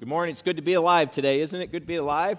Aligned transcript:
Good 0.00 0.08
morning. 0.08 0.32
It's 0.32 0.40
good 0.40 0.56
to 0.56 0.62
be 0.62 0.72
alive 0.72 1.10
today, 1.10 1.42
isn't 1.42 1.60
it? 1.60 1.70
Good 1.70 1.82
to 1.82 1.86
be 1.86 1.96
alive. 1.96 2.38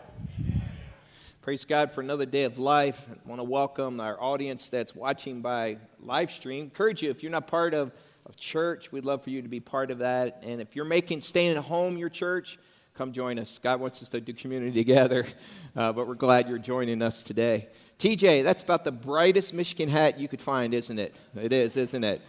Praise 1.44 1.64
God 1.64 1.92
for 1.92 2.02
another 2.02 2.26
day 2.26 2.46
of 2.46 2.58
life. 2.58 3.08
I 3.08 3.30
want 3.30 3.38
to 3.38 3.44
welcome 3.44 4.00
our 4.00 4.20
audience 4.20 4.68
that's 4.68 4.96
watching 4.96 5.42
by 5.42 5.78
live 6.00 6.32
stream. 6.32 6.64
Encourage 6.64 7.04
you, 7.04 7.12
if 7.12 7.22
you're 7.22 7.32
not 7.32 7.46
part 7.46 7.76
of, 7.76 7.92
of 8.26 8.36
church, 8.36 8.92
we'd 8.92 9.06
love 9.06 9.24
for 9.24 9.30
you 9.30 9.44
to 9.44 9.48
be 9.48 9.60
part 9.60 9.92
of 9.92 10.00
that. 10.00 10.42
And 10.42 10.60
if 10.60 10.76
you're 10.76 10.86
making 10.86 11.22
staying 11.22 11.56
at 11.56 11.64
home 11.64 12.00
your 12.00 12.10
church, 12.10 12.58
come 12.96 13.12
join 13.14 13.38
us. 13.38 13.60
God 13.60 13.80
wants 13.80 14.02
us 14.02 14.10
to 14.10 14.20
do 14.20 14.34
community 14.34 14.72
together, 14.72 15.28
uh, 15.76 15.94
but 15.94 16.08
we're 16.08 16.16
glad 16.16 16.50
you're 16.50 16.58
joining 16.58 17.04
us 17.04 17.24
today. 17.24 17.68
TJ, 18.00 18.44
that's 18.44 18.64
about 18.64 18.86
the 18.86 18.92
brightest 18.92 19.54
Michigan 19.54 19.88
hat 19.88 20.20
you 20.20 20.28
could 20.28 20.42
find, 20.42 20.74
isn't 20.74 20.98
it? 20.98 21.14
It 21.36 21.54
is, 21.54 21.78
isn't 21.78 22.04
it? 22.04 22.24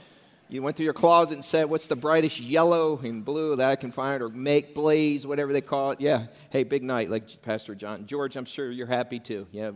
You 0.53 0.61
went 0.61 0.77
through 0.77 0.85
your 0.85 0.93
closet 0.93 1.33
and 1.33 1.45
said, 1.45 1.71
What's 1.71 1.89
the 1.89 1.97
brightest 1.97 2.39
yellow 2.39 3.01
and 3.03 3.25
blue 3.25 3.57
that 3.57 3.71
I 3.71 3.77
can 3.77 3.91
find, 3.91 4.23
or 4.23 4.29
make 4.29 4.75
blaze, 4.75 5.27
whatever 5.27 5.51
they 5.51 5.63
call 5.63 5.93
it? 5.93 6.01
Yeah. 6.03 6.27
Hey, 6.51 6.63
big 6.63 6.83
night, 6.83 7.09
like 7.11 7.41
Pastor 7.41 7.75
John. 7.75 8.07
George, 8.07 8.37
I'm 8.37 8.45
sure 8.45 8.71
you're 8.71 8.87
happy 8.87 9.19
too. 9.19 9.47
Yeah. 9.51 9.71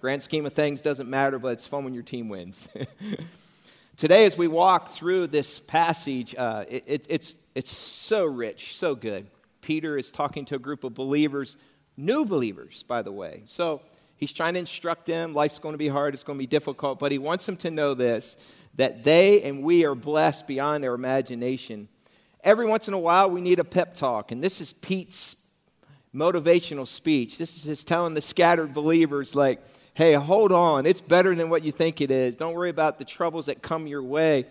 Grand 0.00 0.22
scheme 0.22 0.46
of 0.46 0.54
things 0.54 0.80
doesn't 0.80 1.10
matter, 1.10 1.38
but 1.38 1.48
it's 1.48 1.66
fun 1.66 1.84
when 1.84 1.92
your 1.92 2.02
team 2.02 2.30
wins. 2.30 2.66
Today, 3.98 4.24
as 4.24 4.38
we 4.38 4.48
walk 4.48 4.88
through 4.88 5.26
this 5.26 5.58
passage, 5.58 6.34
uh, 6.38 6.64
it, 6.70 6.84
it, 6.86 7.06
it's, 7.10 7.34
it's 7.54 7.70
so 7.70 8.24
rich, 8.24 8.76
so 8.76 8.94
good. 8.94 9.26
Peter 9.60 9.98
is 9.98 10.10
talking 10.10 10.46
to 10.46 10.54
a 10.54 10.58
group 10.58 10.84
of 10.84 10.94
believers, 10.94 11.58
new 11.98 12.24
believers, 12.24 12.82
by 12.84 13.02
the 13.02 13.12
way. 13.12 13.42
So 13.44 13.82
he's 14.16 14.32
trying 14.32 14.54
to 14.54 14.60
instruct 14.60 15.04
them. 15.04 15.34
Life's 15.34 15.58
going 15.58 15.74
to 15.74 15.78
be 15.78 15.88
hard, 15.88 16.14
it's 16.14 16.24
going 16.24 16.38
to 16.38 16.42
be 16.42 16.46
difficult, 16.46 16.98
but 16.98 17.12
he 17.12 17.18
wants 17.18 17.44
them 17.44 17.58
to 17.58 17.70
know 17.70 17.92
this 17.92 18.36
that 18.76 19.04
they 19.04 19.42
and 19.42 19.62
we 19.62 19.84
are 19.84 19.94
blessed 19.94 20.46
beyond 20.46 20.84
our 20.84 20.94
imagination. 20.94 21.88
Every 22.42 22.66
once 22.66 22.88
in 22.88 22.94
a 22.94 22.98
while, 22.98 23.30
we 23.30 23.40
need 23.40 23.58
a 23.58 23.64
pep 23.64 23.94
talk, 23.94 24.32
and 24.32 24.42
this 24.42 24.60
is 24.60 24.72
Pete's 24.72 25.36
motivational 26.14 26.86
speech. 26.86 27.38
This 27.38 27.56
is 27.56 27.64
his 27.64 27.84
telling 27.84 28.14
the 28.14 28.20
scattered 28.20 28.72
believers, 28.72 29.34
like, 29.34 29.60
hey, 29.94 30.12
hold 30.14 30.52
on, 30.52 30.86
it's 30.86 31.00
better 31.00 31.34
than 31.34 31.48
what 31.48 31.62
you 31.62 31.72
think 31.72 32.00
it 32.00 32.10
is. 32.10 32.36
Don't 32.36 32.54
worry 32.54 32.70
about 32.70 32.98
the 32.98 33.04
troubles 33.04 33.46
that 33.46 33.62
come 33.62 33.86
your 33.86 34.02
way. 34.02 34.46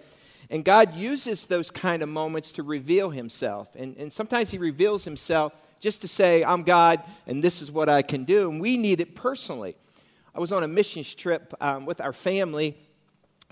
And 0.50 0.64
God 0.64 0.96
uses 0.96 1.46
those 1.46 1.72
kind 1.72 2.04
of 2.04 2.10
moments 2.10 2.52
to 2.54 2.64
reveal 2.64 3.10
himself. 3.10 3.70
And, 3.76 3.96
and 3.98 4.12
sometimes 4.12 4.52
he 4.52 4.58
reveals 4.58 5.04
himself 5.04 5.54
just 5.80 6.02
to 6.02 6.08
say, 6.08 6.44
I'm 6.44 6.64
God 6.64 7.02
and 7.28 7.44
this 7.44 7.62
is 7.62 7.72
what 7.72 7.90
I 7.90 8.02
can 8.02 8.24
do. 8.24 8.50
And 8.50 8.62
we 8.62 8.78
need 8.78 9.02
it 9.02 9.16
personally. 9.16 9.76
I 10.36 10.40
was 10.40 10.52
on 10.52 10.64
a 10.64 10.68
missions 10.68 11.14
trip 11.14 11.54
um, 11.62 11.86
with 11.86 12.02
our 12.02 12.14
family 12.14 12.78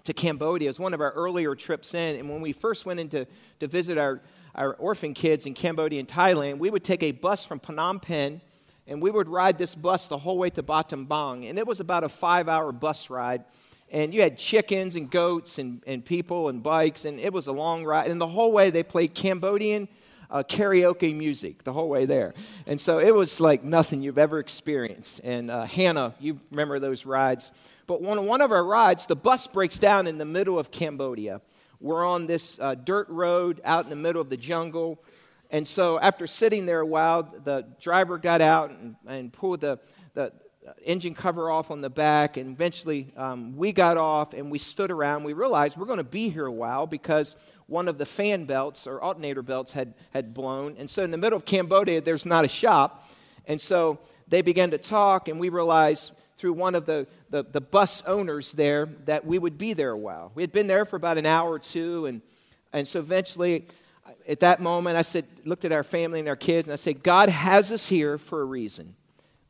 to 0.04 0.14
Cambodia. 0.14 0.68
It 0.68 0.70
was 0.70 0.80
one 0.80 0.94
of 0.94 1.02
our 1.02 1.12
earlier 1.12 1.56
trips 1.56 1.94
in. 1.94 2.18
And 2.20 2.30
when 2.30 2.42
we 2.42 2.54
first 2.54 2.86
went 2.86 3.00
in 3.00 3.10
to, 3.10 3.26
to 3.60 3.68
visit 3.68 3.98
our, 3.98 4.22
our 4.56 4.74
orphan 4.74 5.14
kids 5.14 5.46
in 5.46 5.54
Cambodia 5.54 6.00
and 6.00 6.08
Thailand, 6.08 6.58
we 6.58 6.70
would 6.70 6.84
take 6.84 7.04
a 7.04 7.12
bus 7.12 7.46
from 7.46 7.60
Phnom 7.60 8.02
Penh 8.02 8.42
and 8.88 9.02
we 9.02 9.12
would 9.12 9.30
ride 9.30 9.58
this 9.58 9.76
bus 9.76 10.08
the 10.08 10.18
whole 10.18 10.38
way 10.38 10.50
to 10.50 10.64
Battambang. 10.64 11.50
And 11.50 11.58
it 11.58 11.68
was 11.68 11.80
about 11.80 12.04
a 12.04 12.10
five 12.10 12.50
hour 12.50 12.72
bus 12.72 13.10
ride. 13.10 13.44
And 13.90 14.14
you 14.14 14.22
had 14.22 14.38
chickens 14.38 14.96
and 14.96 15.10
goats 15.10 15.60
and, 15.60 15.84
and 15.86 16.04
people 16.04 16.48
and 16.48 16.64
bikes, 16.64 17.04
and 17.04 17.20
it 17.20 17.34
was 17.34 17.48
a 17.48 17.52
long 17.52 17.84
ride. 17.84 18.10
And 18.10 18.22
the 18.22 18.28
whole 18.28 18.54
way 18.54 18.70
they 18.70 18.84
played 18.84 19.14
Cambodian 19.14 19.90
uh, 20.30 20.44
karaoke 20.44 21.16
music 21.16 21.64
the 21.64 21.74
whole 21.74 21.90
way 21.90 22.06
there. 22.06 22.34
And 22.66 22.80
so 22.80 23.00
it 23.00 23.14
was 23.14 23.42
like 23.42 23.64
nothing 23.64 24.02
you've 24.02 24.18
ever 24.18 24.40
experienced. 24.40 25.20
And 25.24 25.52
uh, 25.52 25.66
Hannah, 25.66 26.16
you 26.20 26.40
remember 26.52 26.80
those 26.80 27.06
rides. 27.06 27.52
But 27.92 28.08
on 28.08 28.26
one 28.26 28.40
of 28.40 28.54
our 28.54 28.64
rides, 28.64 29.06
the 29.06 29.18
bus 29.18 29.48
breaks 29.48 29.78
down 29.78 30.08
in 30.08 30.18
the 30.18 30.24
middle 30.24 30.58
of 30.58 30.72
Cambodia. 30.72 31.42
We're 31.82 32.06
on 32.06 32.26
this 32.26 32.58
uh, 32.58 32.74
dirt 32.74 33.10
road 33.10 33.60
out 33.66 33.84
in 33.84 33.90
the 33.90 33.98
middle 33.98 34.22
of 34.22 34.30
the 34.30 34.38
jungle. 34.38 35.04
And 35.50 35.68
so, 35.68 36.00
after 36.00 36.26
sitting 36.26 36.66
there 36.66 36.80
a 36.80 36.86
while, 36.86 37.24
the 37.24 37.66
driver 37.82 38.18
got 38.18 38.40
out 38.40 38.70
and, 38.70 38.96
and 39.06 39.34
pulled 39.34 39.60
the, 39.60 39.78
the 40.14 40.32
engine 40.86 41.14
cover 41.14 41.52
off 41.52 41.70
on 41.70 41.82
the 41.82 41.90
back. 41.90 42.38
And 42.38 42.52
eventually, 42.52 43.12
um, 43.18 43.58
we 43.58 43.74
got 43.74 43.98
off 43.98 44.34
and 44.34 44.50
we 44.50 44.58
stood 44.58 44.90
around. 44.90 45.26
We 45.26 45.34
realized 45.34 45.76
we're 45.76 45.86
going 45.86 45.98
to 45.98 46.06
be 46.06 46.30
here 46.30 46.46
a 46.46 46.52
while 46.52 46.88
because 46.88 47.36
one 47.68 47.90
of 47.90 47.98
the 47.98 48.06
fan 48.06 48.46
belts 48.46 48.88
or 48.88 49.02
alternator 49.02 49.42
belts 49.42 49.74
had, 49.74 49.96
had 50.12 50.34
blown. 50.34 50.78
And 50.78 50.90
so, 50.90 51.04
in 51.04 51.12
the 51.12 51.18
middle 51.18 51.36
of 51.36 51.44
Cambodia, 51.44 52.00
there's 52.00 52.26
not 52.26 52.46
a 52.46 52.48
shop. 52.48 53.06
And 53.48 53.60
so, 53.60 54.00
they 54.30 54.42
began 54.42 54.72
to 54.72 54.78
talk, 54.78 55.28
and 55.28 55.42
we 55.42 55.50
realized 55.50 56.14
through 56.38 56.54
one 56.54 56.74
of 56.74 56.88
the, 56.88 57.06
the, 57.32 57.44
the, 57.44 57.62
bus 57.62 58.04
owners 58.06 58.52
there 58.52 58.88
that 59.06 59.26
we 59.26 59.40
would 59.40 59.58
be 59.58 59.74
there 59.74 59.92
a 59.92 59.98
while. 59.98 60.32
We 60.36 60.44
had 60.44 60.52
been 60.52 60.68
there 60.68 60.86
for 60.86 60.98
about 60.98 61.18
an 61.18 61.26
hour 61.26 61.52
or 61.52 61.60
two, 61.60 62.06
and, 62.06 62.22
and 62.74 62.88
so 62.88 63.00
eventually, 63.00 63.68
at 64.28 64.42
that 64.42 64.62
moment, 64.62 64.98
I 64.98 65.02
said, 65.02 65.26
looked 65.46 65.66
at 65.66 65.72
our 65.72 65.84
family 65.84 66.20
and 66.20 66.28
our 66.28 66.36
kids, 66.36 66.68
and 66.68 66.74
I 66.74 66.76
said, 66.76 67.02
God 67.02 67.30
has 67.30 67.72
us 67.72 67.88
here 67.88 68.18
for 68.18 68.42
a 68.42 68.46
reason. 68.46 68.96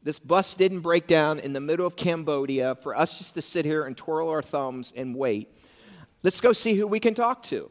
This 0.03 0.20
bus 0.20 0.53
didn't 0.53 0.81
break 0.81 1.08
down 1.08 1.40
in 1.40 1.53
the 1.53 1.59
middle 1.59 1.86
of 1.86 1.96
Cambodia 1.96 2.75
for 2.75 2.96
us 2.96 3.18
just 3.18 3.34
to 3.36 3.41
sit 3.41 3.66
here 3.66 3.84
and 3.84 3.97
twirl 3.97 4.30
our 4.30 4.41
thumbs 4.41 4.94
and 4.96 5.16
wait. 5.16 5.50
Let's 6.24 6.40
go 6.40 6.53
see 6.53 6.75
who 6.75 6.88
we 6.88 7.00
can 7.00 7.14
talk 7.14 7.44
to. 7.44 7.70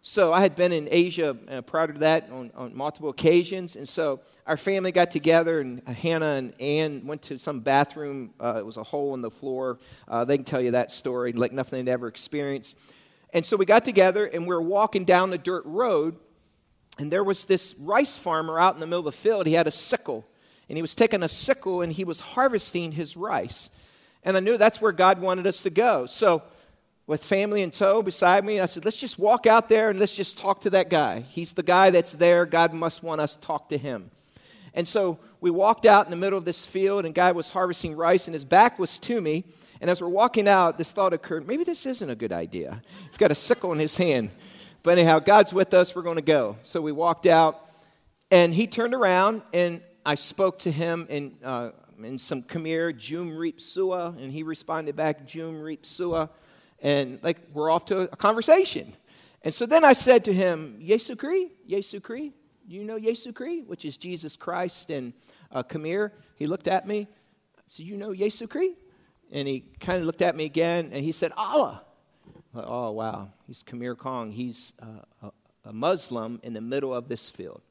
So 0.00 0.32
I 0.32 0.40
had 0.40 0.54
been 0.54 0.72
in 0.72 0.88
Asia 0.90 1.36
uh, 1.48 1.60
prior 1.62 1.88
to 1.88 1.98
that 2.00 2.30
on, 2.30 2.50
on, 2.54 2.76
multiple 2.76 3.10
occasions, 3.10 3.76
and 3.76 3.88
so 3.88 4.20
our 4.46 4.56
family 4.56 4.92
got 4.92 5.10
together, 5.10 5.60
and 5.60 5.86
Hannah 5.88 6.34
and 6.36 6.60
Ann 6.60 7.06
went 7.06 7.22
to 7.22 7.38
some 7.38 7.60
bathroom. 7.60 8.32
Uh, 8.40 8.56
it 8.58 8.66
was 8.66 8.76
a 8.76 8.82
hole 8.82 9.14
in 9.14 9.22
the 9.22 9.30
floor. 9.30 9.78
Uh, 10.06 10.24
they 10.24 10.38
can 10.38 10.44
tell 10.44 10.60
you 10.60 10.70
that 10.70 10.90
story 10.90 11.32
like 11.32 11.52
nothing 11.52 11.84
they'd 11.84 11.90
ever 11.90 12.06
experienced. 12.06 12.76
And 13.34 13.44
so 13.44 13.56
we 13.56 13.66
got 13.66 13.84
together, 13.84 14.24
and 14.24 14.42
we 14.42 14.54
were 14.54 14.62
walking 14.62 15.04
down 15.04 15.30
the 15.30 15.38
dirt 15.38 15.64
road, 15.66 16.16
and 16.98 17.12
there 17.12 17.24
was 17.24 17.44
this 17.44 17.74
rice 17.78 18.16
farmer 18.16 18.58
out 18.58 18.74
in 18.74 18.80
the 18.80 18.86
middle 18.86 19.00
of 19.00 19.04
the 19.04 19.12
field. 19.12 19.46
He 19.46 19.54
had 19.54 19.66
a 19.66 19.72
sickle, 19.72 20.24
and 20.68 20.76
he 20.76 20.82
was 20.82 20.94
taking 20.94 21.22
a 21.22 21.28
sickle 21.28 21.82
and 21.82 21.92
he 21.92 22.04
was 22.04 22.20
harvesting 22.20 22.92
his 22.92 23.16
rice. 23.16 23.70
And 24.22 24.36
I 24.36 24.40
knew 24.40 24.56
that's 24.56 24.80
where 24.80 24.92
God 24.92 25.20
wanted 25.20 25.46
us 25.46 25.62
to 25.62 25.70
go. 25.70 26.06
So 26.06 26.42
with 27.08 27.24
family 27.24 27.62
in 27.62 27.70
tow 27.70 28.02
beside 28.02 28.44
me. 28.44 28.60
I 28.60 28.66
said, 28.66 28.84
let's 28.84 29.00
just 29.00 29.18
walk 29.18 29.46
out 29.46 29.70
there 29.70 29.88
and 29.88 29.98
let's 29.98 30.14
just 30.14 30.36
talk 30.36 30.60
to 30.60 30.70
that 30.70 30.90
guy. 30.90 31.20
He's 31.20 31.54
the 31.54 31.62
guy 31.62 31.88
that's 31.88 32.12
there. 32.12 32.44
God 32.44 32.74
must 32.74 33.02
want 33.02 33.22
us 33.22 33.34
to 33.34 33.40
talk 33.40 33.70
to 33.70 33.78
him. 33.78 34.10
And 34.74 34.86
so 34.86 35.18
we 35.40 35.50
walked 35.50 35.86
out 35.86 36.04
in 36.04 36.10
the 36.10 36.18
middle 36.18 36.38
of 36.38 36.44
this 36.44 36.66
field, 36.66 37.06
and 37.06 37.14
guy 37.14 37.32
was 37.32 37.48
harvesting 37.48 37.96
rice, 37.96 38.28
and 38.28 38.34
his 38.34 38.44
back 38.44 38.78
was 38.78 38.98
to 39.00 39.22
me. 39.22 39.44
And 39.80 39.88
as 39.88 40.02
we're 40.02 40.08
walking 40.08 40.46
out, 40.46 40.76
this 40.76 40.92
thought 40.92 41.14
occurred 41.14 41.48
maybe 41.48 41.64
this 41.64 41.86
isn't 41.86 42.10
a 42.10 42.14
good 42.14 42.30
idea. 42.30 42.82
He's 43.08 43.16
got 43.16 43.30
a 43.30 43.34
sickle 43.34 43.72
in 43.72 43.78
his 43.78 43.96
hand. 43.96 44.30
But 44.82 44.98
anyhow, 44.98 45.18
God's 45.18 45.54
with 45.54 45.72
us. 45.72 45.96
We're 45.96 46.02
going 46.02 46.16
to 46.16 46.22
go. 46.22 46.58
So 46.62 46.82
we 46.82 46.92
walked 46.92 47.24
out, 47.24 47.58
and 48.30 48.52
he 48.52 48.66
turned 48.66 48.92
around, 48.92 49.40
and 49.54 49.80
I 50.04 50.14
spoke 50.16 50.58
to 50.60 50.70
him 50.70 51.06
in, 51.08 51.38
uh, 51.42 51.70
in 52.04 52.18
some 52.18 52.42
Khmer, 52.42 52.94
Jum 52.94 53.34
Reap 53.34 53.62
Sua, 53.62 54.08
and 54.08 54.30
he 54.30 54.42
responded 54.42 54.94
back, 54.94 55.26
Jum 55.26 55.62
Reap 55.62 55.86
Sua 55.86 56.28
and 56.82 57.18
like 57.22 57.38
we're 57.52 57.70
off 57.70 57.84
to 57.86 58.00
a 58.00 58.16
conversation. 58.16 58.94
And 59.42 59.54
so 59.54 59.66
then 59.66 59.84
I 59.84 59.92
said 59.92 60.24
to 60.26 60.32
him, 60.32 60.78
Yesu 60.82 61.16
Kri, 61.16 61.50
Yesu 61.68 62.02
Kri, 62.02 62.32
you 62.66 62.84
know 62.84 62.98
Yesu 62.98 63.34
Kri, 63.34 63.62
which 63.62 63.84
is 63.84 63.96
Jesus 63.96 64.36
Christ 64.36 64.90
and 64.90 65.12
uh, 65.52 65.62
Khmer. 65.62 66.10
He 66.34 66.46
looked 66.46 66.68
at 66.68 66.86
me. 66.86 67.08
I 67.56 67.62
said, 67.66 67.86
you 67.86 67.96
know 67.96 68.10
Yesu 68.10 68.48
Kri? 68.48 68.74
And 69.30 69.46
he 69.46 69.64
kind 69.80 70.00
of 70.00 70.04
looked 70.04 70.22
at 70.22 70.34
me 70.36 70.44
again 70.44 70.90
and 70.92 71.04
he 71.04 71.12
said, 71.12 71.32
Allah. 71.36 71.82
Like, 72.52 72.64
oh, 72.66 72.90
wow. 72.92 73.30
He's 73.46 73.62
Khmer 73.62 73.96
Kong. 73.96 74.32
He's 74.32 74.72
uh, 74.82 75.28
a, 75.28 75.68
a 75.68 75.72
Muslim 75.72 76.40
in 76.42 76.54
the 76.54 76.60
middle 76.60 76.94
of 76.94 77.08
this 77.08 77.30
field. 77.30 77.62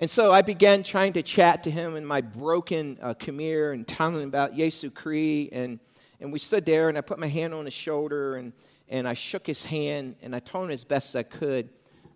And 0.00 0.10
so 0.10 0.32
I 0.32 0.42
began 0.42 0.82
trying 0.82 1.12
to 1.14 1.22
chat 1.22 1.64
to 1.64 1.70
him 1.70 1.96
in 1.96 2.04
my 2.04 2.20
broken 2.20 2.98
uh, 3.00 3.14
Khmer 3.14 3.72
and 3.72 3.86
telling 3.86 4.16
him 4.16 4.28
about 4.28 4.54
Yesu 4.54 4.92
Kri 4.92 5.48
and 5.52 5.78
and 6.24 6.32
we 6.32 6.38
stood 6.38 6.64
there, 6.64 6.88
and 6.88 6.96
I 6.96 7.02
put 7.02 7.18
my 7.18 7.26
hand 7.26 7.52
on 7.52 7.66
his 7.66 7.74
shoulder, 7.74 8.36
and, 8.36 8.54
and 8.88 9.06
I 9.06 9.12
shook 9.12 9.46
his 9.46 9.66
hand, 9.66 10.16
and 10.22 10.34
I 10.34 10.38
told 10.40 10.64
him 10.64 10.70
as 10.70 10.82
best 10.82 11.14
I 11.14 11.22
could 11.22 11.68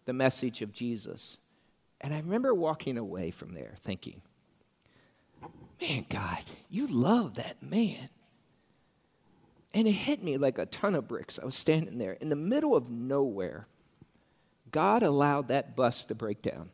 the 0.07 0.15
message 0.15 0.63
of 0.63 0.73
Jesus. 0.73 1.37
And 2.01 2.15
I 2.15 2.17
remember 2.17 2.55
walking 2.55 2.97
away 2.97 3.31
from 3.31 3.53
there 3.53 3.75
thinking, 3.83 4.23
man, 5.79 6.07
God, 6.09 6.39
you 6.71 6.87
love 6.87 7.35
that 7.35 7.63
man. 7.63 8.09
And 9.75 9.87
it 9.87 9.93
hit 9.93 10.25
me 10.25 10.39
like 10.39 10.57
a 10.57 10.65
ton 10.65 10.95
of 10.95 11.07
bricks. 11.07 11.39
I 11.39 11.45
was 11.45 11.55
standing 11.55 11.99
there 11.99 12.15
in 12.15 12.31
the 12.31 12.35
middle 12.35 12.75
of 12.75 12.91
nowhere. 12.91 13.67
God 14.73 15.03
allowed 15.03 15.49
that 15.49 15.77
bus 15.77 16.07
to 16.07 16.15
break 16.15 16.41
down. 16.41 16.71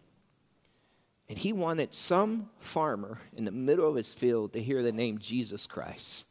And 1.29 1.37
he 1.37 1.53
wanted 1.53 1.95
some 1.95 2.51
farmer 2.59 3.19
in 3.37 3.45
the 3.45 3.51
middle 3.51 3.89
of 3.89 3.97
his 3.97 4.15
field 4.15 4.53
to 4.53 4.63
hear 4.63 4.85
the 4.85 4.93
name 4.93 5.19
Jesus 5.19 5.67
Christ. 5.67 6.27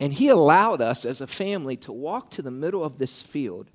And 0.00 0.14
he 0.14 0.28
allowed 0.28 0.80
us 0.80 1.04
as 1.04 1.20
a 1.20 1.26
family 1.26 1.76
to 1.78 1.92
walk 1.92 2.30
to 2.30 2.42
the 2.42 2.50
middle 2.50 2.82
of 2.82 2.96
this 2.96 3.20
field, 3.20 3.70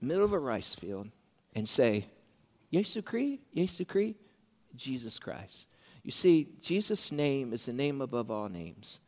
middle 0.00 0.24
of 0.24 0.32
a 0.32 0.38
rice 0.38 0.76
field, 0.76 1.08
and 1.54 1.68
say, 1.68 2.06
Yesu 2.72 3.04
Kri, 3.04 3.40
Yesu 3.54 3.86
Kri, 3.86 4.14
Jesus 4.76 5.18
Christ. 5.18 5.66
You 6.04 6.12
see, 6.12 6.48
Jesus' 6.62 7.10
name 7.10 7.52
is 7.52 7.66
the 7.66 7.72
name 7.72 8.00
above 8.00 8.30
all 8.30 8.48
names. 8.48 9.00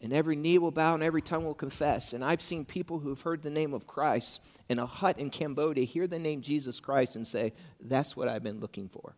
And 0.00 0.12
every 0.12 0.36
knee 0.36 0.58
will 0.58 0.70
bow 0.70 0.94
and 0.94 1.02
every 1.02 1.20
tongue 1.20 1.44
will 1.44 1.54
confess. 1.54 2.12
And 2.12 2.24
I've 2.24 2.40
seen 2.40 2.64
people 2.64 3.00
who've 3.00 3.20
heard 3.20 3.42
the 3.42 3.50
name 3.50 3.74
of 3.74 3.86
Christ 3.86 4.42
in 4.68 4.78
a 4.78 4.86
hut 4.86 5.18
in 5.18 5.28
Cambodia 5.28 5.84
hear 5.84 6.06
the 6.06 6.20
name 6.20 6.40
Jesus 6.40 6.80
Christ 6.80 7.16
and 7.16 7.26
say, 7.26 7.52
That's 7.80 8.16
what 8.16 8.28
I've 8.28 8.44
been 8.44 8.60
looking 8.60 8.88
for. 8.88 9.14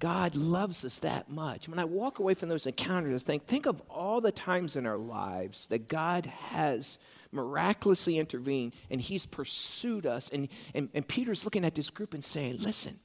God 0.00 0.34
loves 0.34 0.84
us 0.84 0.98
that 1.00 1.30
much. 1.30 1.68
When 1.68 1.78
I 1.78 1.84
walk 1.84 2.18
away 2.18 2.34
from 2.34 2.48
those 2.48 2.66
encounters, 2.66 3.22
I 3.22 3.26
think, 3.26 3.46
think 3.46 3.66
of 3.66 3.82
all 3.88 4.20
the 4.20 4.32
times 4.32 4.74
in 4.74 4.86
our 4.86 4.98
lives 4.98 5.66
that 5.68 5.88
God 5.88 6.26
has 6.26 6.98
miraculously 7.30 8.18
intervened 8.18 8.74
and 8.90 9.00
He's 9.00 9.26
pursued 9.26 10.06
us. 10.06 10.30
And, 10.30 10.48
and, 10.74 10.88
and 10.94 11.06
Peter's 11.06 11.44
looking 11.44 11.66
at 11.66 11.74
this 11.74 11.90
group 11.90 12.14
and 12.14 12.24
saying, 12.24 12.56
Listen, 12.58 12.98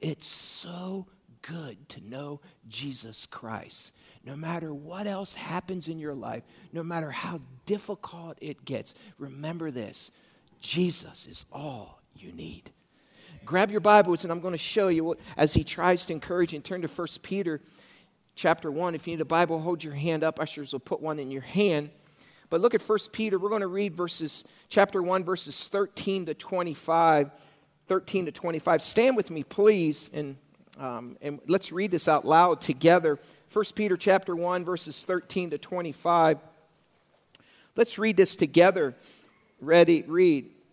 it's 0.00 0.26
so 0.26 1.08
good 1.42 1.88
to 1.90 2.00
know 2.08 2.40
Jesus 2.68 3.26
Christ. 3.26 3.92
No 4.24 4.36
matter 4.36 4.72
what 4.72 5.08
else 5.08 5.34
happens 5.34 5.88
in 5.88 5.98
your 5.98 6.14
life, 6.14 6.44
no 6.72 6.84
matter 6.84 7.10
how 7.10 7.40
difficult 7.66 8.38
it 8.40 8.64
gets, 8.64 8.94
remember 9.18 9.72
this 9.72 10.12
Jesus 10.60 11.26
is 11.26 11.46
all 11.52 12.00
you 12.14 12.32
need. 12.32 12.70
Grab 13.48 13.70
your 13.70 13.80
Bibles, 13.80 14.24
and 14.24 14.30
I'm 14.30 14.40
going 14.40 14.52
to 14.52 14.58
show 14.58 14.88
you 14.88 15.04
what, 15.04 15.18
as 15.34 15.54
he 15.54 15.64
tries 15.64 16.04
to 16.04 16.12
encourage 16.12 16.52
and 16.52 16.62
turn 16.62 16.82
to 16.82 16.86
1 16.86 17.08
Peter 17.22 17.62
chapter 18.34 18.70
1. 18.70 18.94
If 18.94 19.08
you 19.08 19.14
need 19.14 19.22
a 19.22 19.24
Bible, 19.24 19.58
hold 19.58 19.82
your 19.82 19.94
hand 19.94 20.22
up. 20.22 20.38
Ushers 20.38 20.74
will 20.74 20.80
put 20.80 21.00
one 21.00 21.18
in 21.18 21.30
your 21.30 21.40
hand. 21.40 21.88
But 22.50 22.60
look 22.60 22.74
at 22.74 22.82
1 22.82 22.98
Peter. 23.10 23.38
We're 23.38 23.48
going 23.48 23.62
to 23.62 23.66
read 23.66 23.94
verses, 23.94 24.44
chapter 24.68 25.02
1, 25.02 25.24
verses 25.24 25.66
13 25.66 26.26
to 26.26 26.34
25. 26.34 27.30
13 27.86 28.26
to 28.26 28.32
25. 28.32 28.82
Stand 28.82 29.16
with 29.16 29.30
me, 29.30 29.44
please, 29.44 30.10
and, 30.12 30.36
um, 30.78 31.16
and 31.22 31.40
let's 31.46 31.72
read 31.72 31.90
this 31.90 32.06
out 32.06 32.26
loud 32.26 32.60
together. 32.60 33.18
1 33.50 33.64
Peter 33.74 33.96
chapter 33.96 34.36
1, 34.36 34.66
verses 34.66 35.06
13 35.06 35.48
to 35.52 35.58
25. 35.58 36.36
Let's 37.76 37.98
read 37.98 38.18
this 38.18 38.36
together. 38.36 38.94
Ready, 39.58 40.02
read. 40.02 40.50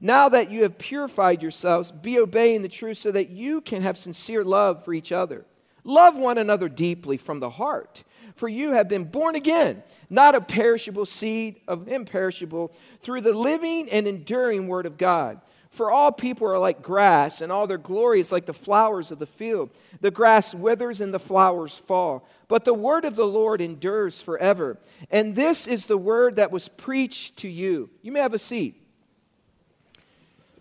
Now 0.00 0.28
that 0.28 0.50
you 0.50 0.62
have 0.62 0.78
purified 0.78 1.42
yourselves, 1.42 1.90
be 1.90 2.18
obeying 2.18 2.62
the 2.62 2.68
truth 2.68 2.98
so 2.98 3.10
that 3.12 3.30
you 3.30 3.60
can 3.60 3.82
have 3.82 3.98
sincere 3.98 4.44
love 4.44 4.84
for 4.84 4.94
each 4.94 5.12
other. 5.12 5.44
Love 5.84 6.16
one 6.16 6.38
another 6.38 6.68
deeply 6.68 7.16
from 7.16 7.40
the 7.40 7.50
heart, 7.50 8.04
for 8.34 8.48
you 8.48 8.72
have 8.72 8.88
been 8.88 9.04
born 9.04 9.34
again, 9.34 9.82
not 10.10 10.34
a 10.34 10.40
perishable 10.40 11.06
seed, 11.06 11.60
of 11.66 11.88
imperishable, 11.88 12.72
through 13.00 13.22
the 13.22 13.32
living 13.32 13.88
and 13.90 14.06
enduring 14.06 14.68
word 14.68 14.84
of 14.84 14.98
God. 14.98 15.40
For 15.70 15.90
all 15.90 16.12
people 16.12 16.46
are 16.46 16.58
like 16.58 16.82
grass, 16.82 17.40
and 17.40 17.52
all 17.52 17.66
their 17.66 17.78
glory 17.78 18.20
is 18.20 18.32
like 18.32 18.46
the 18.46 18.52
flowers 18.52 19.10
of 19.10 19.18
the 19.18 19.26
field. 19.26 19.70
The 20.00 20.10
grass 20.10 20.54
withers 20.54 21.00
and 21.00 21.12
the 21.12 21.18
flowers 21.18 21.78
fall, 21.78 22.26
but 22.48 22.64
the 22.64 22.74
word 22.74 23.04
of 23.04 23.16
the 23.16 23.26
Lord 23.26 23.60
endures 23.60 24.20
forever. 24.20 24.78
And 25.10 25.34
this 25.36 25.66
is 25.66 25.86
the 25.86 25.98
word 25.98 26.36
that 26.36 26.50
was 26.50 26.68
preached 26.68 27.38
to 27.38 27.48
you. 27.48 27.90
You 28.02 28.12
may 28.12 28.20
have 28.20 28.34
a 28.34 28.38
seat. 28.38 28.82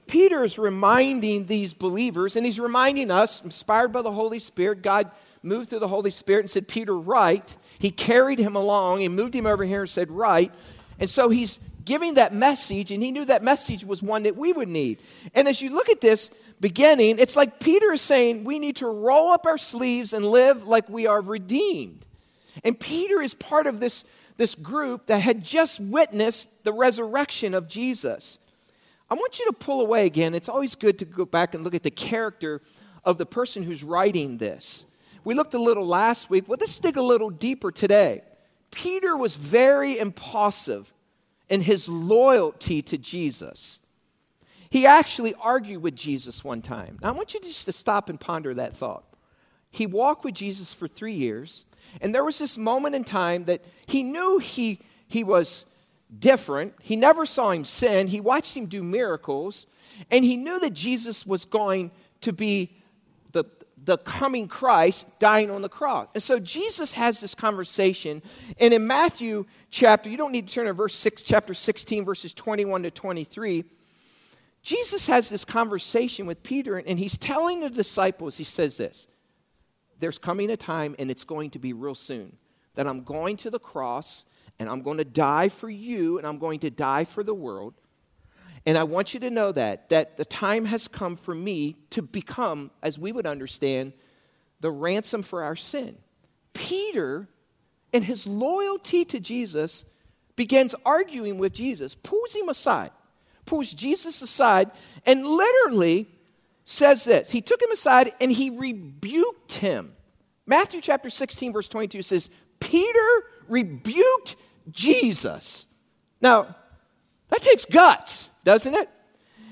Peter 0.07 0.43
is 0.43 0.57
reminding 0.57 1.45
these 1.45 1.73
believers, 1.73 2.35
and 2.35 2.45
he's 2.45 2.59
reminding 2.59 3.11
us, 3.11 3.43
inspired 3.43 3.91
by 3.91 4.01
the 4.01 4.11
Holy 4.11 4.39
Spirit, 4.39 4.81
God 4.81 5.11
moved 5.43 5.69
through 5.69 5.79
the 5.79 5.87
Holy 5.87 6.09
Spirit 6.09 6.41
and 6.41 6.49
said, 6.49 6.67
Peter, 6.67 6.97
write. 6.97 7.55
He 7.79 7.91
carried 7.91 8.39
him 8.39 8.55
along 8.55 9.03
and 9.03 9.15
moved 9.15 9.35
him 9.35 9.45
over 9.45 9.63
here 9.63 9.81
and 9.81 9.89
said, 9.89 10.09
write. 10.09 10.51
And 10.99 11.09
so 11.09 11.29
he's 11.29 11.59
giving 11.85 12.15
that 12.15 12.33
message, 12.33 12.91
and 12.91 13.01
he 13.01 13.11
knew 13.11 13.25
that 13.25 13.43
message 13.43 13.85
was 13.85 14.01
one 14.01 14.23
that 14.23 14.35
we 14.35 14.51
would 14.51 14.67
need. 14.67 14.99
And 15.33 15.47
as 15.47 15.61
you 15.61 15.69
look 15.69 15.89
at 15.89 16.01
this 16.01 16.29
beginning, 16.59 17.19
it's 17.19 17.35
like 17.35 17.59
Peter 17.59 17.93
is 17.93 18.01
saying 18.01 18.43
we 18.43 18.59
need 18.59 18.77
to 18.77 18.87
roll 18.87 19.31
up 19.31 19.45
our 19.45 19.57
sleeves 19.57 20.13
and 20.13 20.25
live 20.25 20.67
like 20.67 20.89
we 20.89 21.05
are 21.07 21.21
redeemed. 21.21 22.03
And 22.63 22.79
Peter 22.79 23.21
is 23.21 23.33
part 23.33 23.67
of 23.67 23.79
this, 23.79 24.03
this 24.37 24.55
group 24.55 25.05
that 25.05 25.19
had 25.19 25.43
just 25.43 25.79
witnessed 25.79 26.63
the 26.63 26.73
resurrection 26.73 27.53
of 27.53 27.67
Jesus. 27.67 28.39
I 29.09 29.15
want 29.15 29.39
you 29.39 29.45
to 29.45 29.53
pull 29.53 29.81
away 29.81 30.05
again. 30.05 30.35
It's 30.35 30.49
always 30.49 30.75
good 30.75 30.99
to 30.99 31.05
go 31.05 31.25
back 31.25 31.53
and 31.53 31.63
look 31.63 31.75
at 31.75 31.83
the 31.83 31.91
character 31.91 32.61
of 33.05 33.17
the 33.17 33.25
person 33.25 33.63
who's 33.63 33.83
writing 33.83 34.37
this. 34.37 34.85
We 35.23 35.33
looked 35.33 35.53
a 35.53 35.61
little 35.61 35.85
last 35.85 36.29
week. 36.29 36.47
Well, 36.47 36.57
let's 36.59 36.77
dig 36.77 36.97
a 36.97 37.01
little 37.01 37.29
deeper 37.29 37.71
today. 37.71 38.21
Peter 38.71 39.15
was 39.15 39.35
very 39.35 39.97
impulsive 39.97 40.91
in 41.49 41.61
his 41.61 41.87
loyalty 41.87 42.81
to 42.81 42.97
Jesus. 42.97 43.79
He 44.69 44.85
actually 44.85 45.33
argued 45.35 45.81
with 45.81 45.95
Jesus 45.95 46.43
one 46.43 46.61
time. 46.61 46.99
Now, 47.01 47.09
I 47.09 47.11
want 47.11 47.33
you 47.33 47.39
just 47.39 47.65
to 47.65 47.71
stop 47.71 48.09
and 48.09 48.19
ponder 48.19 48.53
that 48.53 48.75
thought. 48.75 49.05
He 49.71 49.85
walked 49.85 50.25
with 50.25 50.33
Jesus 50.33 50.73
for 50.73 50.87
three 50.87 51.13
years, 51.13 51.65
and 52.01 52.13
there 52.13 52.23
was 52.23 52.39
this 52.39 52.57
moment 52.57 52.95
in 52.95 53.03
time 53.03 53.45
that 53.45 53.63
he 53.85 54.03
knew 54.03 54.39
he, 54.39 54.81
he 55.07 55.23
was 55.23 55.65
different. 56.19 56.73
He 56.81 56.95
never 56.95 57.25
saw 57.25 57.51
him 57.51 57.65
sin. 57.65 58.07
He 58.07 58.19
watched 58.19 58.55
him 58.55 58.67
do 58.67 58.83
miracles, 58.83 59.65
and 60.11 60.23
he 60.23 60.37
knew 60.37 60.59
that 60.59 60.73
Jesus 60.73 61.25
was 61.25 61.45
going 61.45 61.91
to 62.21 62.33
be 62.33 62.75
the, 63.31 63.45
the 63.83 63.97
coming 63.97 64.47
Christ 64.47 65.19
dying 65.19 65.51
on 65.51 65.61
the 65.61 65.69
cross. 65.69 66.07
And 66.13 66.23
so 66.23 66.39
Jesus 66.39 66.93
has 66.93 67.19
this 67.19 67.35
conversation, 67.35 68.21
and 68.59 68.73
in 68.73 68.87
Matthew 68.87 69.45
chapter, 69.69 70.09
you 70.09 70.17
don't 70.17 70.31
need 70.31 70.47
to 70.47 70.53
turn 70.53 70.67
to 70.67 70.73
verse 70.73 70.95
6, 70.95 71.23
chapter 71.23 71.53
16, 71.53 72.05
verses 72.05 72.33
21 72.33 72.83
to 72.83 72.91
23. 72.91 73.65
Jesus 74.63 75.07
has 75.07 75.29
this 75.29 75.45
conversation 75.45 76.25
with 76.25 76.43
Peter, 76.43 76.77
and 76.77 76.99
he's 76.99 77.17
telling 77.17 77.61
the 77.61 77.69
disciples, 77.69 78.37
he 78.37 78.43
says 78.43 78.77
this 78.77 79.07
There's 79.99 80.17
coming 80.17 80.49
a 80.51 80.57
time, 80.57 80.95
and 80.99 81.11
it's 81.11 81.23
going 81.23 81.51
to 81.51 81.59
be 81.59 81.73
real 81.73 81.95
soon, 81.95 82.37
that 82.75 82.87
I'm 82.87 83.03
going 83.03 83.37
to 83.37 83.49
the 83.49 83.59
cross 83.59 84.25
and 84.59 84.69
I'm 84.69 84.81
going 84.81 84.97
to 84.97 85.05
die 85.05 85.49
for 85.49 85.69
you, 85.69 86.17
and 86.17 86.25
I'm 86.25 86.39
going 86.39 86.59
to 86.61 86.69
die 86.69 87.03
for 87.03 87.23
the 87.23 87.33
world. 87.33 87.73
And 88.65 88.77
I 88.77 88.83
want 88.83 89.13
you 89.13 89.19
to 89.21 89.29
know 89.29 89.51
that, 89.53 89.89
that 89.89 90.17
the 90.17 90.25
time 90.25 90.65
has 90.65 90.87
come 90.87 91.15
for 91.15 91.33
me 91.33 91.77
to 91.91 92.01
become, 92.01 92.71
as 92.83 92.99
we 92.99 93.11
would 93.11 93.25
understand, 93.25 93.93
the 94.59 94.71
ransom 94.71 95.23
for 95.23 95.43
our 95.43 95.55
sin. 95.55 95.97
Peter, 96.53 97.29
in 97.93 98.03
his 98.03 98.27
loyalty 98.27 99.05
to 99.05 99.19
Jesus, 99.19 99.85
begins 100.35 100.75
arguing 100.85 101.37
with 101.37 101.53
Jesus, 101.53 101.95
pulls 101.95 102.35
him 102.35 102.49
aside, 102.49 102.91
pulls 103.45 103.73
Jesus 103.73 104.21
aside, 104.21 104.71
and 105.05 105.25
literally 105.25 106.07
says 106.65 107.05
this. 107.05 107.29
He 107.29 107.41
took 107.41 107.61
him 107.61 107.71
aside 107.71 108.11
and 108.19 108.31
he 108.31 108.49
rebuked 108.49 109.53
him. 109.53 109.93
Matthew 110.45 110.81
chapter 110.81 111.09
16, 111.09 111.53
verse 111.53 111.67
22 111.69 112.01
says, 112.01 112.29
Peter 112.59 113.23
rebuked 113.47 114.35
Jesus. 114.71 115.67
Now, 116.21 116.55
that 117.29 117.41
takes 117.41 117.65
guts, 117.65 118.29
doesn't 118.43 118.73
it? 118.73 118.89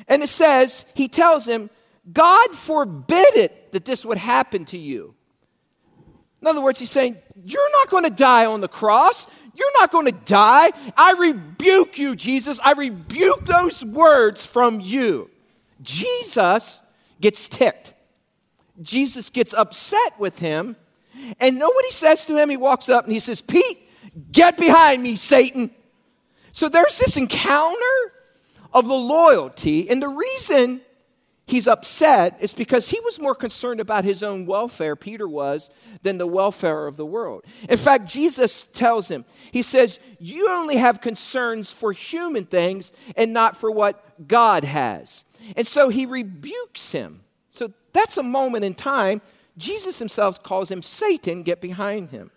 And 0.08 0.24
it 0.24 0.30
says, 0.30 0.86
he 0.96 1.08
tells 1.08 1.48
him, 1.48 1.70
God 2.12 2.52
forbid 2.52 3.36
it 3.36 3.72
that 3.72 3.86
this 3.86 4.06
would 4.06 4.18
happen 4.18 4.66
to 4.66 4.78
you. 4.78 5.16
In 6.42 6.48
other 6.48 6.62
words, 6.62 6.80
he's 6.80 6.92
saying, 6.92 7.18
You're 7.44 7.72
not 7.72 7.90
going 7.90 8.04
to 8.04 8.12
die 8.12 8.46
on 8.46 8.62
the 8.62 8.68
cross. 8.68 9.28
You're 9.56 9.80
not 9.80 9.92
going 9.92 10.06
to 10.06 10.12
die. 10.12 10.72
I 10.96 11.14
rebuke 11.18 11.98
you, 11.98 12.16
Jesus. 12.16 12.60
I 12.64 12.74
rebuke 12.74 13.46
those 13.46 13.84
words 13.84 14.46
from 14.46 14.80
you. 14.80 15.32
Jesus 15.82 16.84
gets 17.20 17.48
ticked. 17.48 17.94
Jesus 18.82 19.30
gets 19.30 19.54
upset 19.54 20.20
with 20.20 20.40
him. 20.40 20.76
And 21.40 21.58
know 21.58 21.70
what 21.70 21.86
he 21.86 21.92
says 21.92 22.26
to 22.26 22.38
him? 22.38 22.50
He 22.50 22.58
walks 22.58 22.90
up 22.90 23.06
and 23.06 23.14
he 23.14 23.20
says, 23.20 23.42
Pete, 23.42 23.85
Get 24.32 24.58
behind 24.58 25.04
me, 25.04 25.16
Satan. 25.16 25.72
So 26.52 26.70
there's 26.70 26.98
this 26.98 27.18
encounter 27.18 28.14
of 28.74 28.88
the 28.88 28.94
loyalty, 28.94 29.90
and 29.90 30.02
the 30.02 30.08
reason 30.08 30.82
he's 31.48 31.68
upset, 31.68 32.38
is 32.40 32.54
because 32.54 32.90
he 32.90 33.00
was 33.02 33.20
more 33.20 33.36
concerned 33.36 33.80
about 33.80 34.04
his 34.04 34.24
own 34.24 34.46
welfare, 34.46 34.96
Peter 34.96 35.28
was, 35.28 35.70
than 36.02 36.18
the 36.18 36.28
welfare 36.28 36.88
of 36.88 36.98
the 36.98 37.06
world. 37.06 37.46
In 37.70 37.78
fact, 37.78 38.08
Jesus 38.08 38.64
tells 38.64 39.10
him, 39.10 39.26
He 39.52 39.62
says, 39.62 40.00
You 40.20 40.50
only 40.50 40.78
have 40.78 41.02
concerns 41.02 41.72
for 41.72 41.92
human 41.92 42.46
things 42.46 42.94
and 43.16 43.34
not 43.34 43.58
for 43.58 43.70
what 43.70 44.28
God 44.28 44.64
has. 44.64 45.24
And 45.56 45.68
so 45.68 45.90
he 45.90 46.06
rebukes 46.06 46.92
him. 46.92 47.22
So 47.50 47.72
that's 47.94 48.18
a 48.18 48.24
moment 48.24 48.66
in 48.66 48.74
time. 48.74 49.22
Jesus 49.58 50.00
himself 50.00 50.42
calls 50.44 50.72
him 50.72 50.82
Satan, 50.82 51.44
get 51.44 51.62
behind 51.62 52.10
him. 52.10 52.32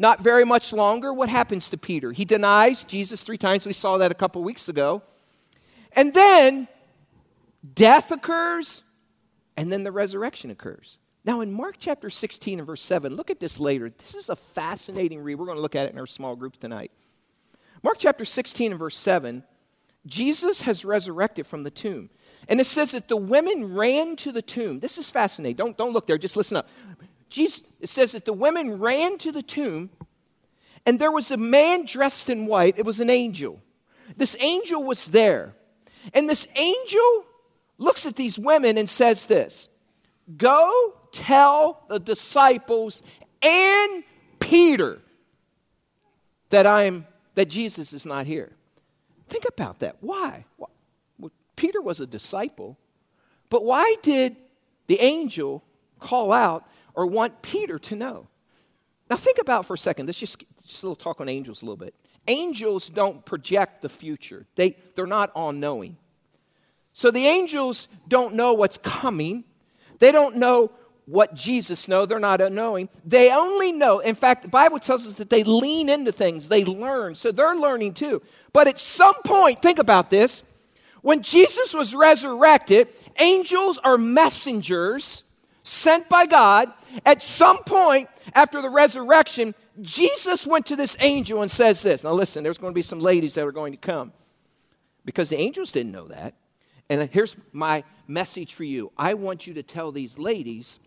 Not 0.00 0.20
very 0.22 0.46
much 0.46 0.72
longer, 0.72 1.12
what 1.12 1.28
happens 1.28 1.68
to 1.68 1.76
Peter? 1.76 2.10
He 2.10 2.24
denies 2.24 2.84
Jesus 2.84 3.22
three 3.22 3.36
times. 3.36 3.66
We 3.66 3.74
saw 3.74 3.98
that 3.98 4.10
a 4.10 4.14
couple 4.14 4.42
weeks 4.42 4.66
ago. 4.66 5.02
And 5.92 6.14
then 6.14 6.68
death 7.74 8.10
occurs, 8.10 8.80
and 9.58 9.70
then 9.70 9.84
the 9.84 9.92
resurrection 9.92 10.50
occurs. 10.50 10.98
Now, 11.22 11.42
in 11.42 11.52
Mark 11.52 11.74
chapter 11.78 12.08
16 12.08 12.60
and 12.60 12.66
verse 12.66 12.80
7, 12.80 13.14
look 13.14 13.30
at 13.30 13.40
this 13.40 13.60
later. 13.60 13.90
This 13.90 14.14
is 14.14 14.30
a 14.30 14.36
fascinating 14.36 15.20
read. 15.20 15.34
We're 15.34 15.44
going 15.44 15.58
to 15.58 15.62
look 15.62 15.76
at 15.76 15.84
it 15.84 15.92
in 15.92 15.98
our 15.98 16.06
small 16.06 16.34
group 16.34 16.56
tonight. 16.56 16.92
Mark 17.82 17.98
chapter 17.98 18.24
16 18.24 18.72
and 18.72 18.78
verse 18.78 18.96
7, 18.96 19.44
Jesus 20.06 20.62
has 20.62 20.82
resurrected 20.82 21.46
from 21.46 21.62
the 21.62 21.70
tomb. 21.70 22.08
And 22.48 22.58
it 22.58 22.64
says 22.64 22.92
that 22.92 23.08
the 23.08 23.18
women 23.18 23.74
ran 23.74 24.16
to 24.16 24.32
the 24.32 24.40
tomb. 24.40 24.80
This 24.80 24.96
is 24.96 25.10
fascinating. 25.10 25.56
Don't, 25.56 25.76
don't 25.76 25.92
look 25.92 26.06
there, 26.06 26.16
just 26.16 26.38
listen 26.38 26.56
up. 26.56 26.70
Jesus, 27.30 27.62
it 27.80 27.88
says 27.88 28.12
that 28.12 28.24
the 28.26 28.32
women 28.32 28.78
ran 28.78 29.16
to 29.18 29.32
the 29.32 29.42
tomb, 29.42 29.90
and 30.84 30.98
there 30.98 31.12
was 31.12 31.30
a 31.30 31.36
man 31.36 31.86
dressed 31.86 32.28
in 32.28 32.46
white. 32.46 32.78
It 32.78 32.84
was 32.84 33.00
an 33.00 33.08
angel. 33.08 33.62
This 34.16 34.36
angel 34.40 34.82
was 34.82 35.06
there. 35.08 35.54
And 36.12 36.28
this 36.28 36.46
angel 36.56 37.24
looks 37.78 38.06
at 38.06 38.16
these 38.16 38.38
women 38.38 38.76
and 38.76 38.88
says 38.88 39.26
this 39.26 39.68
Go 40.36 40.94
tell 41.12 41.84
the 41.88 41.98
disciples 41.98 43.02
and 43.42 44.04
Peter 44.38 44.98
that 46.50 46.66
I'm 46.66 47.06
that 47.34 47.48
Jesus 47.48 47.92
is 47.92 48.04
not 48.04 48.26
here. 48.26 48.52
Think 49.28 49.44
about 49.46 49.78
that. 49.80 49.96
Why? 50.00 50.44
Well, 50.58 51.30
Peter 51.56 51.80
was 51.80 52.00
a 52.00 52.06
disciple, 52.06 52.76
but 53.48 53.64
why 53.64 53.96
did 54.02 54.36
the 54.88 55.00
angel 55.00 55.62
call 56.00 56.32
out 56.32 56.66
or 56.94 57.06
want 57.06 57.42
Peter 57.42 57.78
to 57.78 57.96
know? 57.96 58.26
Now 59.08 59.16
think 59.16 59.38
about 59.40 59.66
for 59.66 59.74
a 59.74 59.78
second. 59.78 60.06
Let's 60.06 60.18
just 60.18 60.44
just 60.64 60.82
a 60.84 60.86
little 60.86 60.96
talk 60.96 61.20
on 61.20 61.28
angels 61.28 61.62
a 61.62 61.64
little 61.64 61.76
bit. 61.76 61.94
Angels 62.28 62.88
don't 62.88 63.24
project 63.24 63.82
the 63.82 63.88
future. 63.88 64.46
They 64.54 64.76
they're 64.94 65.06
not 65.06 65.30
all 65.34 65.52
knowing. 65.52 65.96
So 66.92 67.10
the 67.10 67.26
angels 67.26 67.88
don't 68.08 68.34
know 68.34 68.52
what's 68.52 68.78
coming. 68.78 69.44
They 69.98 70.12
don't 70.12 70.36
know 70.36 70.72
what 71.06 71.34
Jesus 71.34 71.88
know. 71.88 72.06
They're 72.06 72.20
not 72.20 72.40
unknowing. 72.40 72.88
They 73.04 73.32
only 73.32 73.72
know. 73.72 73.98
In 73.98 74.14
fact, 74.14 74.42
the 74.42 74.48
Bible 74.48 74.78
tells 74.78 75.06
us 75.06 75.14
that 75.14 75.28
they 75.28 75.42
lean 75.42 75.88
into 75.88 76.12
things. 76.12 76.48
They 76.48 76.64
learn. 76.64 77.14
So 77.16 77.32
they're 77.32 77.56
learning 77.56 77.94
too. 77.94 78.22
But 78.52 78.68
at 78.68 78.78
some 78.78 79.14
point, 79.24 79.60
think 79.60 79.78
about 79.78 80.10
this. 80.10 80.44
When 81.02 81.22
Jesus 81.22 81.74
was 81.74 81.94
resurrected, 81.94 82.88
angels 83.18 83.78
are 83.78 83.98
messengers 83.98 85.24
sent 85.62 86.08
by 86.08 86.26
God. 86.26 86.72
At 87.06 87.22
some 87.22 87.58
point 87.64 88.08
after 88.34 88.62
the 88.62 88.70
resurrection, 88.70 89.54
Jesus 89.80 90.46
went 90.46 90.66
to 90.66 90.76
this 90.76 90.96
angel 91.00 91.42
and 91.42 91.50
says 91.50 91.82
this. 91.82 92.04
Now 92.04 92.12
listen, 92.12 92.42
there's 92.42 92.58
going 92.58 92.72
to 92.72 92.74
be 92.74 92.82
some 92.82 93.00
ladies 93.00 93.34
that 93.34 93.46
are 93.46 93.52
going 93.52 93.72
to 93.72 93.78
come 93.78 94.12
because 95.04 95.28
the 95.28 95.36
angels 95.36 95.72
didn't 95.72 95.92
know 95.92 96.08
that. 96.08 96.34
And 96.88 97.08
here's 97.10 97.36
my 97.52 97.84
message 98.08 98.54
for 98.54 98.64
you 98.64 98.90
I 98.98 99.14
want 99.14 99.46
you 99.46 99.54
to 99.54 99.62
tell 99.62 99.92
these 99.92 100.18
ladies, 100.18 100.78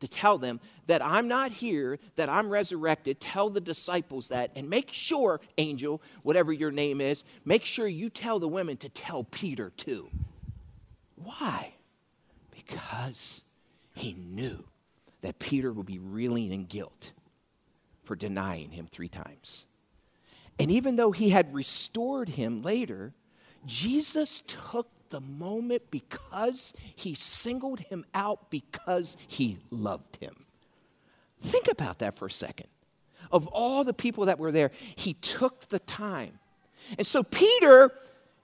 to 0.00 0.08
tell 0.08 0.38
them 0.38 0.60
that 0.86 1.04
I'm 1.04 1.26
not 1.26 1.50
here, 1.50 1.98
that 2.16 2.28
I'm 2.28 2.50
resurrected. 2.50 3.18
Tell 3.18 3.48
the 3.48 3.60
disciples 3.60 4.28
that. 4.28 4.50
And 4.54 4.68
make 4.68 4.92
sure, 4.92 5.40
angel, 5.58 6.02
whatever 6.22 6.52
your 6.52 6.70
name 6.70 7.00
is, 7.00 7.24
make 7.44 7.64
sure 7.64 7.88
you 7.88 8.10
tell 8.10 8.38
the 8.38 8.48
women 8.48 8.76
to 8.78 8.88
tell 8.88 9.24
Peter 9.24 9.70
too. 9.76 10.10
Why? 11.16 11.72
Because 12.50 13.42
he 13.94 14.12
knew 14.12 14.64
that 15.26 15.40
Peter 15.40 15.72
would 15.72 15.86
be 15.86 15.98
reeling 15.98 16.52
in 16.52 16.66
guilt 16.66 17.10
for 18.04 18.14
denying 18.14 18.70
him 18.70 18.86
three 18.86 19.08
times. 19.08 19.66
And 20.56 20.70
even 20.70 20.94
though 20.94 21.10
he 21.10 21.30
had 21.30 21.52
restored 21.52 22.28
him 22.28 22.62
later, 22.62 23.12
Jesus 23.64 24.44
took 24.46 24.86
the 25.10 25.20
moment 25.20 25.90
because 25.90 26.74
he 26.94 27.16
singled 27.16 27.80
him 27.80 28.04
out 28.14 28.52
because 28.52 29.16
he 29.26 29.58
loved 29.68 30.18
him. 30.18 30.44
Think 31.42 31.66
about 31.66 31.98
that 31.98 32.16
for 32.16 32.26
a 32.26 32.30
second. 32.30 32.68
Of 33.32 33.48
all 33.48 33.82
the 33.82 33.92
people 33.92 34.26
that 34.26 34.38
were 34.38 34.52
there, 34.52 34.70
he 34.94 35.14
took 35.14 35.68
the 35.70 35.80
time. 35.80 36.38
And 36.98 37.06
so, 37.06 37.24
Peter, 37.24 37.90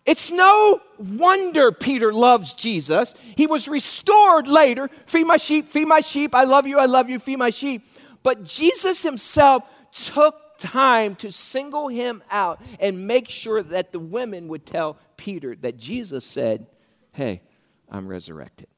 it's 0.05 0.33
no 0.33 0.81
wonder 0.99 1.71
Peter 1.71 2.13
loves 2.13 2.55
Jesus. 2.55 3.15
He 3.37 3.47
was 3.47 3.69
restored 3.69 4.49
later. 4.49 4.91
Feed 5.07 5.25
my 5.25 5.37
sheep, 5.37 5.69
feed 5.69 5.87
my 5.87 6.01
sheep. 6.01 6.35
I 6.35 6.45
love 6.45 6.67
you, 6.67 6.79
I 6.79 6.87
love 6.87 7.09
you, 7.09 7.19
feed 7.19 7.37
my 7.37 7.51
sheep. 7.51 7.87
But 8.23 8.45
Jesus 8.45 9.03
himself 9.03 9.65
took 9.93 10.59
time 10.59 11.15
to 11.17 11.31
single 11.31 11.89
him 11.89 12.23
out 12.31 12.61
and 12.81 13.07
make 13.07 13.29
sure 13.29 13.63
that 13.63 13.93
the 13.93 13.99
women 13.99 14.49
would 14.49 14.67
tell 14.67 14.97
Peter 15.17 15.55
that 15.57 15.77
Jesus 15.77 16.25
said, 16.25 16.67
Hey, 17.13 17.43
I'm 17.89 18.09
resurrected. 18.09 18.69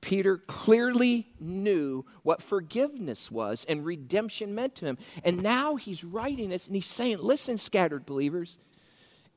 Peter 0.00 0.38
clearly 0.38 1.26
knew 1.40 2.04
what 2.22 2.40
forgiveness 2.40 3.30
was 3.30 3.64
and 3.68 3.84
redemption 3.84 4.54
meant 4.54 4.76
to 4.76 4.84
him. 4.84 4.98
And 5.24 5.42
now 5.42 5.74
he's 5.74 6.04
writing 6.04 6.50
this 6.50 6.66
and 6.66 6.76
he's 6.76 6.86
saying, 6.86 7.18
Listen, 7.18 7.58
scattered 7.58 8.06
believers, 8.06 8.58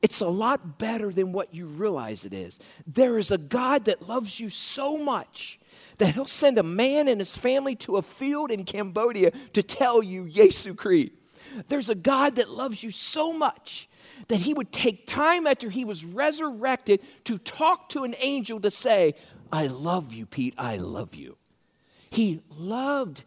it's 0.02 0.20
a 0.20 0.28
lot 0.28 0.78
better 0.78 1.12
than 1.12 1.32
what 1.32 1.54
you 1.54 1.66
realize 1.66 2.24
it 2.24 2.32
is. 2.32 2.58
There 2.86 3.18
is 3.18 3.30
a 3.30 3.38
God 3.38 3.84
that 3.84 4.08
loves 4.08 4.40
you 4.40 4.48
so 4.48 4.96
much 4.96 5.58
that 5.98 6.14
he'll 6.14 6.24
send 6.24 6.56
a 6.56 6.62
man 6.62 7.08
and 7.08 7.20
his 7.20 7.36
family 7.36 7.76
to 7.76 7.96
a 7.96 8.02
field 8.02 8.50
in 8.50 8.64
Cambodia 8.64 9.32
to 9.52 9.62
tell 9.62 10.02
you 10.02 10.24
Yesu 10.24 10.74
Kri. 10.74 11.12
There's 11.68 11.90
a 11.90 11.94
God 11.94 12.36
that 12.36 12.48
loves 12.48 12.82
you 12.82 12.90
so 12.90 13.34
much 13.34 13.88
that 14.28 14.40
he 14.40 14.54
would 14.54 14.72
take 14.72 15.06
time 15.06 15.46
after 15.46 15.68
he 15.68 15.84
was 15.84 16.04
resurrected 16.04 17.00
to 17.24 17.36
talk 17.38 17.88
to 17.90 18.04
an 18.04 18.14
angel 18.20 18.60
to 18.60 18.70
say, 18.70 19.14
I 19.52 19.66
love 19.66 20.12
you, 20.12 20.24
Pete, 20.24 20.54
I 20.56 20.76
love 20.76 21.14
you. 21.14 21.36
He 22.08 22.40
loved 22.56 23.24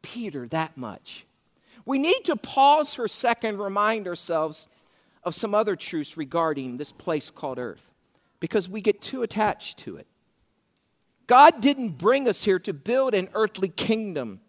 Peter 0.00 0.46
that 0.48 0.76
much. 0.76 1.26
We 1.84 1.98
need 1.98 2.24
to 2.24 2.36
pause 2.36 2.94
for 2.94 3.04
a 3.04 3.08
second, 3.08 3.58
remind 3.58 4.08
ourselves 4.08 4.66
of 5.26 5.34
some 5.34 5.54
other 5.54 5.74
truths 5.76 6.16
regarding 6.16 6.76
this 6.76 6.92
place 6.92 7.28
called 7.28 7.58
earth 7.58 7.90
because 8.38 8.68
we 8.68 8.80
get 8.80 9.02
too 9.02 9.22
attached 9.22 9.78
to 9.78 9.96
it. 9.96 10.06
God 11.26 11.60
didn't 11.60 11.98
bring 11.98 12.28
us 12.28 12.44
here 12.44 12.60
to 12.60 12.72
build 12.72 13.12
an 13.12 13.28
earthly 13.34 13.68
kingdom, 13.68 14.40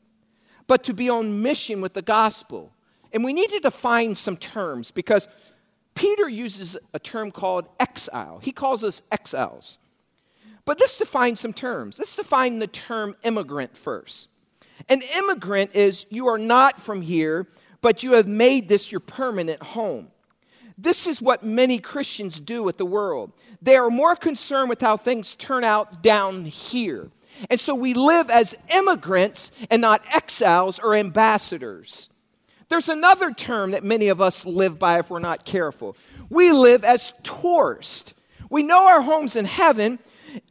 but 0.68 0.84
to 0.84 0.94
be 0.94 1.10
on 1.10 1.42
mission 1.42 1.82
with 1.82 1.96
the 1.96 2.04
gospel. 2.04 2.72
And 3.12 3.24
we 3.24 3.34
need 3.34 3.50
to 3.50 3.60
define 3.60 4.14
some 4.14 4.38
terms 4.38 4.92
because 4.92 5.28
Peter 5.96 6.30
uses 6.30 6.78
a 6.94 7.00
term 7.00 7.32
called 7.32 7.68
exile. 7.80 8.38
He 8.38 8.52
calls 8.52 8.84
us 8.84 9.02
exiles. 9.12 9.80
But 10.64 10.80
let's 10.80 11.00
define 11.00 11.38
some 11.38 11.54
terms. 11.54 11.98
Let's 11.98 12.16
define 12.16 12.60
the 12.60 12.68
term 12.68 13.16
immigrant 13.24 13.76
first. 13.76 14.30
An 14.90 15.02
immigrant 15.18 15.74
is 15.74 16.06
you 16.12 16.28
are 16.28 16.38
not 16.38 16.80
from 16.80 17.02
here, 17.02 17.48
but 17.82 18.04
you 18.04 18.12
have 18.12 18.28
made 18.28 18.70
this 18.70 18.92
your 18.92 19.00
permanent 19.00 19.64
home. 19.64 20.12
This 20.78 21.08
is 21.08 21.22
what 21.22 21.44
many 21.44 21.80
Christians 21.80 22.40
do 22.40 22.62
with 22.62 22.78
the 22.78 22.86
world. 22.86 23.32
They 23.62 23.76
are 23.76 23.90
more 23.90 24.16
concerned 24.16 24.70
with 24.70 24.82
how 24.82 24.98
things 24.98 25.34
turn 25.36 25.64
out 25.64 26.04
down 26.04 26.46
here. 26.46 27.10
And 27.50 27.60
so 27.60 27.74
we 27.76 27.94
live 27.94 28.30
as 28.30 28.56
immigrants 28.74 29.52
and 29.70 29.82
not 29.82 30.02
exiles 30.12 30.80
or 30.80 30.96
ambassadors. 30.96 32.10
There's 32.70 32.90
another 32.90 33.32
term 33.32 33.72
that 33.72 33.84
many 33.84 34.10
of 34.10 34.22
us 34.22 34.46
live 34.46 34.78
by 34.78 35.00
if 35.00 35.10
we're 35.10 35.20
not 35.20 35.46
careful. 35.46 35.96
We 36.30 36.52
live 36.52 36.84
as 36.84 37.14
tourists. 37.24 38.14
We 38.50 38.64
know 38.64 38.88
our 38.88 39.02
home's 39.02 39.36
in 39.36 39.46
heaven. 39.46 40.00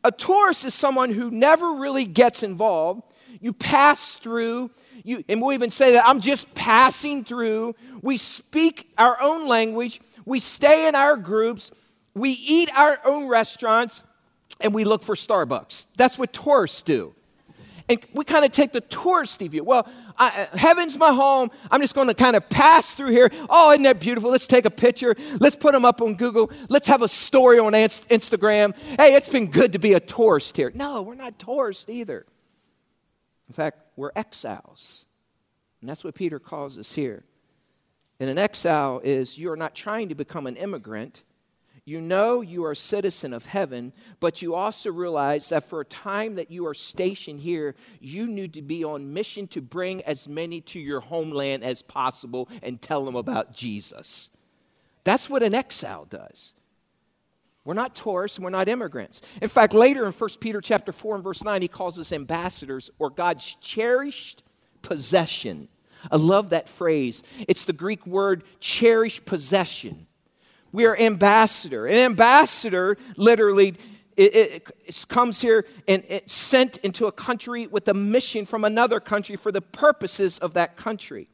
A 0.03 0.11
tourist 0.11 0.65
is 0.65 0.75
someone 0.75 1.11
who 1.11 1.31
never 1.31 1.73
really 1.73 2.05
gets 2.05 2.43
involved. 2.43 3.03
You 3.41 3.53
pass 3.53 4.17
through, 4.17 4.71
you, 5.05 5.23
and 5.29 5.43
we 5.43 5.55
even 5.55 5.71
say 5.71 5.93
that 5.93 6.07
I'm 6.07 6.21
just 6.21 6.55
passing 6.55 7.23
through. 7.23 7.75
We 8.01 8.17
speak 8.17 8.91
our 8.97 9.21
own 9.21 9.47
language. 9.47 10.01
We 10.27 10.41
stay 10.41 10.87
in 10.87 10.95
our 10.95 11.17
groups. 11.17 11.71
We 12.15 12.31
eat 12.31 12.71
our 12.77 12.99
own 13.05 13.27
restaurants, 13.27 14.03
and 14.61 14.75
we 14.75 14.85
look 14.85 15.03
for 15.03 15.15
Starbucks. 15.15 15.87
That's 15.97 16.19
what 16.19 16.33
tourists 16.35 16.83
do. 16.83 17.15
And 17.89 18.01
we 18.13 18.25
kind 18.25 18.45
of 18.45 18.51
take 18.51 18.73
the 18.73 18.81
touristy 18.81 19.49
view. 19.49 19.63
Well, 19.63 19.89
I, 20.19 20.49
uh, 20.53 20.57
heaven's 20.57 20.97
my 20.97 21.13
home. 21.13 21.51
I'm 21.71 21.81
just 21.81 21.95
going 21.95 22.09
to 22.09 22.15
kind 22.15 22.35
of 22.35 22.49
pass 22.49 22.97
through 22.97 23.13
here. 23.13 23.31
Oh, 23.49 23.71
isn't 23.71 23.85
that 23.85 24.01
beautiful? 24.01 24.31
Let's 24.31 24.49
take 24.49 24.65
a 24.65 24.71
picture. 24.71 25.15
Let's 25.39 25.55
put 25.55 25.73
them 25.73 25.85
up 25.85 26.03
on 26.03 26.17
Google. 26.17 26.51
Let's 26.69 26.89
have 26.89 27.03
a 27.03 27.09
story 27.09 27.61
on 27.61 27.75
Instagram. 27.75 28.77
Hey, 28.77 29.15
it's 29.15 29.29
been 29.29 29.51
good 29.51 29.75
to 29.75 29.79
be 29.79 29.93
a 29.93 30.01
tourist 30.01 30.57
here. 30.57 30.73
No, 30.75 31.03
we're 31.03 31.15
not 31.15 31.39
tourists 31.39 31.89
either. 31.89 32.27
In 33.49 33.55
fact, 33.55 33.79
we're 33.95 34.11
exiles. 34.17 35.07
And 35.81 35.89
that's 35.89 36.03
what 36.03 36.17
Peter 36.17 36.41
calls 36.41 36.79
us 36.79 36.93
here. 36.93 37.23
And 38.19 38.31
an 38.31 38.39
exile 38.39 39.01
is 39.05 39.39
you're 39.39 39.57
not 39.57 39.75
trying 39.75 40.09
to 40.09 40.15
become 40.15 40.47
an 40.47 40.57
immigrant, 40.57 41.23
you 41.89 42.01
know 42.01 42.41
you 42.41 42.65
are 42.65 42.73
a 42.73 42.77
citizen 42.77 43.33
of 43.33 43.47
heaven, 43.47 43.93
but 44.19 44.43
you 44.43 44.57
also 44.57 44.91
realize 44.91 45.51
that 45.51 45.69
for 45.69 45.81
a 45.81 45.85
time 45.85 46.35
that 46.35 46.51
you 46.51 46.67
are 46.67 46.75
stationed 46.75 47.41
here, 47.41 47.77
you 48.01 48.27
need 48.27 48.55
to 48.55 48.63
be 48.63 48.83
on 48.83 49.15
mission 49.15 49.47
to 49.49 49.63
bring 49.63 50.03
as 50.03 50.27
many 50.27 50.61
to 50.63 50.81
your 50.81 50.99
homeland 50.99 51.63
as 51.63 51.83
possible 51.83 52.49
and 52.61 52.83
tell 52.83 53.05
them 53.05 53.15
about 53.15 53.55
Jesus. 53.55 54.31
That's 55.05 55.31
what 55.31 55.45
an 55.45 55.55
exile 55.55 56.07
does. 56.07 56.55
We're 57.65 57.75
not 57.75 57.95
tourists, 57.95 58.41
we're 58.41 58.51
not 58.51 58.69
immigrants. 58.69 59.23
In 59.41 59.49
fact, 59.49 59.73
later 59.73 60.07
in 60.07 60.13
1 60.13 60.31
Peter 60.41 60.61
chapter 60.61 60.91
4 60.91 61.17
and 61.17 61.25
verse 61.25 61.45
9, 61.45 61.63
he 61.63 61.69
calls 61.69 62.01
us 62.01 62.13
ambassadors 62.13 62.91
or 62.99 63.11
God's 63.11 63.57
cherished 63.61 64.43
possession. 64.83 65.69
I 66.11 66.17
love 66.17 66.51
that 66.51 66.69
phrase. 66.69 67.23
It's 67.49 67.65
the 67.65 67.73
Greek 67.73 68.07
word 68.07 68.45
cherished 68.61 69.25
possession. 69.25 70.07
We 70.73 70.85
are 70.85 70.97
ambassador. 70.99 71.87
An 71.87 71.97
ambassador 71.97 72.97
literally 73.17 73.77
it, 74.17 74.35
it, 74.35 74.69
it, 74.87 75.05
comes 75.09 75.43
here 75.43 75.67
and 75.87 76.03
it's 76.09 76.33
sent 76.33 76.79
into 76.79 77.07
a 77.07 77.13
country 77.13 77.67
with 77.67 77.87
a 77.89 77.95
mission 77.95 78.47
from 78.47 78.65
another 78.65 78.99
country 78.99 79.37
for 79.37 79.53
the 79.53 79.61
purposes 79.61 80.39
of 80.39 80.55
that 80.55 80.77
country. 80.77 81.29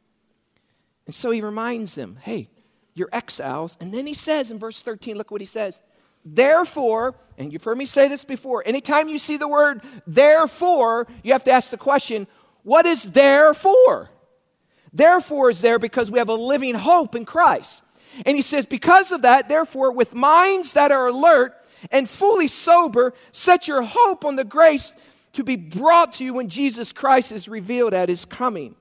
And 1.07 1.15
so 1.15 1.31
he 1.31 1.41
reminds 1.41 1.95
them, 1.95 2.19
hey, 2.21 2.49
you're 2.95 3.09
exiles. 3.13 3.77
And 3.81 3.95
then 3.95 4.07
he 4.07 4.15
says 4.15 4.51
in 4.51 4.59
verse 4.59 4.83
13, 4.83 5.17
look 5.17 5.31
what 5.31 5.41
he 5.41 5.47
says. 5.47 5.83
Therefore, 6.25 7.15
and 7.39 7.53
you've 7.53 7.65
heard 7.65 7.79
me 7.79 7.87
say 7.87 8.09
this 8.09 8.25
before, 8.25 8.63
anytime 8.67 9.09
you 9.09 9.19
see 9.19 9.37
the 9.37 9.49
word 9.49 9.83
therefore, 10.07 11.07
you 11.23 11.33
have 11.33 11.45
to 11.45 11.53
ask 11.53 11.71
the 11.71 11.77
question, 11.77 12.27
what 12.63 12.87
is 12.87 13.13
there 13.13 13.55
for? 13.55 14.11
Therefore 14.93 15.51
is 15.51 15.61
there 15.61 15.79
because 15.79 16.11
we 16.11 16.19
have 16.19 16.29
a 16.29 16.35
living 16.35 16.75
hope 16.75 17.15
in 17.15 17.25
Christ. 17.25 17.83
And 18.27 18.37
he 18.37 18.43
says, 18.43 18.67
Because 18.67 19.13
of 19.13 19.23
that, 19.23 19.49
therefore, 19.49 19.93
with 19.93 20.15
minds 20.15 20.75
that 20.75 20.93
are 20.93 21.09
alert 21.09 21.55
and 21.91 22.09
fully 22.09 22.49
sober, 22.49 23.15
set 23.33 23.67
your 23.67 23.83
hope 23.83 24.25
on 24.25 24.37
the 24.37 24.45
grace 24.45 24.95
to 25.33 25.43
be 25.43 25.57
brought 25.57 26.13
to 26.13 26.25
you 26.25 26.35
when 26.35 26.49
Jesus 26.49 26.93
Christ 26.93 27.33
is 27.33 27.49
revealed 27.49 27.95
at 27.95 28.09
his 28.09 28.25
coming. 28.25 28.75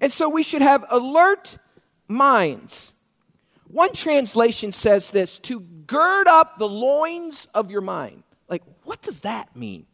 And 0.00 0.10
so 0.10 0.28
we 0.28 0.42
should 0.42 0.62
have 0.62 0.84
alert 0.90 1.58
minds. 2.08 2.92
One 3.68 3.92
translation 3.92 4.72
says 4.72 5.10
this 5.10 5.38
to 5.40 5.60
gird 5.60 6.26
up 6.26 6.58
the 6.58 6.68
loins 6.68 7.46
of 7.54 7.70
your 7.70 7.80
mind. 7.82 8.22
Like, 8.48 8.62
what 8.84 9.02
does 9.02 9.20
that 9.20 9.54
mean? 9.56 9.86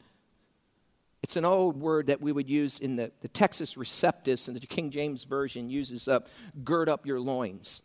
It's 1.23 1.37
an 1.37 1.45
old 1.45 1.79
word 1.79 2.07
that 2.07 2.21
we 2.21 2.33
would 2.33 2.49
use 2.49 2.79
in 2.79 2.97
the, 2.97 3.13
the 3.21 3.29
Textus 3.29 3.77
Receptus, 3.77 4.49
and 4.49 4.57
the 4.57 4.67
King 4.67 4.91
James 4.91 5.25
Version 5.25 5.69
uses 5.69 6.09
up 6.09 6.29
gird 6.65 6.89
up 6.89 7.07
your 7.07 7.21
loins. 7.21 7.83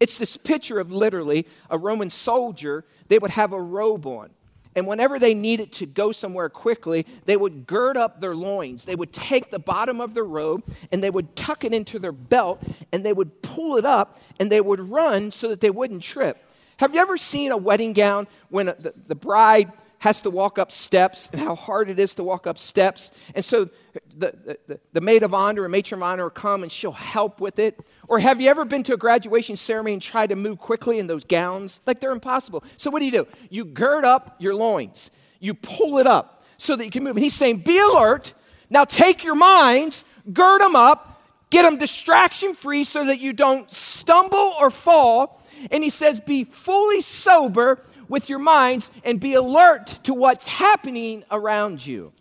It's 0.00 0.18
this 0.18 0.36
picture 0.36 0.78
of 0.78 0.92
literally 0.92 1.46
a 1.70 1.78
Roman 1.78 2.10
soldier, 2.10 2.84
they 3.08 3.18
would 3.18 3.32
have 3.32 3.52
a 3.52 3.60
robe 3.60 4.06
on. 4.06 4.30
And 4.74 4.86
whenever 4.86 5.18
they 5.18 5.32
needed 5.32 5.72
to 5.74 5.86
go 5.86 6.12
somewhere 6.12 6.50
quickly, 6.50 7.06
they 7.24 7.36
would 7.36 7.66
gird 7.66 7.96
up 7.96 8.20
their 8.20 8.36
loins. 8.36 8.84
They 8.84 8.94
would 8.94 9.12
take 9.12 9.50
the 9.50 9.58
bottom 9.58 10.02
of 10.02 10.12
their 10.12 10.24
robe 10.24 10.64
and 10.92 11.02
they 11.02 11.08
would 11.08 11.34
tuck 11.34 11.64
it 11.64 11.72
into 11.72 11.98
their 11.98 12.12
belt 12.12 12.62
and 12.92 13.04
they 13.04 13.14
would 13.14 13.40
pull 13.40 13.78
it 13.78 13.86
up 13.86 14.20
and 14.38 14.52
they 14.52 14.60
would 14.60 14.80
run 14.80 15.30
so 15.30 15.48
that 15.48 15.62
they 15.62 15.70
wouldn't 15.70 16.02
trip. 16.02 16.38
Have 16.76 16.94
you 16.94 17.00
ever 17.00 17.16
seen 17.16 17.52
a 17.52 17.56
wedding 17.56 17.94
gown 17.94 18.26
when 18.50 18.66
the, 18.66 18.92
the 19.06 19.14
bride 19.14 19.72
has 20.06 20.20
to 20.20 20.30
walk 20.30 20.56
up 20.56 20.70
steps 20.70 21.28
and 21.32 21.40
how 21.40 21.56
hard 21.56 21.90
it 21.90 21.98
is 21.98 22.14
to 22.14 22.22
walk 22.22 22.46
up 22.46 22.58
steps? 22.58 23.10
And 23.34 23.44
so 23.44 23.68
the, 24.16 24.56
the, 24.68 24.80
the 24.92 25.00
maid 25.00 25.24
of 25.24 25.34
honor 25.34 25.64
and 25.64 25.72
matron 25.72 25.98
of 25.98 26.04
honor 26.04 26.22
will 26.22 26.30
come 26.30 26.62
and 26.62 26.70
she'll 26.70 26.92
help 26.92 27.40
with 27.40 27.58
it. 27.58 27.80
Or 28.06 28.20
have 28.20 28.40
you 28.40 28.48
ever 28.48 28.64
been 28.64 28.84
to 28.84 28.94
a 28.94 28.96
graduation 28.96 29.56
ceremony 29.56 29.94
and 29.94 30.02
tried 30.02 30.28
to 30.28 30.36
move 30.36 30.58
quickly 30.58 31.00
in 31.00 31.08
those 31.08 31.24
gowns? 31.24 31.80
Like 31.86 31.98
they're 31.98 32.12
impossible. 32.12 32.62
So 32.76 32.88
what 32.88 33.00
do 33.00 33.04
you 33.04 33.10
do? 33.10 33.26
You 33.50 33.64
gird 33.64 34.04
up 34.04 34.36
your 34.38 34.54
loins, 34.54 35.10
you 35.40 35.54
pull 35.54 35.98
it 35.98 36.06
up 36.06 36.44
so 36.56 36.76
that 36.76 36.84
you 36.84 36.90
can 36.92 37.02
move. 37.02 37.16
And 37.16 37.24
he's 37.24 37.34
saying, 37.34 37.58
be 37.58 37.78
alert. 37.80 38.32
Now 38.70 38.84
take 38.84 39.24
your 39.24 39.34
minds, 39.34 40.04
gird 40.32 40.60
them 40.60 40.76
up, 40.76 41.20
get 41.50 41.64
them 41.64 41.78
distraction 41.78 42.54
free 42.54 42.84
so 42.84 43.06
that 43.06 43.18
you 43.18 43.32
don't 43.32 43.68
stumble 43.72 44.54
or 44.60 44.70
fall. 44.70 45.42
And 45.72 45.82
he 45.82 45.90
says, 45.90 46.20
be 46.20 46.44
fully 46.44 47.00
sober 47.00 47.80
with 48.08 48.28
your 48.28 48.38
minds 48.38 48.90
and 49.04 49.20
be 49.20 49.34
alert 49.34 49.86
to 50.04 50.14
what's 50.14 50.46
happening 50.46 51.24
around 51.30 51.84
you. 51.84 52.12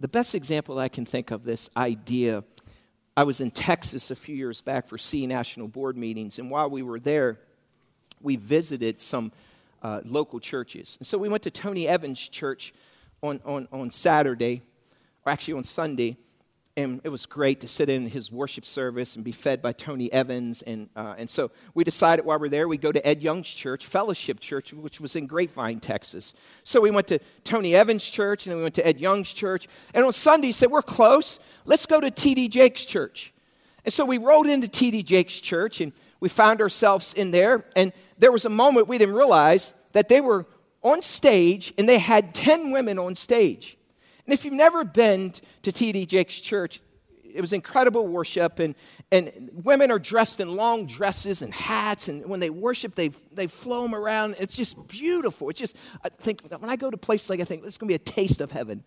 The 0.00 0.08
best 0.08 0.34
example 0.34 0.78
I 0.78 0.88
can 0.88 1.06
think 1.06 1.30
of 1.30 1.44
this 1.44 1.70
idea 1.76 2.44
I 3.16 3.22
was 3.22 3.40
in 3.40 3.52
Texas 3.52 4.10
a 4.10 4.16
few 4.16 4.34
years 4.34 4.60
back 4.60 4.88
for 4.88 4.98
C 4.98 5.26
National 5.26 5.68
Board 5.68 5.96
meetings, 5.96 6.40
and 6.40 6.50
while 6.50 6.68
we 6.68 6.82
were 6.82 6.98
there, 6.98 7.38
we 8.20 8.34
visited 8.34 9.00
some 9.00 9.30
uh, 9.82 10.00
local 10.04 10.40
churches. 10.40 10.96
And 10.98 11.06
so 11.06 11.16
we 11.16 11.28
went 11.28 11.44
to 11.44 11.50
Tony 11.50 11.86
Evans' 11.86 12.28
church 12.28 12.74
on, 13.22 13.40
on, 13.44 13.68
on 13.70 13.92
Saturday, 13.92 14.62
or 15.24 15.30
actually 15.30 15.54
on 15.54 15.62
Sunday, 15.62 16.16
and 16.76 17.00
it 17.04 17.08
was 17.08 17.24
great 17.24 17.60
to 17.60 17.68
sit 17.68 17.88
in 17.88 18.08
his 18.08 18.32
worship 18.32 18.66
service 18.66 19.14
and 19.14 19.24
be 19.24 19.30
fed 19.30 19.62
by 19.62 19.72
Tony 19.72 20.12
Evans. 20.12 20.62
And, 20.62 20.88
uh, 20.96 21.14
and 21.16 21.30
so 21.30 21.52
we 21.72 21.84
decided 21.84 22.24
while 22.24 22.38
we 22.40 22.48
are 22.48 22.50
there, 22.50 22.66
we'd 22.66 22.80
go 22.80 22.90
to 22.90 23.06
Ed 23.06 23.22
Young's 23.22 23.48
church, 23.48 23.86
Fellowship 23.86 24.40
Church, 24.40 24.72
which 24.72 25.00
was 25.00 25.14
in 25.14 25.28
Grapevine, 25.28 25.78
Texas. 25.78 26.34
So 26.64 26.80
we 26.80 26.90
went 26.90 27.06
to 27.08 27.20
Tony 27.44 27.76
Evans' 27.76 28.04
church, 28.04 28.46
and 28.46 28.50
then 28.50 28.56
we 28.56 28.64
went 28.64 28.74
to 28.74 28.86
Ed 28.86 28.98
Young's 28.98 29.32
church. 29.32 29.68
And 29.94 30.04
on 30.04 30.12
Sunday, 30.12 30.48
he 30.48 30.52
said, 30.52 30.70
We're 30.70 30.82
close. 30.82 31.38
Let's 31.64 31.86
go 31.86 32.00
to 32.00 32.10
T.D. 32.10 32.48
Jakes' 32.48 32.84
church. 32.84 33.32
And 33.84 33.92
so 33.92 34.04
we 34.04 34.18
rode 34.18 34.48
into 34.48 34.66
T.D. 34.66 35.04
Jakes' 35.04 35.40
church, 35.40 35.80
and 35.80 35.92
we 36.18 36.28
found 36.28 36.60
ourselves 36.60 37.14
in 37.14 37.30
there. 37.30 37.64
And 37.76 37.92
there 38.18 38.32
was 38.32 38.46
a 38.46 38.50
moment 38.50 38.88
we 38.88 38.98
didn't 38.98 39.14
realize 39.14 39.74
that 39.92 40.08
they 40.08 40.20
were 40.20 40.46
on 40.82 41.02
stage, 41.02 41.72
and 41.78 41.88
they 41.88 41.98
had 41.98 42.34
10 42.34 42.72
women 42.72 42.98
on 42.98 43.14
stage. 43.14 43.78
And 44.26 44.32
if 44.32 44.44
you've 44.44 44.54
never 44.54 44.84
been 44.84 45.32
to 45.62 45.72
T.D. 45.72 46.06
Jakes' 46.06 46.40
church, 46.40 46.80
it 47.34 47.40
was 47.40 47.52
incredible 47.52 48.06
worship, 48.06 48.60
and, 48.60 48.76
and 49.10 49.50
women 49.64 49.90
are 49.90 49.98
dressed 49.98 50.38
in 50.38 50.54
long 50.54 50.86
dresses 50.86 51.42
and 51.42 51.52
hats, 51.52 52.08
and 52.08 52.24
when 52.26 52.38
they 52.38 52.48
worship, 52.48 52.94
they, 52.94 53.08
they 53.32 53.48
flow 53.48 53.82
them 53.82 53.94
around. 53.94 54.36
It's 54.38 54.54
just 54.54 54.86
beautiful. 54.86 55.50
It's 55.50 55.58
just, 55.58 55.76
I 56.04 56.10
think, 56.10 56.42
when 56.58 56.70
I 56.70 56.76
go 56.76 56.90
to 56.90 56.96
places 56.96 57.28
like 57.28 57.40
I 57.40 57.44
think, 57.44 57.62
this 57.62 57.74
is 57.74 57.78
going 57.78 57.88
to 57.88 57.92
be 57.92 57.96
a 57.96 57.98
taste 57.98 58.40
of 58.40 58.52
heaven. 58.52 58.84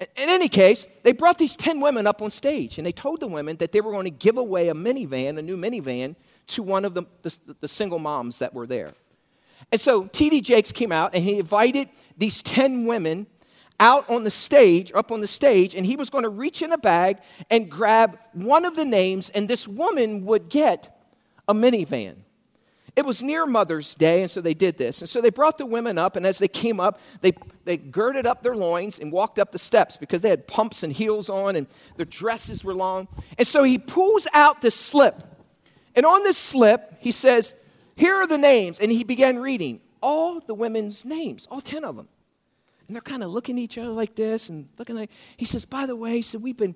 In 0.00 0.08
any 0.16 0.48
case, 0.48 0.86
they 1.02 1.12
brought 1.12 1.38
these 1.38 1.56
10 1.56 1.80
women 1.80 2.06
up 2.06 2.22
on 2.22 2.30
stage, 2.30 2.78
and 2.78 2.86
they 2.86 2.92
told 2.92 3.20
the 3.20 3.26
women 3.26 3.56
that 3.56 3.72
they 3.72 3.80
were 3.80 3.90
going 3.90 4.04
to 4.04 4.10
give 4.10 4.36
away 4.36 4.68
a 4.68 4.74
minivan, 4.74 5.38
a 5.38 5.42
new 5.42 5.56
minivan, 5.56 6.14
to 6.48 6.62
one 6.62 6.84
of 6.84 6.94
the, 6.94 7.02
the, 7.22 7.36
the 7.60 7.68
single 7.68 7.98
moms 7.98 8.38
that 8.38 8.54
were 8.54 8.66
there. 8.66 8.94
And 9.70 9.80
so 9.80 10.06
T.D. 10.06 10.40
Jakes 10.40 10.70
came 10.70 10.92
out, 10.92 11.14
and 11.14 11.24
he 11.24 11.38
invited 11.38 11.88
these 12.16 12.42
10 12.42 12.86
women 12.86 13.26
out 13.82 14.08
on 14.08 14.22
the 14.22 14.30
stage, 14.30 14.92
up 14.94 15.10
on 15.10 15.20
the 15.20 15.26
stage, 15.26 15.74
and 15.74 15.84
he 15.84 15.96
was 15.96 16.08
going 16.08 16.22
to 16.22 16.28
reach 16.28 16.62
in 16.62 16.70
a 16.70 16.78
bag 16.78 17.18
and 17.50 17.68
grab 17.68 18.16
one 18.32 18.64
of 18.64 18.76
the 18.76 18.84
names, 18.84 19.28
and 19.30 19.48
this 19.48 19.66
woman 19.66 20.24
would 20.24 20.48
get 20.48 20.96
a 21.48 21.52
minivan. 21.52 22.14
It 22.94 23.04
was 23.04 23.24
near 23.24 23.44
Mother's 23.44 23.96
Day, 23.96 24.20
and 24.20 24.30
so 24.30 24.40
they 24.40 24.54
did 24.54 24.78
this. 24.78 25.00
And 25.00 25.08
so 25.08 25.20
they 25.20 25.30
brought 25.30 25.58
the 25.58 25.66
women 25.66 25.98
up, 25.98 26.14
and 26.14 26.24
as 26.24 26.38
they 26.38 26.46
came 26.46 26.78
up, 26.78 27.00
they, 27.22 27.32
they 27.64 27.76
girded 27.76 28.24
up 28.24 28.44
their 28.44 28.54
loins 28.54 29.00
and 29.00 29.10
walked 29.10 29.40
up 29.40 29.50
the 29.50 29.58
steps 29.58 29.96
because 29.96 30.20
they 30.20 30.28
had 30.28 30.46
pumps 30.46 30.84
and 30.84 30.92
heels 30.92 31.28
on, 31.28 31.56
and 31.56 31.66
their 31.96 32.06
dresses 32.06 32.62
were 32.62 32.74
long. 32.74 33.08
And 33.36 33.48
so 33.48 33.64
he 33.64 33.78
pulls 33.78 34.28
out 34.32 34.62
this 34.62 34.76
slip. 34.76 35.24
And 35.96 36.06
on 36.06 36.22
this 36.22 36.38
slip, 36.38 36.94
he 37.00 37.10
says, 37.10 37.54
Here 37.96 38.14
are 38.14 38.28
the 38.28 38.38
names. 38.38 38.78
And 38.78 38.92
he 38.92 39.02
began 39.02 39.40
reading 39.40 39.80
all 40.00 40.38
the 40.38 40.54
women's 40.54 41.04
names, 41.04 41.48
all 41.50 41.60
10 41.60 41.82
of 41.82 41.96
them. 41.96 42.08
And 42.92 42.94
they're 42.94 43.00
kind 43.00 43.22
of 43.22 43.30
looking 43.30 43.56
at 43.56 43.62
each 43.62 43.78
other 43.78 43.88
like 43.88 44.16
this 44.16 44.50
and 44.50 44.68
looking 44.76 44.96
like, 44.96 45.08
he 45.38 45.46
says, 45.46 45.64
by 45.64 45.86
the 45.86 45.96
way, 45.96 46.16
he 46.16 46.20
said, 46.20 46.42
we've 46.42 46.58
been, 46.58 46.74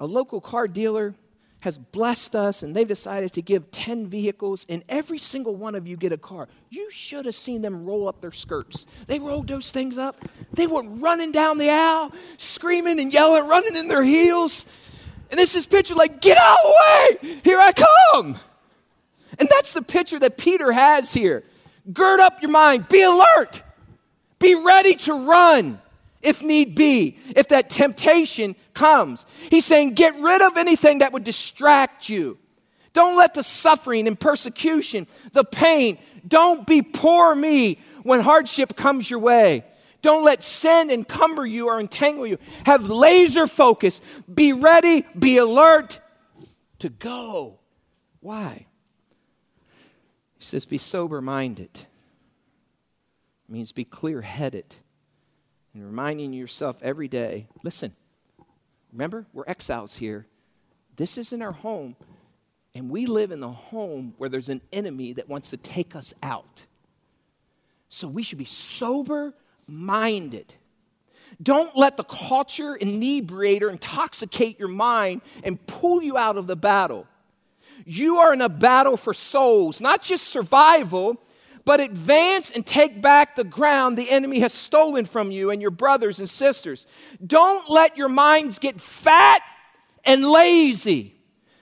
a 0.00 0.04
local 0.04 0.40
car 0.40 0.66
dealer 0.66 1.14
has 1.60 1.78
blessed 1.78 2.34
us 2.34 2.64
and 2.64 2.74
they've 2.74 2.88
decided 2.88 3.32
to 3.34 3.40
give 3.40 3.70
10 3.70 4.08
vehicles 4.08 4.66
and 4.68 4.82
every 4.88 5.20
single 5.20 5.54
one 5.54 5.76
of 5.76 5.86
you 5.86 5.96
get 5.96 6.10
a 6.10 6.16
car. 6.16 6.48
You 6.70 6.90
should 6.90 7.24
have 7.26 7.36
seen 7.36 7.62
them 7.62 7.86
roll 7.86 8.08
up 8.08 8.20
their 8.20 8.32
skirts. 8.32 8.84
They 9.06 9.20
rolled 9.20 9.46
those 9.46 9.70
things 9.70 9.96
up. 9.96 10.16
They 10.54 10.66
were 10.66 10.82
running 10.82 11.30
down 11.30 11.58
the 11.58 11.70
aisle, 11.70 12.10
screaming 12.36 12.98
and 12.98 13.12
yelling, 13.12 13.46
running 13.46 13.76
in 13.76 13.86
their 13.86 14.02
heels. 14.02 14.66
And 15.30 15.38
this 15.38 15.54
is 15.54 15.66
picture 15.66 15.94
like, 15.94 16.20
get 16.20 16.36
out 16.36 16.56
of 16.64 16.72
the 17.20 17.28
way, 17.28 17.40
here 17.44 17.60
I 17.60 17.70
come. 17.70 18.40
And 19.38 19.48
that's 19.52 19.72
the 19.72 19.82
picture 19.82 20.18
that 20.18 20.36
Peter 20.36 20.72
has 20.72 21.12
here. 21.12 21.44
Gird 21.92 22.18
up 22.18 22.42
your 22.42 22.50
mind, 22.50 22.88
be 22.88 23.02
alert. 23.02 23.62
Be 24.44 24.54
ready 24.54 24.94
to 24.96 25.14
run 25.14 25.80
if 26.20 26.42
need 26.42 26.74
be, 26.74 27.18
if 27.34 27.48
that 27.48 27.70
temptation 27.70 28.56
comes. 28.74 29.24
He's 29.48 29.64
saying, 29.64 29.94
get 29.94 30.20
rid 30.20 30.42
of 30.42 30.58
anything 30.58 30.98
that 30.98 31.14
would 31.14 31.24
distract 31.24 32.10
you. 32.10 32.36
Don't 32.92 33.16
let 33.16 33.32
the 33.32 33.42
suffering 33.42 34.06
and 34.06 34.20
persecution, 34.20 35.06
the 35.32 35.44
pain, 35.44 35.96
don't 36.28 36.66
be 36.66 36.82
poor 36.82 37.34
me 37.34 37.78
when 38.02 38.20
hardship 38.20 38.76
comes 38.76 39.08
your 39.08 39.18
way. 39.18 39.64
Don't 40.02 40.26
let 40.26 40.42
sin 40.42 40.90
encumber 40.90 41.46
you 41.46 41.68
or 41.68 41.80
entangle 41.80 42.26
you. 42.26 42.36
Have 42.66 42.90
laser 42.90 43.46
focus. 43.46 44.02
Be 44.32 44.52
ready, 44.52 45.06
be 45.18 45.38
alert 45.38 46.00
to 46.80 46.90
go. 46.90 47.60
Why? 48.20 48.66
He 50.38 50.44
says, 50.44 50.66
be 50.66 50.76
sober 50.76 51.22
minded. 51.22 51.86
It 53.48 53.52
means 53.52 53.72
be 53.72 53.84
clear 53.84 54.22
headed 54.22 54.76
and 55.74 55.84
reminding 55.84 56.32
yourself 56.32 56.78
every 56.82 57.08
day 57.08 57.48
listen, 57.62 57.94
remember, 58.92 59.26
we're 59.32 59.44
exiles 59.46 59.96
here. 59.96 60.26
This 60.96 61.18
isn't 61.18 61.42
our 61.42 61.52
home. 61.52 61.96
And 62.76 62.90
we 62.90 63.06
live 63.06 63.30
in 63.30 63.40
the 63.40 63.50
home 63.50 64.14
where 64.18 64.28
there's 64.28 64.48
an 64.48 64.60
enemy 64.72 65.12
that 65.12 65.28
wants 65.28 65.50
to 65.50 65.56
take 65.56 65.94
us 65.94 66.12
out. 66.22 66.64
So 67.88 68.08
we 68.08 68.24
should 68.24 68.38
be 68.38 68.44
sober 68.44 69.32
minded. 69.68 70.54
Don't 71.42 71.76
let 71.76 71.96
the 71.96 72.04
culture 72.04 72.74
inebriator 72.74 73.70
intoxicate 73.70 74.58
your 74.58 74.68
mind 74.68 75.20
and 75.44 75.64
pull 75.66 76.02
you 76.02 76.16
out 76.16 76.36
of 76.36 76.46
the 76.46 76.56
battle. 76.56 77.06
You 77.84 78.18
are 78.18 78.32
in 78.32 78.40
a 78.40 78.48
battle 78.48 78.96
for 78.96 79.14
souls, 79.14 79.80
not 79.80 80.02
just 80.02 80.28
survival, 80.28 81.20
but 81.64 81.80
advance 81.80 82.50
and 82.50 82.66
take 82.66 83.00
back 83.00 83.36
the 83.36 83.44
ground 83.44 83.96
the 83.96 84.10
enemy 84.10 84.40
has 84.40 84.52
stolen 84.52 85.06
from 85.06 85.30
you 85.30 85.50
and 85.50 85.62
your 85.62 85.70
brothers 85.70 86.18
and 86.18 86.28
sisters. 86.28 86.86
Don't 87.24 87.70
let 87.70 87.96
your 87.96 88.08
minds 88.08 88.58
get 88.58 88.80
fat 88.80 89.40
and 90.04 90.24
lazy. 90.24 91.14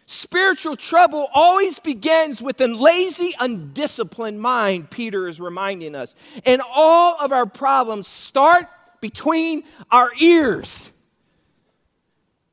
Spiritual 0.07 0.77
trouble 0.77 1.29
always 1.33 1.79
begins 1.79 2.43
with 2.43 2.61
a 2.61 2.67
lazy, 2.67 3.35
undisciplined 3.38 4.41
mind, 4.41 4.91
Peter 4.91 5.29
is 5.29 5.41
reminding 5.41 5.95
us. 5.95 6.15
And 6.45 6.61
all 6.75 7.17
of 7.19 7.33
our 7.33 7.47
problems 7.47 8.09
start 8.09 8.67
between 9.01 9.65
our 9.91 10.11
ears. 10.21 10.91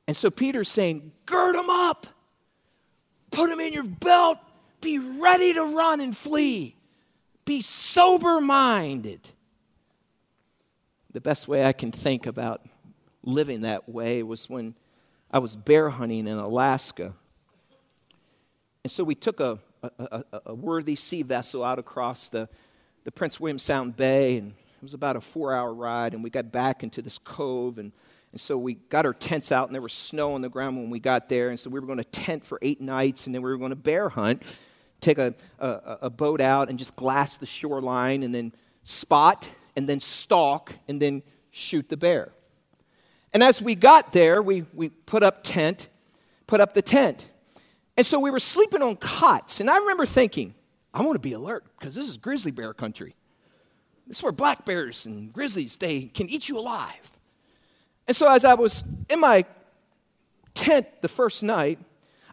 And 0.08 0.16
so 0.16 0.32
Peter's 0.32 0.70
saying, 0.70 1.12
gird 1.26 1.56
them 1.56 1.70
up, 1.70 2.08
put 3.32 3.50
them 3.50 3.60
in 3.60 3.74
your 3.74 3.84
belt, 3.84 4.38
be 4.82 4.98
ready 4.98 5.54
to 5.54 5.64
run 5.64 6.00
and 6.00 6.16
flee, 6.16 6.76
be 7.50 7.62
sober 7.62 8.40
minded. 8.40 9.32
The 11.12 11.22
best 11.22 11.48
way 11.48 11.66
I 11.66 11.74
can 11.74 11.92
think 11.92 12.28
about 12.28 12.62
living 13.24 13.62
that 13.62 13.90
way 13.90 14.22
was 14.24 14.50
when 14.50 14.76
I 15.32 15.40
was 15.40 15.56
bear 15.56 15.90
hunting 15.90 16.28
in 16.28 16.38
Alaska 16.38 17.14
and 18.84 18.92
so 18.92 19.04
we 19.04 19.16
took 19.16 19.40
a, 19.40 19.60
a, 19.84 20.24
a, 20.32 20.42
a 20.48 20.54
worthy 20.56 20.96
sea 20.96 21.22
vessel 21.22 21.64
out 21.64 21.80
across 21.80 22.30
the, 22.30 22.48
the 23.04 23.12
Prince 23.12 23.40
William 23.40 23.60
Sound 23.60 23.98
Bay, 23.98 24.38
and 24.38 24.52
it 24.52 24.84
was 24.84 24.94
about 24.94 25.16
a 25.16 25.22
four 25.22 25.54
hour 25.54 25.74
ride, 25.74 26.14
and 26.14 26.24
we 26.24 26.30
got 26.30 26.52
back 26.52 26.82
into 26.82 27.02
this 27.02 27.18
cove, 27.18 27.78
and, 27.78 27.92
and 28.32 28.40
so 28.40 28.58
we 28.58 28.76
got 28.76 29.06
our 29.06 29.14
tents 29.14 29.52
out, 29.52 29.68
and 29.68 29.76
there 29.76 29.82
was 29.82 29.94
snow 29.94 30.34
on 30.34 30.42
the 30.42 30.50
ground 30.50 30.78
when 30.78 30.90
we 30.90 31.00
got 31.00 31.30
there, 31.30 31.50
and 31.50 31.60
so 31.60 31.70
we 31.70 31.80
were 31.80 31.86
going 31.86 31.98
to 31.98 32.04
tent 32.06 32.46
for 32.46 32.58
eight 32.62 32.80
nights, 32.80 33.26
and 33.26 33.36
then 33.36 33.42
we 33.42 33.50
were 33.50 33.58
going 33.58 33.70
to 33.72 33.76
bear 33.76 34.10
hunt, 34.10 34.42
take 35.02 35.18
a, 35.18 35.34
a, 35.60 35.98
a 36.04 36.10
boat 36.10 36.42
out 36.42 36.70
and 36.70 36.78
just 36.78 36.96
glass 36.96 37.38
the 37.38 37.46
shoreline, 37.46 38.24
and 38.24 38.34
then 38.34 38.54
spot, 38.84 39.50
and 39.76 39.88
then 39.88 40.00
stalk, 40.00 40.74
and 40.88 41.02
then 41.02 41.24
shoot 41.52 41.90
the 41.90 41.98
bear. 41.98 42.32
And 43.34 43.44
as 43.44 43.62
we 43.62 43.76
got 43.76 44.12
there, 44.12 44.42
we, 44.42 44.66
we 44.74 44.90
put 44.90 45.24
up 45.24 45.44
tent, 45.44 45.88
put 46.48 46.60
up 46.60 46.74
the 46.74 46.82
tent. 46.82 47.28
And 47.96 48.06
so 48.06 48.20
we 48.20 48.32
were 48.32 48.40
sleeping 48.40 48.82
on 48.82 48.96
cots. 48.96 49.60
And 49.60 49.70
I 49.70 49.78
remember 49.78 50.06
thinking, 50.06 50.56
I 50.94 51.02
want 51.02 51.16
to 51.16 51.20
be 51.20 51.34
alert 51.34 51.66
because 51.78 51.96
this 51.96 52.10
is 52.10 52.18
grizzly 52.18 52.52
bear 52.52 52.74
country. 52.74 53.16
This 54.08 54.18
is 54.18 54.24
where 54.24 54.32
black 54.32 54.66
bears 54.66 55.06
and 55.06 55.32
grizzlies, 55.32 55.78
they 55.78 56.04
can 56.04 56.30
eat 56.30 56.50
you 56.50 56.58
alive. 56.58 57.20
And 58.08 58.16
so 58.16 58.32
as 58.34 58.44
I 58.44 58.56
was 58.56 58.84
in 59.08 59.20
my 59.20 59.46
tent 60.56 60.88
the 61.02 61.08
first 61.08 61.44
night, 61.44 61.78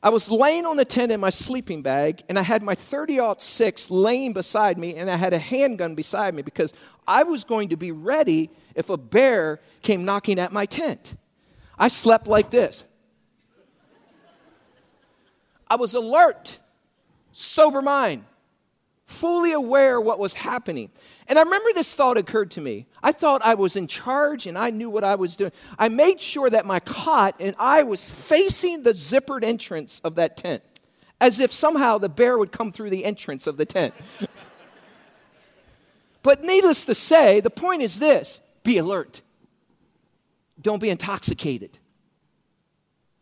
I 0.06 0.08
was 0.08 0.30
laying 0.30 0.66
on 0.66 0.76
the 0.76 0.84
tent 0.84 1.10
in 1.10 1.18
my 1.18 1.30
sleeping 1.30 1.82
bag, 1.82 2.22
and 2.28 2.38
I 2.38 2.42
had 2.42 2.62
my 2.62 2.76
30 2.76 3.18
6 3.38 3.90
laying 3.90 4.34
beside 4.34 4.78
me, 4.78 4.94
and 4.94 5.10
I 5.10 5.16
had 5.16 5.32
a 5.32 5.38
handgun 5.40 5.96
beside 5.96 6.32
me 6.32 6.42
because 6.42 6.72
I 7.08 7.24
was 7.24 7.42
going 7.42 7.70
to 7.70 7.76
be 7.76 7.90
ready 7.90 8.50
if 8.76 8.88
a 8.88 8.96
bear 8.96 9.58
came 9.82 10.04
knocking 10.04 10.38
at 10.38 10.52
my 10.52 10.64
tent. 10.64 11.16
I 11.76 11.88
slept 11.88 12.28
like 12.28 12.50
this. 12.50 12.84
I 15.66 15.74
was 15.74 15.94
alert, 15.94 16.60
sober 17.32 17.82
mind, 17.82 18.26
fully 19.06 19.52
aware 19.52 20.00
what 20.00 20.18
was 20.18 20.34
happening. 20.34 20.90
And 21.28 21.38
I 21.38 21.42
remember 21.42 21.70
this 21.72 21.94
thought 21.94 22.18
occurred 22.18 22.50
to 22.52 22.60
me. 22.60 22.86
I 23.02 23.12
thought 23.12 23.40
I 23.44 23.54
was 23.54 23.76
in 23.76 23.86
charge 23.86 24.46
and 24.46 24.58
I 24.58 24.70
knew 24.70 24.90
what 24.90 25.04
I 25.04 25.14
was 25.14 25.36
doing. 25.36 25.52
I 25.78 25.88
made 25.88 26.20
sure 26.20 26.50
that 26.50 26.66
my 26.66 26.80
cot 26.80 27.36
and 27.38 27.54
I 27.58 27.84
was 27.84 28.08
facing 28.08 28.82
the 28.82 28.90
zippered 28.90 29.44
entrance 29.44 30.00
of 30.00 30.16
that 30.16 30.36
tent, 30.36 30.62
as 31.20 31.40
if 31.40 31.52
somehow 31.52 31.98
the 31.98 32.08
bear 32.08 32.36
would 32.36 32.52
come 32.52 32.72
through 32.72 32.90
the 32.90 33.04
entrance 33.04 33.46
of 33.46 33.56
the 33.56 33.64
tent. 33.64 33.94
but 36.22 36.42
needless 36.42 36.84
to 36.86 36.94
say, 36.94 37.40
the 37.40 37.50
point 37.50 37.82
is 37.82 37.98
this 37.98 38.40
be 38.64 38.78
alert. 38.78 39.22
Don't 40.60 40.82
be 40.82 40.90
intoxicated 40.90 41.78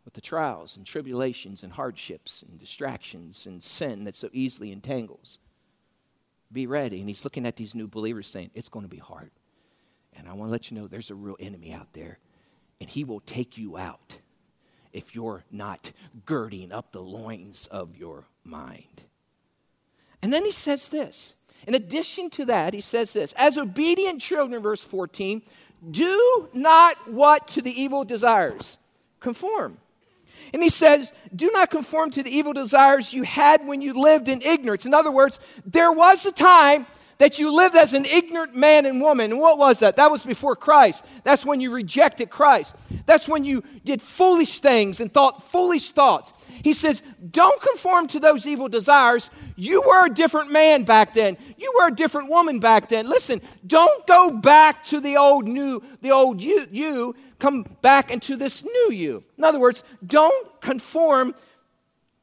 with 0.04 0.14
the 0.14 0.20
trials 0.20 0.76
and 0.76 0.86
tribulations 0.86 1.62
and 1.62 1.72
hardships 1.72 2.42
and 2.42 2.58
distractions 2.58 3.46
and 3.46 3.62
sin 3.62 4.04
that 4.04 4.16
so 4.16 4.30
easily 4.32 4.72
entangles. 4.72 5.38
Be 6.54 6.66
ready. 6.68 7.00
And 7.00 7.08
he's 7.08 7.24
looking 7.24 7.44
at 7.44 7.56
these 7.56 7.74
new 7.74 7.88
believers 7.88 8.28
saying, 8.28 8.50
It's 8.54 8.68
going 8.68 8.84
to 8.84 8.88
be 8.88 8.98
hard. 8.98 9.30
And 10.16 10.28
I 10.28 10.32
want 10.32 10.48
to 10.48 10.52
let 10.52 10.70
you 10.70 10.76
know 10.78 10.86
there's 10.86 11.10
a 11.10 11.14
real 11.14 11.36
enemy 11.40 11.72
out 11.72 11.92
there, 11.92 12.18
and 12.80 12.88
he 12.88 13.02
will 13.02 13.20
take 13.20 13.58
you 13.58 13.76
out 13.76 14.18
if 14.92 15.14
you're 15.14 15.44
not 15.50 15.90
girding 16.24 16.70
up 16.70 16.92
the 16.92 17.02
loins 17.02 17.66
of 17.66 17.96
your 17.96 18.24
mind. 18.44 19.02
And 20.22 20.32
then 20.32 20.44
he 20.44 20.52
says 20.52 20.88
this. 20.88 21.34
In 21.66 21.74
addition 21.74 22.30
to 22.30 22.44
that, 22.44 22.72
he 22.72 22.80
says 22.80 23.12
this 23.12 23.34
As 23.36 23.58
obedient 23.58 24.20
children, 24.20 24.62
verse 24.62 24.84
14, 24.84 25.42
do 25.90 26.48
not 26.54 27.10
what 27.10 27.48
to 27.48 27.62
the 27.62 27.82
evil 27.82 28.04
desires 28.04 28.78
conform 29.18 29.78
and 30.52 30.62
he 30.62 30.68
says, 30.68 31.12
Do 31.35 31.50
not 31.52 31.70
conform 31.70 32.11
to 32.12 32.22
the 32.22 32.30
evil 32.30 32.52
desires 32.52 33.12
you 33.12 33.22
had 33.22 33.66
when 33.66 33.80
you 33.80 33.94
lived 33.94 34.28
in 34.28 34.42
ignorance. 34.42 34.87
In 34.87 34.94
other 34.94 35.11
words, 35.11 35.40
there 35.64 35.92
was 35.92 36.26
a 36.26 36.33
time 36.33 36.87
that 37.18 37.38
you 37.38 37.55
lived 37.55 37.77
as 37.77 37.94
an 37.94 38.05
ignorant 38.05 38.55
man 38.55 38.87
and 38.87 39.00
woman. 39.00 39.33
And 39.33 39.40
what 39.40 39.59
was 39.59 39.81
that? 39.81 39.96
That 39.96 40.11
was 40.11 40.24
before 40.24 40.57
Christ. 40.57 41.05
That's 41.22 41.44
when 41.44 41.61
you 41.61 41.70
rejected 41.70 42.31
Christ. 42.31 42.77
That's 43.07 43.29
when 43.29 43.44
you 43.44 43.62
did 43.85 44.00
foolish 44.03 44.61
things 44.61 45.00
and 45.00 45.12
thought 45.12 45.42
foolish 45.42 45.92
thoughts. 45.92 46.33
He 46.62 46.72
says, 46.72 47.03
Don't 47.31 47.61
conform 47.61 48.07
to 48.09 48.20
those 48.20 48.46
evil 48.46 48.68
desires. 48.68 49.31
You 49.57 49.83
were 49.83 50.07
a 50.07 50.11
different 50.11 50.50
man 50.53 50.85
back 50.85 51.14
then. 51.14 51.37
You 51.57 51.72
were 51.79 51.88
a 51.88 51.94
different 51.94 52.31
woman 52.31 52.59
back 52.59 52.88
then. 52.88 53.09
Listen, 53.09 53.40
don't 53.66 54.07
go 54.07 54.31
back 54.31 54.83
to 54.85 55.00
the 55.00 55.16
old 55.16 55.46
new, 55.46 55.83
the 56.00 56.11
old 56.11 56.40
you, 56.40 56.66
you 56.70 57.14
come 57.38 57.64
back 57.83 58.11
into 58.11 58.37
this 58.37 58.64
new 58.64 58.92
you. 58.92 59.22
In 59.37 59.44
other 59.44 59.61
words, 59.61 59.85
don't 60.07 60.61
conform. 60.61 61.35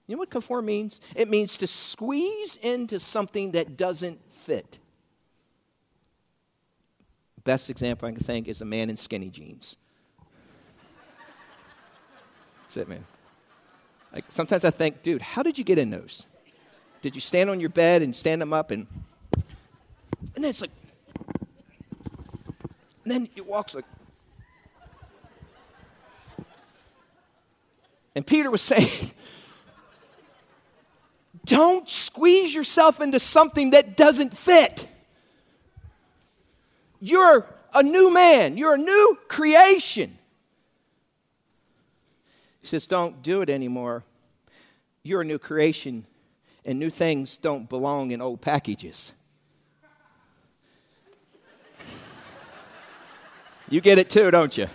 You 0.08 0.16
know 0.16 0.20
what 0.20 0.32
conform 0.32 0.66
means? 0.66 1.00
It 1.16 1.30
means 1.30 1.58
to 1.60 1.68
squeeze 1.68 2.58
into 2.58 3.00
something 3.00 3.52
that 3.52 3.78
doesn't 3.78 4.20
fit. 4.32 4.80
Best 7.44 7.70
example 7.70 8.08
I 8.08 8.12
can 8.12 8.24
think 8.24 8.48
is 8.48 8.62
a 8.62 8.66
man 8.66 8.90
in 8.90 8.98
skinny 8.98 9.30
jeans. 9.30 9.76
That's 12.62 12.78
it, 12.78 12.88
man. 12.88 13.06
Like 14.14 14.26
sometimes 14.30 14.64
I 14.66 14.70
think, 14.70 15.02
dude, 15.02 15.22
how 15.22 15.44
did 15.44 15.58
you 15.58 15.64
get 15.64 15.80
in 15.80 15.90
those? 15.90 16.26
Did 17.02 17.16
you 17.16 17.22
stand 17.22 17.50
on 17.50 17.60
your 17.60 17.70
bed 17.70 18.02
and 18.02 18.16
stand 18.16 18.42
them 18.42 18.54
up 18.54 18.72
and 18.72 18.88
and 20.36 20.44
then 20.44 20.50
it's 20.50 20.62
like 20.62 20.72
and 23.04 23.12
then 23.12 23.30
it 23.36 23.46
walks 23.46 23.74
like 23.74 23.86
And 28.16 28.26
Peter 28.26 28.52
was 28.52 28.62
saying, 28.62 28.90
don't 31.46 31.90
squeeze 31.90 32.54
yourself 32.54 33.02
into 33.02 33.20
something 33.20 33.72
that 33.72 33.98
doesn't 33.98 34.36
fit. 34.38 34.88
You're 37.02 37.48
a 37.74 37.82
new 37.82 38.14
man, 38.14 38.58
you're 38.58 38.76
a 38.76 38.78
new 38.78 39.18
creation. 39.28 40.18
He 42.62 42.68
says, 42.68 42.88
Don't 42.88 43.24
do 43.24 43.42
it 43.42 43.50
anymore. 43.50 44.04
You're 45.04 45.22
a 45.22 45.26
new 45.26 45.40
creation, 45.40 46.06
and 46.64 46.78
new 46.78 46.92
things 46.92 47.38
don't 47.38 47.68
belong 47.68 48.12
in 48.12 48.22
old 48.22 48.40
packages. 48.40 49.14
You 53.68 53.82
get 53.82 53.98
it 53.98 54.10
too, 54.10 54.30
don't 54.30 54.56
you? 54.56 54.68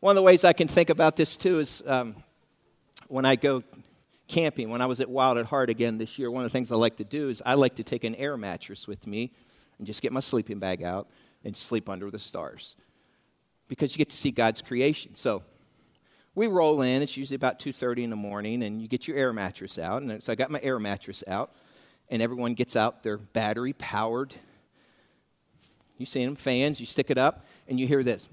One 0.00 0.10
of 0.10 0.16
the 0.16 0.22
ways 0.22 0.44
I 0.44 0.52
can 0.52 0.68
think 0.68 0.90
about 0.90 1.16
this 1.16 1.36
too 1.36 1.60
is 1.60 1.82
um, 1.86 2.16
when 3.06 3.24
I 3.24 3.36
go 3.36 3.62
camping, 4.28 4.70
when 4.70 4.80
I 4.80 4.86
was 4.86 5.00
at 5.00 5.10
Wild 5.10 5.38
at 5.38 5.46
Heart 5.46 5.70
again 5.70 5.98
this 5.98 6.18
year, 6.18 6.30
one 6.30 6.44
of 6.44 6.50
the 6.50 6.56
things 6.56 6.70
I 6.70 6.76
like 6.76 6.96
to 6.98 7.04
do 7.04 7.28
is 7.28 7.42
I 7.44 7.54
like 7.54 7.76
to 7.76 7.82
take 7.82 8.04
an 8.04 8.14
air 8.14 8.36
mattress 8.36 8.86
with 8.86 9.06
me 9.06 9.32
and 9.78 9.86
just 9.86 10.02
get 10.02 10.12
my 10.12 10.20
sleeping 10.20 10.58
bag 10.58 10.82
out 10.82 11.08
and 11.44 11.56
sleep 11.56 11.88
under 11.88 12.10
the 12.10 12.18
stars 12.18 12.76
because 13.68 13.92
you 13.92 13.98
get 13.98 14.10
to 14.10 14.16
see 14.16 14.30
God's 14.30 14.62
creation. 14.62 15.14
So 15.14 15.42
we 16.34 16.46
roll 16.46 16.82
in. 16.82 17.02
It's 17.02 17.16
usually 17.16 17.36
about 17.36 17.58
2:30 17.58 18.04
in 18.04 18.10
the 18.10 18.16
morning, 18.16 18.62
and 18.62 18.80
you 18.80 18.88
get 18.88 19.08
your 19.08 19.16
air 19.16 19.32
mattress 19.32 19.78
out. 19.78 20.02
And 20.02 20.22
so 20.22 20.32
I 20.32 20.36
got 20.36 20.50
my 20.50 20.60
air 20.62 20.78
mattress 20.78 21.24
out, 21.26 21.52
and 22.08 22.22
everyone 22.22 22.54
gets 22.54 22.76
out 22.76 23.02
their 23.02 23.18
battery 23.18 23.72
powered. 23.72 24.34
You 25.96 26.06
see 26.06 26.24
them 26.24 26.36
fans. 26.36 26.78
You 26.78 26.86
stick 26.86 27.10
it 27.10 27.18
up, 27.18 27.44
and 27.66 27.80
you 27.80 27.88
hear 27.88 28.04
this. 28.04 28.28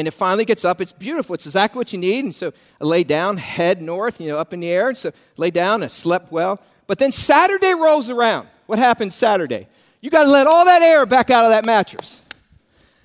And 0.00 0.08
it 0.08 0.12
finally 0.12 0.46
gets 0.46 0.64
up. 0.64 0.80
It's 0.80 0.92
beautiful. 0.92 1.34
It's 1.34 1.44
exactly 1.44 1.76
what 1.76 1.92
you 1.92 1.98
need. 1.98 2.24
And 2.24 2.34
so 2.34 2.54
I 2.80 2.84
lay 2.86 3.04
down, 3.04 3.36
head 3.36 3.82
north, 3.82 4.18
you 4.18 4.28
know, 4.28 4.38
up 4.38 4.54
in 4.54 4.60
the 4.60 4.68
air. 4.70 4.88
And 4.88 4.96
so 4.96 5.12
lay 5.36 5.50
down. 5.50 5.82
I 5.82 5.88
slept 5.88 6.32
well. 6.32 6.58
But 6.86 6.98
then 6.98 7.12
Saturday 7.12 7.74
rolls 7.74 8.08
around. 8.08 8.48
What 8.64 8.78
happens 8.78 9.14
Saturday? 9.14 9.68
You 10.00 10.08
got 10.08 10.24
to 10.24 10.30
let 10.30 10.46
all 10.46 10.64
that 10.64 10.80
air 10.80 11.04
back 11.04 11.28
out 11.28 11.44
of 11.44 11.50
that 11.50 11.66
mattress. 11.66 12.22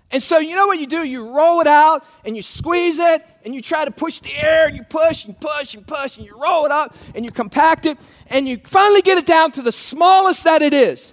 And 0.09 0.23
so, 0.23 0.37
you 0.37 0.55
know 0.55 0.67
what 0.67 0.79
you 0.79 0.87
do? 0.87 1.03
You 1.03 1.35
roll 1.35 1.59
it 1.59 1.67
out 1.67 2.05
and 2.23 2.33
you 2.33 2.41
squeeze 2.41 2.97
it 2.97 3.25
and 3.43 3.53
you 3.53 3.61
try 3.61 3.83
to 3.83 3.91
push 3.91 4.19
the 4.19 4.33
air 4.33 4.67
and 4.67 4.77
you 4.77 4.83
push 4.83 5.25
and 5.25 5.37
push 5.37 5.75
and 5.75 5.85
push 5.85 6.15
and 6.15 6.25
you 6.25 6.41
roll 6.41 6.65
it 6.65 6.71
up 6.71 6.95
and 7.13 7.25
you 7.25 7.31
compact 7.31 7.85
it 7.87 7.97
and 8.27 8.47
you 8.47 8.57
finally 8.63 9.01
get 9.01 9.17
it 9.17 9.25
down 9.25 9.51
to 9.51 9.61
the 9.61 9.73
smallest 9.73 10.45
that 10.45 10.61
it 10.61 10.73
is. 10.73 11.11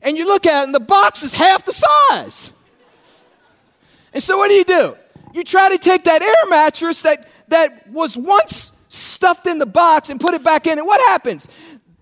And 0.00 0.16
you 0.16 0.26
look 0.28 0.46
at 0.46 0.62
it 0.62 0.66
and 0.66 0.74
the 0.76 0.78
box 0.78 1.24
is 1.24 1.34
half 1.34 1.64
the 1.64 1.72
size. 1.72 2.52
And 4.12 4.22
so, 4.22 4.38
what 4.38 4.46
do 4.46 4.54
you 4.54 4.62
do? 4.62 4.96
You 5.34 5.42
try 5.42 5.68
to 5.70 5.78
take 5.78 6.04
that 6.04 6.22
air 6.22 6.48
mattress 6.48 7.02
that, 7.02 7.26
that 7.48 7.90
was 7.90 8.16
once 8.16 8.72
stuffed 8.88 9.48
in 9.48 9.58
the 9.58 9.66
box 9.66 10.08
and 10.08 10.20
put 10.20 10.32
it 10.32 10.44
back 10.44 10.68
in, 10.68 10.78
and 10.78 10.86
what 10.86 11.00
happens? 11.08 11.48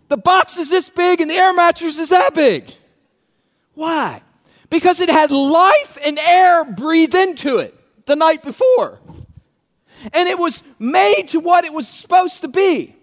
The 0.09 0.19
box 0.19 0.59
is 0.59 0.69
this 0.69 0.91
big 0.91 1.23
and 1.23 1.31
the 1.31 1.35
air 1.35 1.55
mattress 1.55 1.99
is 1.99 2.11
that 2.11 2.35
big. 2.35 2.75
Why? 3.73 4.21
Because 4.69 5.01
it 5.01 5.09
had 5.09 5.31
life 5.31 5.97
and 6.05 6.19
air 6.19 6.65
breathed 6.67 7.15
into 7.15 7.57
it 7.57 7.75
the 8.05 8.15
night 8.15 8.43
before. 8.43 9.01
And 10.13 10.29
it 10.29 10.39
was 10.39 10.63
made 10.79 11.29
to 11.29 11.41
what 11.41 11.65
it 11.65 11.73
was 11.73 11.89
supposed 11.89 12.43
to 12.43 12.49
be. 12.49 12.95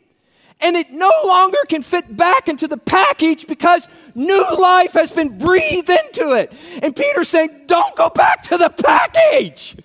And 0.62 0.76
it 0.76 0.92
no 0.92 1.12
longer 1.26 1.58
can 1.68 1.82
fit 1.82 2.15
back 2.15 2.48
into 2.48 2.68
the 2.68 2.78
package 2.78 3.48
because 3.48 3.88
new 4.13 4.46
life 4.60 4.94
has 4.94 5.12
been 5.12 5.39
breathed 5.39 5.89
into 5.89 6.34
it. 6.34 6.54
And 6.84 6.96
Peter's 6.96 7.30
saying, 7.30 7.63
don't 7.65 7.96
go 7.96 8.10
back 8.10 8.44
to 8.44 8.58
the 8.58 8.70
package. 8.70 9.78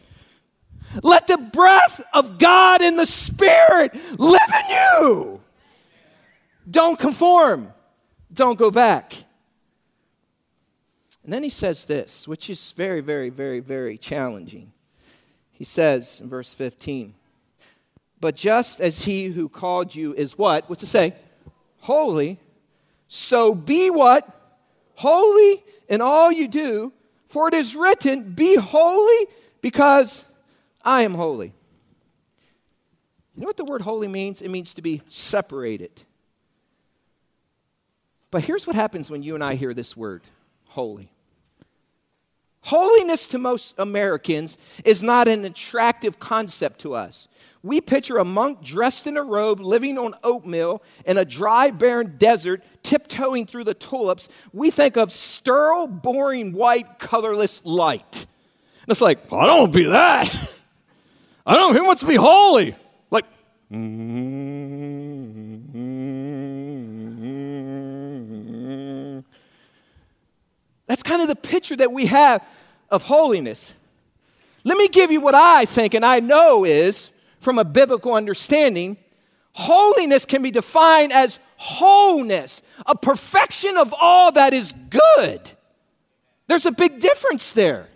Let 1.02 1.26
the 1.26 1.38
breath 1.38 2.04
of 2.12 2.38
God 2.38 2.82
in 2.82 2.96
the 2.96 3.06
Spirit 3.06 3.94
live 4.18 4.40
in 4.70 4.76
you. 4.76 5.40
Don't 6.70 6.98
conform. 6.98 7.72
Don't 8.32 8.58
go 8.58 8.70
back. 8.70 9.14
And 11.22 11.32
then 11.32 11.42
he 11.42 11.50
says 11.50 11.86
this, 11.86 12.28
which 12.28 12.50
is 12.50 12.72
very, 12.72 13.00
very, 13.00 13.30
very, 13.30 13.60
very 13.60 13.96
challenging. 13.96 14.72
He 15.52 15.64
says 15.64 16.20
in 16.20 16.28
verse 16.28 16.52
15, 16.52 17.14
But 18.20 18.36
just 18.36 18.80
as 18.80 19.00
he 19.02 19.26
who 19.26 19.48
called 19.48 19.94
you 19.94 20.14
is 20.14 20.36
what? 20.36 20.68
What's 20.68 20.82
it 20.82 20.88
say? 20.88 21.14
Holy. 21.80 22.38
So 23.08 23.54
be 23.54 23.90
what? 23.90 24.28
Holy 24.96 25.62
in 25.88 26.00
all 26.00 26.30
you 26.30 26.48
do, 26.48 26.92
for 27.26 27.48
it 27.48 27.54
is 27.54 27.74
written, 27.74 28.32
Be 28.32 28.56
holy 28.56 29.26
because 29.60 30.24
I 30.84 31.02
am 31.02 31.14
holy. 31.14 31.52
You 33.34 33.40
know 33.40 33.46
what 33.46 33.56
the 33.56 33.64
word 33.64 33.82
holy 33.82 34.06
means? 34.06 34.42
It 34.42 34.50
means 34.50 34.74
to 34.74 34.82
be 34.82 35.02
separated. 35.08 36.02
But 38.30 38.44
here's 38.44 38.66
what 38.66 38.76
happens 38.76 39.10
when 39.10 39.22
you 39.22 39.34
and 39.34 39.42
I 39.42 39.54
hear 39.54 39.74
this 39.74 39.96
word 39.96 40.22
holy. 40.66 41.10
Holiness 42.62 43.26
to 43.28 43.38
most 43.38 43.74
Americans 43.76 44.56
is 44.84 45.02
not 45.02 45.28
an 45.28 45.44
attractive 45.44 46.18
concept 46.18 46.80
to 46.80 46.94
us. 46.94 47.28
We 47.62 47.80
picture 47.80 48.18
a 48.18 48.24
monk 48.24 48.62
dressed 48.62 49.06
in 49.06 49.16
a 49.16 49.22
robe, 49.22 49.60
living 49.60 49.98
on 49.98 50.14
oatmeal 50.24 50.82
in 51.04 51.18
a 51.18 51.24
dry, 51.24 51.70
barren 51.70 52.16
desert, 52.18 52.62
tiptoeing 52.82 53.46
through 53.46 53.64
the 53.64 53.74
tulips. 53.74 54.28
We 54.52 54.70
think 54.70 54.96
of 54.96 55.12
sterile, 55.12 55.86
boring, 55.86 56.52
white, 56.52 56.98
colorless 56.98 57.64
light. 57.64 58.26
And 58.82 58.90
it's 58.90 59.00
like, 59.00 59.32
I 59.32 59.46
don't 59.46 59.60
want 59.60 59.72
to 59.72 59.78
be 59.78 59.84
that. 59.86 60.50
I 61.46 61.54
don't 61.56 61.74
know. 61.74 61.80
He 61.80 61.86
wants 61.86 62.00
to 62.00 62.06
be 62.08 62.14
holy. 62.14 62.74
Like, 63.10 63.26
that's 70.86 71.02
kind 71.02 71.20
of 71.22 71.28
the 71.28 71.36
picture 71.36 71.76
that 71.76 71.92
we 71.92 72.06
have 72.06 72.42
of 72.90 73.02
holiness. 73.02 73.74
Let 74.64 74.78
me 74.78 74.88
give 74.88 75.10
you 75.10 75.20
what 75.20 75.34
I 75.34 75.66
think 75.66 75.92
and 75.92 76.04
I 76.04 76.20
know 76.20 76.64
is, 76.64 77.10
from 77.40 77.58
a 77.58 77.64
biblical 77.64 78.14
understanding, 78.14 78.96
holiness 79.52 80.24
can 80.24 80.42
be 80.42 80.50
defined 80.50 81.12
as 81.12 81.38
wholeness, 81.56 82.62
a 82.86 82.96
perfection 82.96 83.76
of 83.76 83.94
all 84.00 84.32
that 84.32 84.54
is 84.54 84.72
good. 84.72 85.50
There's 86.46 86.64
a 86.64 86.72
big 86.72 87.00
difference 87.00 87.52
there. 87.52 87.88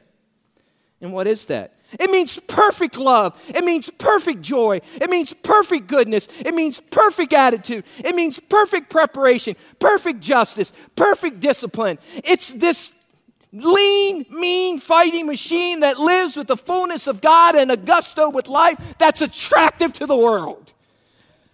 And 1.01 1.13
what 1.13 1.27
is 1.27 1.47
that? 1.47 1.75
It 1.92 2.11
means 2.11 2.38
perfect 2.40 2.98
love. 2.98 3.40
It 3.48 3.64
means 3.64 3.88
perfect 3.88 4.42
joy. 4.42 4.81
It 5.01 5.09
means 5.09 5.33
perfect 5.33 5.87
goodness. 5.87 6.29
It 6.40 6.55
means 6.55 6.81
perfect 6.81 7.33
attitude. 7.33 7.85
It 7.98 8.14
means 8.14 8.38
perfect 8.38 8.90
preparation, 8.90 9.57
perfect 9.79 10.20
justice, 10.20 10.72
perfect 10.96 11.40
discipline. 11.40 11.98
It's 12.16 12.53
this 12.53 12.94
lean, 13.53 14.27
mean 14.31 14.81
fighting 14.81 15.27
machine 15.27 15.81
that 15.81 15.98
lives 15.98 16.37
with 16.37 16.48
the 16.48 16.57
fullness 16.57 17.07
of 17.07 17.22
God 17.22 17.55
and 17.55 17.72
a 17.72 17.77
gusto 17.77 18.29
with 18.29 18.48
life 18.48 18.79
that's 18.98 19.22
attractive 19.22 19.94
to 19.94 20.07
the 20.07 20.16
world. 20.16 20.72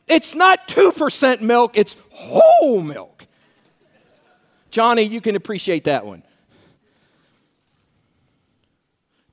It's 0.08 0.34
not 0.34 0.66
2% 0.68 1.40
milk, 1.40 1.76
it's 1.76 1.96
whole 2.10 2.80
milk. 2.80 3.26
Johnny, 4.70 5.02
you 5.02 5.20
can 5.20 5.36
appreciate 5.36 5.84
that 5.84 6.04
one. 6.04 6.24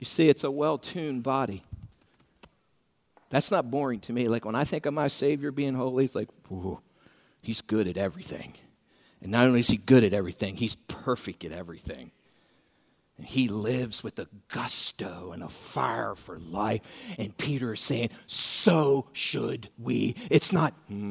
You 0.01 0.05
see, 0.05 0.27
it's 0.27 0.43
a 0.43 0.51
well 0.51 0.77
tuned 0.79 1.23
body. 1.23 1.63
That's 3.29 3.51
not 3.51 3.69
boring 3.69 3.99
to 4.01 4.11
me. 4.11 4.27
Like 4.27 4.43
when 4.45 4.55
I 4.55 4.63
think 4.63 4.87
of 4.87 4.95
my 4.95 5.07
Savior 5.07 5.51
being 5.51 5.75
holy, 5.75 6.05
it's 6.05 6.15
like, 6.15 6.27
he's 7.41 7.61
good 7.61 7.87
at 7.87 7.97
everything. 7.97 8.55
And 9.21 9.31
not 9.31 9.45
only 9.45 9.59
is 9.59 9.67
he 9.67 9.77
good 9.77 10.03
at 10.03 10.11
everything, 10.11 10.55
he's 10.55 10.75
perfect 10.75 11.45
at 11.45 11.51
everything. 11.51 12.09
He 13.23 13.47
lives 13.47 14.03
with 14.03 14.17
a 14.17 14.27
gusto 14.49 15.31
and 15.33 15.43
a 15.43 15.49
fire 15.49 16.15
for 16.15 16.39
life. 16.39 16.81
And 17.19 17.37
Peter 17.37 17.73
is 17.73 17.81
saying, 17.81 18.09
so 18.25 19.05
should 19.13 19.69
we. 19.77 20.15
It's 20.31 20.51
not, 20.51 20.73
mm. 20.91 21.01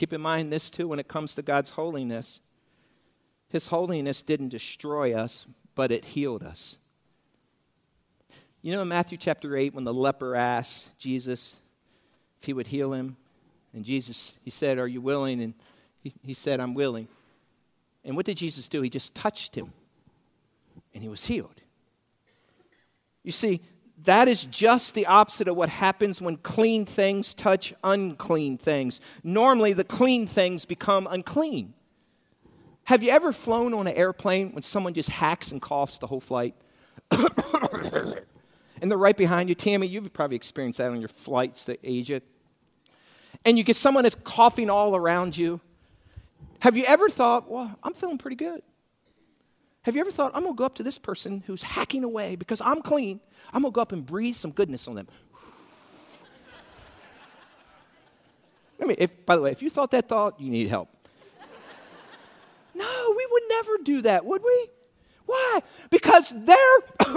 Keep 0.00 0.14
in 0.14 0.22
mind 0.22 0.50
this 0.50 0.70
too 0.70 0.88
when 0.88 0.98
it 0.98 1.08
comes 1.08 1.34
to 1.34 1.42
God's 1.42 1.68
holiness. 1.68 2.40
His 3.50 3.66
holiness 3.66 4.22
didn't 4.22 4.48
destroy 4.48 5.12
us, 5.12 5.44
but 5.74 5.92
it 5.92 6.06
healed 6.06 6.42
us. 6.42 6.78
You 8.62 8.72
know, 8.72 8.80
in 8.80 8.88
Matthew 8.88 9.18
chapter 9.18 9.54
8, 9.54 9.74
when 9.74 9.84
the 9.84 9.92
leper 9.92 10.34
asked 10.34 10.98
Jesus 10.98 11.58
if 12.40 12.46
he 12.46 12.54
would 12.54 12.68
heal 12.68 12.94
him, 12.94 13.18
and 13.74 13.84
Jesus, 13.84 14.36
he 14.42 14.48
said, 14.48 14.78
Are 14.78 14.88
you 14.88 15.02
willing? 15.02 15.42
And 15.42 15.52
he, 15.98 16.14
he 16.22 16.32
said, 16.32 16.60
I'm 16.60 16.72
willing. 16.72 17.06
And 18.02 18.16
what 18.16 18.24
did 18.24 18.38
Jesus 18.38 18.70
do? 18.70 18.80
He 18.80 18.88
just 18.88 19.14
touched 19.14 19.54
him, 19.54 19.70
and 20.94 21.02
he 21.02 21.10
was 21.10 21.26
healed. 21.26 21.60
You 23.22 23.32
see, 23.32 23.60
that 24.04 24.28
is 24.28 24.44
just 24.44 24.94
the 24.94 25.06
opposite 25.06 25.48
of 25.48 25.56
what 25.56 25.68
happens 25.68 26.22
when 26.22 26.36
clean 26.36 26.86
things 26.86 27.34
touch 27.34 27.74
unclean 27.84 28.58
things. 28.58 29.00
Normally, 29.22 29.72
the 29.72 29.84
clean 29.84 30.26
things 30.26 30.64
become 30.64 31.06
unclean. 31.10 31.74
Have 32.84 33.02
you 33.02 33.10
ever 33.10 33.32
flown 33.32 33.74
on 33.74 33.86
an 33.86 33.94
airplane 33.94 34.52
when 34.52 34.62
someone 34.62 34.94
just 34.94 35.10
hacks 35.10 35.52
and 35.52 35.60
coughs 35.60 35.98
the 35.98 36.06
whole 36.06 36.20
flight? 36.20 36.54
and 37.10 38.16
they're 38.80 38.98
right 38.98 39.16
behind 39.16 39.48
you. 39.48 39.54
Tammy, 39.54 39.86
you've 39.86 40.12
probably 40.12 40.36
experienced 40.36 40.78
that 40.78 40.90
on 40.90 41.00
your 41.00 41.08
flights 41.08 41.66
to 41.66 41.78
Asia 41.84 42.22
and 43.44 43.56
you 43.56 43.64
get 43.64 43.76
someone 43.76 44.02
that's 44.02 44.16
coughing 44.16 44.70
all 44.70 44.94
around 44.94 45.36
you, 45.36 45.60
have 46.60 46.76
you 46.76 46.84
ever 46.84 47.08
thought, 47.08 47.50
well, 47.50 47.74
I'm 47.82 47.94
feeling 47.94 48.18
pretty 48.18 48.36
good? 48.36 48.62
Have 49.82 49.94
you 49.94 50.00
ever 50.02 50.10
thought, 50.10 50.32
I'm 50.34 50.42
going 50.42 50.54
to 50.54 50.58
go 50.58 50.64
up 50.64 50.74
to 50.76 50.82
this 50.82 50.98
person 50.98 51.42
who's 51.46 51.62
hacking 51.62 52.04
away 52.04 52.36
because 52.36 52.60
I'm 52.62 52.82
clean? 52.82 53.20
I'm 53.52 53.62
going 53.62 53.72
to 53.72 53.74
go 53.74 53.80
up 53.80 53.92
and 53.92 54.04
breathe 54.04 54.36
some 54.36 54.50
goodness 54.50 54.86
on 54.86 54.94
them. 54.94 55.08
I 58.80 58.86
mean, 58.86 58.96
if, 58.98 59.24
by 59.26 59.36
the 59.36 59.42
way, 59.42 59.52
if 59.52 59.62
you 59.62 59.70
thought 59.70 59.90
that 59.92 60.08
thought, 60.08 60.40
you 60.40 60.50
need 60.50 60.68
help. 60.68 60.88
no, 62.74 63.14
we 63.16 63.26
would 63.30 63.42
never 63.48 63.78
do 63.84 64.02
that, 64.02 64.24
would 64.24 64.42
we? 64.42 64.68
Why? 65.26 65.60
Because 65.90 66.34
they're 66.44 66.78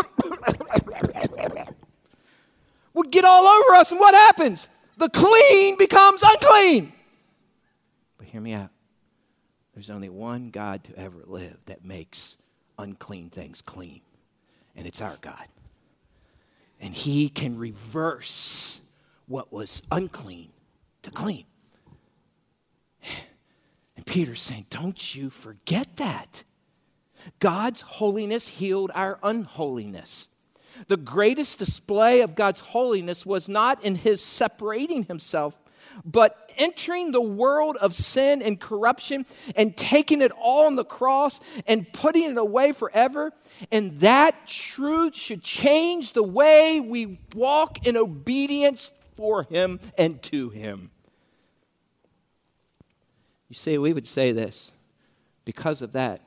would 2.93 3.11
get 3.11 3.25
all 3.25 3.45
over 3.45 3.75
us, 3.75 3.91
and 3.91 3.99
what 3.99 4.13
happens? 4.13 4.67
The 4.97 5.09
clean 5.09 5.77
becomes 5.77 6.21
unclean. 6.23 6.93
But 8.17 8.27
hear 8.27 8.41
me 8.41 8.53
out. 8.53 8.69
There's 9.73 9.89
only 9.89 10.09
one 10.09 10.49
God 10.49 10.83
to 10.85 10.95
ever 10.99 11.23
live 11.25 11.57
that 11.65 11.83
makes 11.83 12.37
unclean 12.77 13.29
things 13.29 13.61
clean, 13.61 14.01
and 14.75 14.87
it's 14.87 15.01
our 15.01 15.17
God. 15.21 15.47
And 16.79 16.93
He 16.93 17.29
can 17.29 17.57
reverse 17.57 18.81
what 19.27 19.51
was 19.51 19.81
unclean 19.91 20.49
to 21.03 21.11
clean. 21.11 21.45
And 23.95 24.05
Peter's 24.05 24.41
saying, 24.41 24.65
Don't 24.69 25.15
you 25.15 25.29
forget 25.29 25.97
that. 25.97 26.43
God's 27.39 27.81
holiness 27.81 28.47
healed 28.47 28.91
our 28.93 29.17
unholiness. 29.23 30.27
The 30.87 30.97
greatest 30.97 31.59
display 31.59 32.21
of 32.21 32.35
God's 32.35 32.59
holiness 32.59 33.25
was 33.25 33.47
not 33.47 33.83
in 33.83 33.95
his 33.95 34.21
separating 34.21 35.03
himself, 35.03 35.55
but 36.03 36.42
entering 36.57 37.11
the 37.11 37.21
world 37.21 37.77
of 37.77 37.95
sin 37.95 38.41
and 38.41 38.59
corruption 38.59 39.25
and 39.55 39.75
taking 39.75 40.21
it 40.21 40.31
all 40.31 40.65
on 40.65 40.75
the 40.75 40.85
cross 40.85 41.41
and 41.67 41.91
putting 41.93 42.31
it 42.31 42.37
away 42.37 42.71
forever. 42.71 43.31
And 43.71 43.99
that 43.99 44.47
truth 44.47 45.15
should 45.15 45.43
change 45.43 46.13
the 46.13 46.23
way 46.23 46.79
we 46.79 47.19
walk 47.35 47.87
in 47.87 47.97
obedience 47.97 48.91
for 49.15 49.43
him 49.43 49.79
and 49.97 50.21
to 50.23 50.49
him. 50.49 50.91
You 53.49 53.55
see, 53.55 53.77
we 53.77 53.93
would 53.93 54.07
say 54.07 54.31
this 54.31 54.71
because 55.45 55.81
of 55.81 55.91
that. 55.93 56.21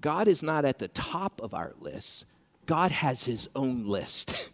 God 0.00 0.28
is 0.28 0.42
not 0.42 0.64
at 0.64 0.78
the 0.78 0.88
top 0.88 1.40
of 1.40 1.54
our 1.54 1.74
list. 1.78 2.24
God 2.66 2.90
has 2.90 3.24
his 3.24 3.48
own 3.56 3.86
list. 3.86 4.50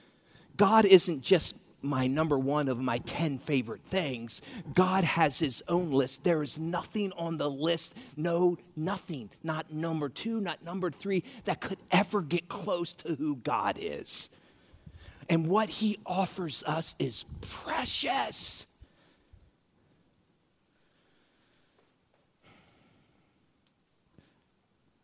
God 0.56 0.84
isn't 0.84 1.22
just 1.22 1.54
my 1.82 2.06
number 2.06 2.38
one 2.38 2.68
of 2.68 2.78
my 2.78 2.98
10 2.98 3.38
favorite 3.38 3.82
things. 3.88 4.42
God 4.74 5.04
has 5.04 5.38
his 5.38 5.62
own 5.68 5.90
list. 5.90 6.24
There 6.24 6.42
is 6.42 6.58
nothing 6.58 7.12
on 7.16 7.38
the 7.38 7.50
list, 7.50 7.96
no, 8.16 8.58
nothing, 8.74 9.30
not 9.42 9.72
number 9.72 10.08
two, 10.08 10.40
not 10.40 10.64
number 10.64 10.90
three, 10.90 11.22
that 11.44 11.60
could 11.60 11.78
ever 11.90 12.22
get 12.22 12.48
close 12.48 12.92
to 12.94 13.14
who 13.14 13.36
God 13.36 13.78
is. 13.80 14.30
And 15.28 15.48
what 15.48 15.68
he 15.68 15.98
offers 16.06 16.62
us 16.64 16.94
is 16.98 17.24
precious. 17.40 18.66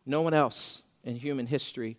No 0.05 0.21
one 0.21 0.33
else 0.33 0.81
in 1.03 1.15
human 1.15 1.47
history 1.47 1.97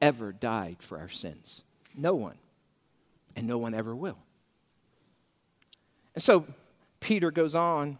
ever 0.00 0.32
died 0.32 0.76
for 0.80 0.98
our 0.98 1.08
sins. 1.08 1.62
No 1.96 2.14
one. 2.14 2.36
And 3.38 3.46
no 3.46 3.58
one 3.58 3.72
ever 3.72 3.94
will. 3.94 4.18
And 6.14 6.22
so 6.22 6.44
Peter 6.98 7.30
goes 7.30 7.54
on 7.54 7.98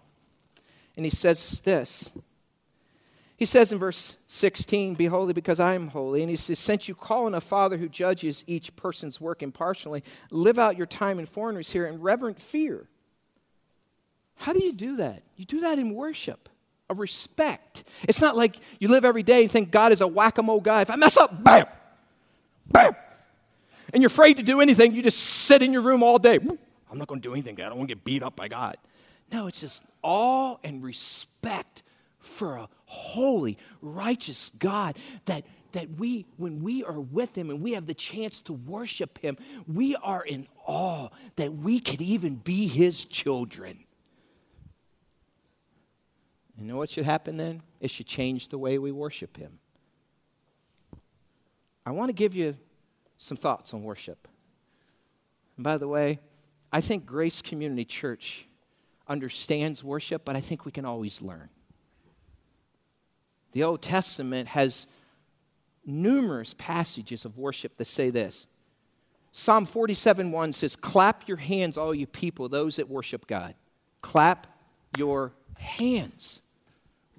and 0.96 1.06
he 1.06 1.10
says 1.10 1.60
this. 1.60 2.10
He 3.36 3.46
says 3.46 3.70
in 3.70 3.78
verse 3.78 4.16
16, 4.26 4.96
Be 4.96 5.06
holy 5.06 5.32
because 5.32 5.60
I 5.60 5.74
am 5.74 5.88
holy. 5.88 6.22
And 6.22 6.30
he 6.30 6.36
says, 6.36 6.58
Since 6.58 6.88
you 6.88 6.96
call 6.96 7.26
on 7.26 7.36
a 7.36 7.40
Father 7.40 7.76
who 7.76 7.88
judges 7.88 8.42
each 8.48 8.74
person's 8.74 9.20
work 9.20 9.44
impartially, 9.44 10.02
live 10.32 10.58
out 10.58 10.76
your 10.76 10.86
time 10.86 11.20
in 11.20 11.26
foreigners 11.26 11.70
here 11.70 11.86
in 11.86 12.00
reverent 12.00 12.40
fear. 12.40 12.88
How 14.34 14.52
do 14.52 14.64
you 14.64 14.72
do 14.72 14.96
that? 14.96 15.22
You 15.36 15.44
do 15.44 15.60
that 15.60 15.78
in 15.78 15.94
worship 15.94 16.48
a 16.90 16.94
respect. 16.94 17.84
It's 18.08 18.20
not 18.20 18.36
like 18.36 18.56
you 18.78 18.88
live 18.88 19.04
every 19.04 19.22
day 19.22 19.42
and 19.42 19.50
think 19.50 19.70
God 19.70 19.92
is 19.92 20.00
a 20.00 20.06
whack 20.06 20.38
a 20.38 20.42
mole 20.42 20.60
guy. 20.60 20.80
If 20.80 20.90
I 20.90 20.96
mess 20.96 21.16
up, 21.16 21.44
bam, 21.44 21.66
bam. 22.66 22.96
And 23.92 24.02
you're 24.02 24.08
afraid 24.08 24.36
to 24.36 24.42
do 24.42 24.60
anything, 24.60 24.94
you 24.94 25.02
just 25.02 25.18
sit 25.18 25.62
in 25.62 25.72
your 25.72 25.82
room 25.82 26.02
all 26.02 26.18
day. 26.18 26.38
I'm 26.90 26.98
not 26.98 27.08
going 27.08 27.20
to 27.20 27.28
do 27.28 27.32
anything. 27.32 27.60
I 27.60 27.68
don't 27.68 27.78
want 27.78 27.88
to 27.88 27.94
get 27.94 28.04
beat 28.04 28.22
up 28.22 28.36
by 28.36 28.48
God. 28.48 28.76
No, 29.32 29.46
it's 29.46 29.60
just 29.60 29.82
awe 30.02 30.56
and 30.64 30.82
respect 30.82 31.82
for 32.18 32.56
a 32.56 32.68
holy, 32.86 33.58
righteous 33.80 34.50
God 34.58 34.96
that 35.26 35.44
that 35.72 35.90
we, 35.98 36.26
when 36.36 36.60
we 36.62 36.82
are 36.84 37.00
with 37.00 37.36
Him 37.36 37.50
and 37.50 37.60
we 37.60 37.72
have 37.72 37.86
the 37.86 37.94
chance 37.94 38.40
to 38.42 38.52
worship 38.52 39.18
Him, 39.18 39.36
we 39.66 39.96
are 39.96 40.24
in 40.24 40.46
awe 40.66 41.08
that 41.36 41.54
we 41.54 41.80
could 41.80 42.00
even 42.00 42.36
be 42.36 42.68
His 42.68 43.04
children. 43.04 43.84
You 46.56 46.64
know 46.64 46.76
what 46.76 46.90
should 46.90 47.04
happen 47.04 47.36
then? 47.36 47.62
It 47.80 47.90
should 47.90 48.06
change 48.06 48.48
the 48.48 48.58
way 48.58 48.78
we 48.78 48.92
worship 48.92 49.36
Him. 49.36 49.58
I 51.86 51.92
want 51.92 52.08
to 52.08 52.14
give 52.14 52.34
you 52.34 52.56
some 53.18 53.36
thoughts 53.36 53.74
on 53.74 53.82
worship. 53.82 54.28
And 55.56 55.64
by 55.64 55.76
the 55.76 55.88
way, 55.88 56.20
I 56.72 56.80
think 56.80 57.04
Grace 57.04 57.42
Community 57.42 57.84
Church 57.84 58.46
understands 59.08 59.82
worship, 59.82 60.24
but 60.24 60.36
I 60.36 60.40
think 60.40 60.64
we 60.64 60.72
can 60.72 60.84
always 60.84 61.20
learn. 61.20 61.48
The 63.52 63.64
Old 63.64 63.82
Testament 63.82 64.48
has 64.48 64.86
numerous 65.84 66.54
passages 66.56 67.24
of 67.24 67.38
worship 67.38 67.76
that 67.78 67.86
say 67.86 68.10
this. 68.10 68.46
Psalm 69.32 69.66
47 69.66 70.30
1 70.30 70.52
says, 70.52 70.76
Clap 70.76 71.26
your 71.26 71.38
hands, 71.38 71.76
all 71.76 71.94
you 71.94 72.06
people, 72.06 72.48
those 72.48 72.76
that 72.76 72.88
worship 72.88 73.26
God. 73.26 73.54
Clap 74.02 74.46
your 74.96 75.32
hands. 75.56 76.42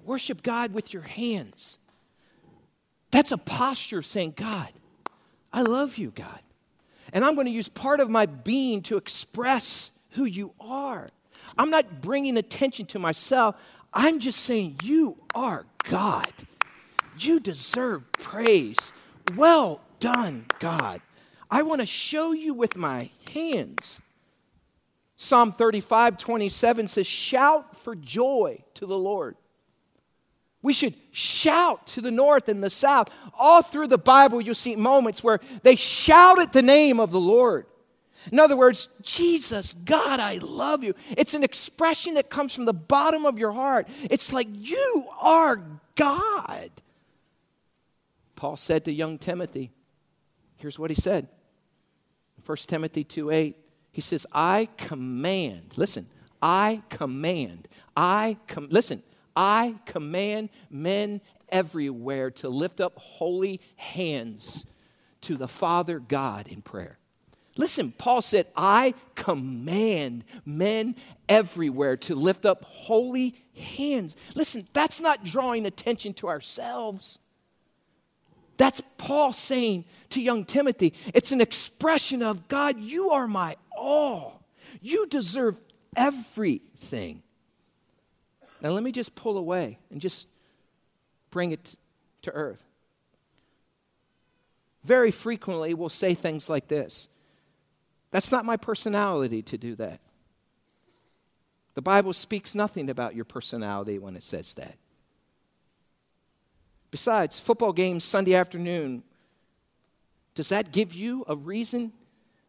Worship 0.04 0.42
God 0.42 0.72
with 0.72 0.94
your 0.94 1.02
hands. 1.02 1.78
That's 3.10 3.32
a 3.32 3.38
posture 3.38 3.98
of 3.98 4.06
saying, 4.06 4.34
God, 4.36 4.68
I 5.52 5.62
love 5.62 5.98
you, 5.98 6.10
God. 6.10 6.40
And 7.12 7.24
I'm 7.24 7.34
going 7.34 7.46
to 7.46 7.52
use 7.52 7.68
part 7.68 8.00
of 8.00 8.08
my 8.08 8.26
being 8.26 8.82
to 8.82 8.96
express 8.96 9.90
who 10.10 10.24
you 10.24 10.52
are. 10.60 11.10
I'm 11.58 11.70
not 11.70 12.00
bringing 12.00 12.36
attention 12.36 12.86
to 12.86 12.98
myself. 12.98 13.56
I'm 13.92 14.20
just 14.20 14.40
saying, 14.40 14.80
You 14.82 15.16
are 15.34 15.66
God. 15.88 16.32
You 17.18 17.40
deserve 17.40 18.10
praise. 18.12 18.92
Well 19.36 19.80
done, 19.98 20.46
God. 20.58 21.00
I 21.50 21.62
want 21.62 21.80
to 21.80 21.86
show 21.86 22.32
you 22.32 22.54
with 22.54 22.76
my 22.76 23.10
hands. 23.32 24.00
Psalm 25.16 25.52
35, 25.52 26.16
27 26.16 26.88
says, 26.88 27.06
Shout 27.06 27.76
for 27.76 27.94
joy 27.94 28.62
to 28.74 28.86
the 28.86 28.96
Lord. 28.98 29.36
We 30.62 30.72
should 30.72 30.94
shout 31.10 31.86
to 31.88 32.00
the 32.00 32.10
north 32.10 32.48
and 32.48 32.62
the 32.62 32.70
south. 32.70 33.08
All 33.38 33.62
through 33.62 33.86
the 33.86 33.98
Bible, 33.98 34.40
you'll 34.40 34.54
see 34.54 34.76
moments 34.76 35.24
where 35.24 35.40
they 35.62 35.76
shouted 35.76 36.52
the 36.52 36.62
name 36.62 37.00
of 37.00 37.10
the 37.10 37.20
Lord. 37.20 37.66
In 38.30 38.38
other 38.38 38.56
words, 38.56 38.88
Jesus, 39.02 39.72
God, 39.72 40.20
I 40.20 40.36
love 40.36 40.84
you. 40.84 40.94
It's 41.16 41.32
an 41.32 41.42
expression 41.42 42.14
that 42.14 42.28
comes 42.28 42.54
from 42.54 42.66
the 42.66 42.74
bottom 42.74 43.24
of 43.24 43.38
your 43.38 43.52
heart. 43.52 43.88
It's 44.10 44.32
like, 44.32 44.48
you 44.50 45.06
are 45.20 45.62
God. 45.94 46.70
Paul 48.36 48.56
said 48.56 48.84
to 48.84 48.92
young 48.92 49.18
Timothy, 49.18 49.70
here's 50.56 50.78
what 50.78 50.90
he 50.90 50.96
said. 50.96 51.28
1 52.44 52.56
Timothy 52.66 53.04
2 53.04 53.30
8, 53.30 53.56
he 53.92 54.00
says, 54.00 54.26
I 54.32 54.68
command, 54.76 55.74
listen, 55.76 56.06
I 56.42 56.82
command, 56.88 57.68
I 57.96 58.36
com- 58.46 58.68
listen, 58.70 59.02
I 59.36 59.76
command 59.86 60.50
men 60.70 61.20
everywhere 61.48 62.30
to 62.30 62.48
lift 62.48 62.80
up 62.80 62.98
holy 62.98 63.60
hands 63.76 64.66
to 65.22 65.36
the 65.36 65.48
Father 65.48 65.98
God 65.98 66.48
in 66.48 66.62
prayer. 66.62 66.98
Listen, 67.56 67.92
Paul 67.92 68.22
said, 68.22 68.46
I 68.56 68.94
command 69.14 70.24
men 70.46 70.96
everywhere 71.28 71.96
to 71.98 72.14
lift 72.14 72.46
up 72.46 72.64
holy 72.64 73.34
hands. 73.54 74.16
Listen, 74.34 74.66
that's 74.72 75.00
not 75.00 75.24
drawing 75.24 75.66
attention 75.66 76.14
to 76.14 76.28
ourselves. 76.28 77.18
That's 78.56 78.82
Paul 78.98 79.32
saying 79.32 79.84
to 80.10 80.20
young 80.20 80.44
Timothy, 80.44 80.94
it's 81.12 81.32
an 81.32 81.40
expression 81.40 82.22
of 82.22 82.46
God, 82.46 82.78
you 82.78 83.10
are 83.10 83.26
my 83.26 83.56
all. 83.76 84.46
You 84.80 85.06
deserve 85.06 85.60
everything. 85.96 87.22
Now, 88.62 88.70
let 88.70 88.82
me 88.82 88.92
just 88.92 89.14
pull 89.14 89.38
away 89.38 89.78
and 89.90 90.00
just 90.00 90.28
bring 91.30 91.52
it 91.52 91.74
to 92.22 92.30
earth. 92.32 92.62
Very 94.84 95.10
frequently, 95.10 95.74
we'll 95.74 95.88
say 95.88 96.14
things 96.14 96.48
like 96.48 96.68
this 96.68 97.08
That's 98.10 98.32
not 98.32 98.44
my 98.44 98.56
personality 98.56 99.42
to 99.42 99.58
do 99.58 99.74
that. 99.76 100.00
The 101.74 101.82
Bible 101.82 102.12
speaks 102.12 102.54
nothing 102.54 102.90
about 102.90 103.14
your 103.14 103.24
personality 103.24 103.98
when 103.98 104.16
it 104.16 104.22
says 104.22 104.54
that. 104.54 104.76
Besides, 106.90 107.38
football 107.38 107.72
games 107.72 108.04
Sunday 108.04 108.34
afternoon, 108.34 109.04
does 110.34 110.48
that 110.48 110.72
give 110.72 110.92
you 110.92 111.24
a 111.28 111.36
reason 111.36 111.92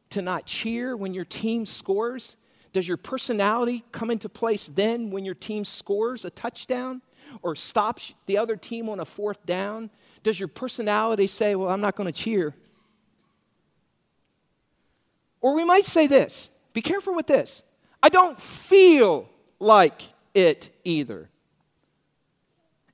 to 0.09 0.21
not 0.21 0.45
cheer 0.45 0.97
when 0.97 1.13
your 1.13 1.25
team 1.25 1.65
scores? 1.65 2.35
Does 2.73 2.87
your 2.87 2.97
personality 2.97 3.83
come 3.91 4.09
into 4.09 4.29
place 4.29 4.67
then 4.67 5.11
when 5.11 5.25
your 5.25 5.35
team 5.35 5.65
scores 5.65 6.23
a 6.23 6.29
touchdown 6.29 7.01
or 7.41 7.55
stops 7.55 8.13
the 8.25 8.37
other 8.37 8.55
team 8.55 8.87
on 8.89 8.99
a 8.99 9.05
fourth 9.05 9.45
down? 9.45 9.89
Does 10.23 10.39
your 10.39 10.47
personality 10.47 11.27
say, 11.27 11.55
Well, 11.55 11.69
I'm 11.69 11.81
not 11.81 11.95
going 11.95 12.11
to 12.11 12.13
cheer? 12.13 12.53
Or 15.41 15.55
we 15.55 15.65
might 15.65 15.85
say 15.85 16.07
this 16.07 16.49
be 16.73 16.81
careful 16.81 17.15
with 17.15 17.27
this. 17.27 17.63
I 18.01 18.09
don't 18.09 18.39
feel 18.39 19.29
like 19.59 20.01
it 20.33 20.69
either. 20.83 21.29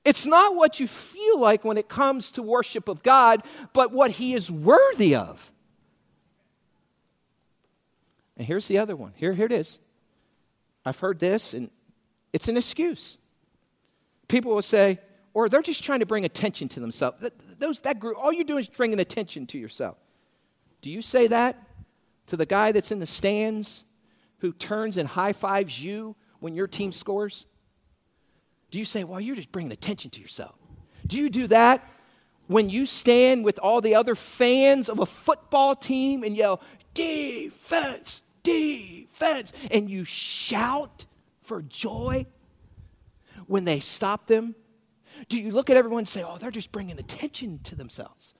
It's 0.04 0.26
not 0.26 0.56
what 0.56 0.80
you 0.80 0.86
feel 0.86 1.38
like 1.38 1.64
when 1.64 1.76
it 1.76 1.88
comes 1.88 2.30
to 2.32 2.42
worship 2.42 2.88
of 2.88 3.02
God, 3.02 3.42
but 3.72 3.92
what 3.92 4.12
He 4.12 4.34
is 4.34 4.50
worthy 4.50 5.14
of. 5.14 5.52
And 8.38 8.46
here's 8.46 8.68
the 8.68 8.78
other 8.78 8.96
one. 8.96 9.12
Here, 9.16 9.32
here 9.32 9.46
it 9.46 9.52
is. 9.52 9.80
I've 10.86 10.98
heard 10.98 11.18
this, 11.18 11.52
and 11.52 11.70
it's 12.32 12.48
an 12.48 12.56
excuse. 12.56 13.18
People 14.28 14.54
will 14.54 14.62
say, 14.62 15.00
or 15.34 15.48
they're 15.48 15.60
just 15.60 15.84
trying 15.84 16.00
to 16.00 16.06
bring 16.06 16.24
attention 16.24 16.68
to 16.70 16.80
themselves. 16.80 17.16
Those, 17.58 17.80
that 17.80 17.98
group, 17.98 18.16
all 18.18 18.32
you're 18.32 18.44
doing 18.44 18.60
is 18.60 18.68
bringing 18.68 19.00
attention 19.00 19.46
to 19.48 19.58
yourself. 19.58 19.96
Do 20.80 20.90
you 20.90 21.02
say 21.02 21.26
that 21.26 21.60
to 22.28 22.36
the 22.36 22.46
guy 22.46 22.72
that's 22.72 22.92
in 22.92 23.00
the 23.00 23.06
stands 23.06 23.84
who 24.38 24.52
turns 24.52 24.96
and 24.96 25.08
high 25.08 25.32
fives 25.32 25.82
you 25.82 26.14
when 26.38 26.54
your 26.54 26.68
team 26.68 26.92
scores? 26.92 27.46
Do 28.70 28.78
you 28.78 28.84
say, 28.84 29.02
well, 29.02 29.20
you're 29.20 29.36
just 29.36 29.50
bringing 29.50 29.72
attention 29.72 30.10
to 30.12 30.20
yourself? 30.20 30.54
Do 31.06 31.18
you 31.18 31.28
do 31.28 31.48
that 31.48 31.84
when 32.46 32.70
you 32.70 32.86
stand 32.86 33.44
with 33.44 33.58
all 33.58 33.80
the 33.80 33.94
other 33.94 34.14
fans 34.14 34.88
of 34.88 35.00
a 35.00 35.06
football 35.06 35.74
team 35.74 36.22
and 36.22 36.36
yell, 36.36 36.60
defense, 36.94 38.22
defense, 38.48 39.52
and 39.70 39.90
you 39.90 40.04
shout 40.04 41.06
for 41.42 41.62
joy 41.62 42.26
when 43.46 43.64
they 43.64 43.80
stop 43.80 44.26
them? 44.26 44.54
Do 45.28 45.40
you 45.40 45.50
look 45.50 45.70
at 45.70 45.76
everyone 45.76 46.00
and 46.00 46.08
say, 46.08 46.22
oh, 46.26 46.38
they're 46.38 46.50
just 46.50 46.70
bringing 46.70 46.98
attention 46.98 47.60
to 47.64 47.74
themselves? 47.74 48.34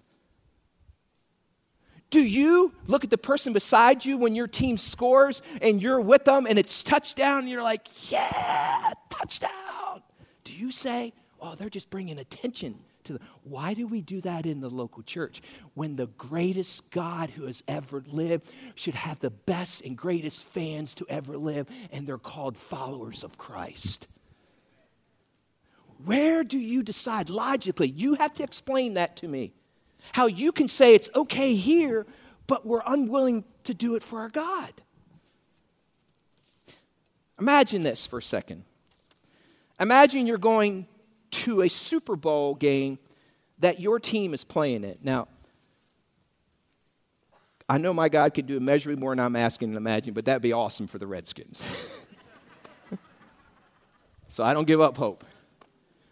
Do 2.11 2.23
you 2.23 2.73
look 2.87 3.05
at 3.05 3.11
the 3.11 3.19
person 3.19 3.53
beside 3.53 4.05
you 4.05 4.17
when 4.17 4.35
your 4.35 4.47
team 4.47 4.79
scores 4.79 5.43
and 5.61 5.83
you're 5.83 6.01
with 6.01 6.25
them 6.25 6.47
and 6.47 6.59
it's 6.59 6.83
touchdown 6.83 7.41
and 7.41 7.49
you're 7.49 7.63
like, 7.63 8.11
yeah, 8.11 8.93
touchdown? 9.11 10.03
Do 10.45 10.55
you 10.55 10.71
say, 10.73 11.13
oh, 11.41 11.55
they're 11.55 11.69
just 11.69 11.91
bringing 11.91 12.19
attention 12.19 12.79
to. 13.09 13.19
Why 13.43 13.75
do 13.75 13.87
we 13.87 14.01
do 14.01 14.21
that 14.23 14.47
in 14.47 14.61
the 14.61 14.71
local 14.71 15.03
church? 15.03 15.43
When 15.75 15.97
the 15.97 16.07
greatest 16.07 16.91
God 16.91 17.31
who 17.31 17.47
has 17.47 17.63
ever 17.69 18.03
lived 18.11 18.51
should 18.75 18.95
have 18.95 19.21
the 19.21 19.31
best 19.31 19.85
and 19.85 19.97
greatest 19.97 20.47
fans 20.47 20.95
to 20.97 21.07
ever 21.09 21.37
live, 21.37 21.67
and 21.93 22.07
they're 22.07 22.19
called 22.19 22.57
followers 22.57 23.25
of 23.25 23.37
Christ. 23.37 24.07
Where 26.05 26.45
do 26.45 26.59
you 26.59 26.83
decide 26.83 27.29
logically? 27.29 27.89
You 27.89 28.15
have 28.15 28.35
to 28.35 28.45
explain 28.45 28.95
that 28.95 29.17
to 29.17 29.29
me. 29.29 29.53
How 30.13 30.27
you 30.27 30.53
can 30.53 30.69
say 30.69 30.95
it's 30.95 31.11
okay 31.15 31.55
here, 31.55 32.07
but 32.47 32.65
we're 32.65 32.83
unwilling 32.87 33.45
to 33.65 33.75
do 33.75 33.97
it 33.97 34.03
for 34.03 34.21
our 34.21 34.29
God. 34.29 34.73
Imagine 37.41 37.83
this 37.83 38.07
for 38.07 38.19
a 38.19 38.23
second. 38.23 38.65
Imagine 39.81 40.27
you're 40.27 40.39
going 40.39 40.87
to 41.31 41.63
a 41.63 41.69
Super 41.69 42.17
Bowl 42.17 42.55
game 42.55 42.99
that 43.59 43.81
your 43.81 43.99
team 43.99 44.35
is 44.35 44.45
playing 44.45 44.85
it. 44.85 45.01
Now, 45.03 45.29
I 47.69 47.79
know 47.79 47.93
my 47.93 48.09
God 48.09 48.33
could 48.33 48.47
do 48.47 48.57
immeasurably 48.57 48.99
more 48.99 49.13
than 49.13 49.21
I'm 49.21 49.37
asking 49.37 49.69
and 49.71 49.77
imagining, 49.77 50.15
but 50.15 50.25
that'd 50.25 50.41
be 50.41 50.53
awesome 50.53 50.87
for 50.87 50.99
the 50.99 51.07
Redskins. 51.07 51.67
so 54.29 54.43
I 54.43 54.55
don't 54.55 54.67
give 54.67 54.81
up 54.81 54.97
hope. 54.97 55.25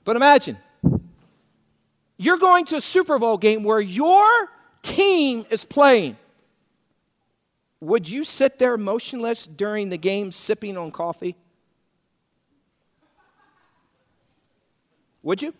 But 0.04 0.16
imagine 0.16 0.58
you're 2.18 2.38
going 2.38 2.64
to 2.66 2.76
a 2.76 2.80
Super 2.80 3.18
Bowl 3.18 3.38
game 3.38 3.62
where 3.62 3.80
your 3.80 4.50
team 4.82 5.46
is 5.50 5.64
playing. 5.64 6.16
Would 7.80 8.08
you 8.08 8.24
sit 8.24 8.58
there 8.58 8.76
motionless 8.76 9.46
during 9.46 9.90
the 9.90 9.98
game 9.98 10.32
sipping 10.32 10.76
on 10.76 10.90
coffee? 10.90 11.36
Would 15.26 15.42
you? 15.42 15.52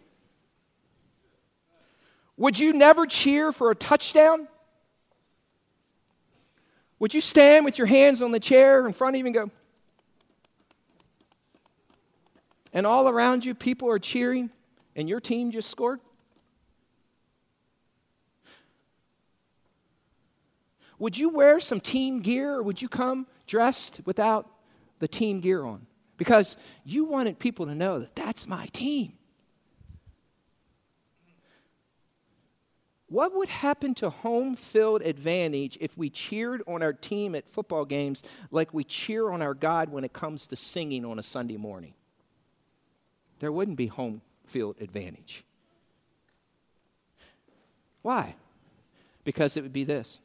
Would 2.37 2.57
you 2.57 2.73
never 2.73 3.05
cheer 3.05 3.51
for 3.51 3.73
a 3.73 3.75
touchdown? 3.75 4.47
Would 7.01 7.13
you 7.13 7.21
stand 7.21 7.65
with 7.65 7.77
your 7.77 7.89
hands 7.89 8.23
on 8.23 8.31
the 8.31 8.39
chair 8.39 8.87
in 8.87 8.93
front 8.93 9.17
of 9.17 9.19
you 9.19 9.27
and 9.27 9.35
go, 9.35 9.51
and 12.73 12.87
all 12.87 13.09
around 13.09 13.45
you, 13.45 13.57
people 13.57 13.91
are 13.91 13.99
cheering, 13.99 14.51
and 14.95 15.09
your 15.09 15.19
team 15.19 15.51
just 15.51 15.69
scored? 15.69 15.99
Would 21.01 21.19
you 21.19 21.29
wear 21.29 21.59
some 21.59 21.81
team 21.81 22.21
gear 22.21 22.55
or 22.55 22.63
would 22.63 22.81
you 22.81 22.89
come 22.89 23.27
dressed 23.49 24.01
without 24.05 24.49
the 25.01 25.09
team 25.09 25.41
gear 25.41 25.65
on? 25.65 25.89
Because 26.19 26.57
you 26.85 27.05
wanted 27.05 27.41
people 27.41 27.67
to 27.67 27.75
know 27.75 27.99
that 27.99 28.15
that's 28.15 28.47
my 28.47 28.67
team. 28.67 29.16
What 33.09 33.35
would 33.37 33.49
happen 33.49 33.95
to 33.97 34.11
home 34.11 34.57
field 34.57 35.03
advantage 35.03 35.79
if 35.81 35.97
we 35.97 36.11
cheered 36.11 36.63
on 36.67 36.83
our 36.83 36.93
team 36.93 37.37
at 37.37 37.49
football 37.49 37.85
games 37.85 38.23
like 38.51 38.75
we 38.75 38.83
cheer 38.83 39.31
on 39.31 39.43
our 39.43 39.55
God 39.55 39.91
when 39.91 40.03
it 40.03 40.13
comes 40.13 40.47
to 40.49 40.57
singing 40.57 41.05
on 41.05 41.19
a 41.19 41.23
Sunday 41.23 41.57
morning? 41.57 41.95
There 43.39 43.53
wouldn't 43.53 43.77
be 43.77 43.87
home 43.87 44.23
field 44.45 44.77
advantage. 44.81 45.45
Why? 48.03 48.35
Because 49.23 49.57
it 49.57 49.63
would 49.63 49.73
be 49.73 49.85
this. 49.85 50.19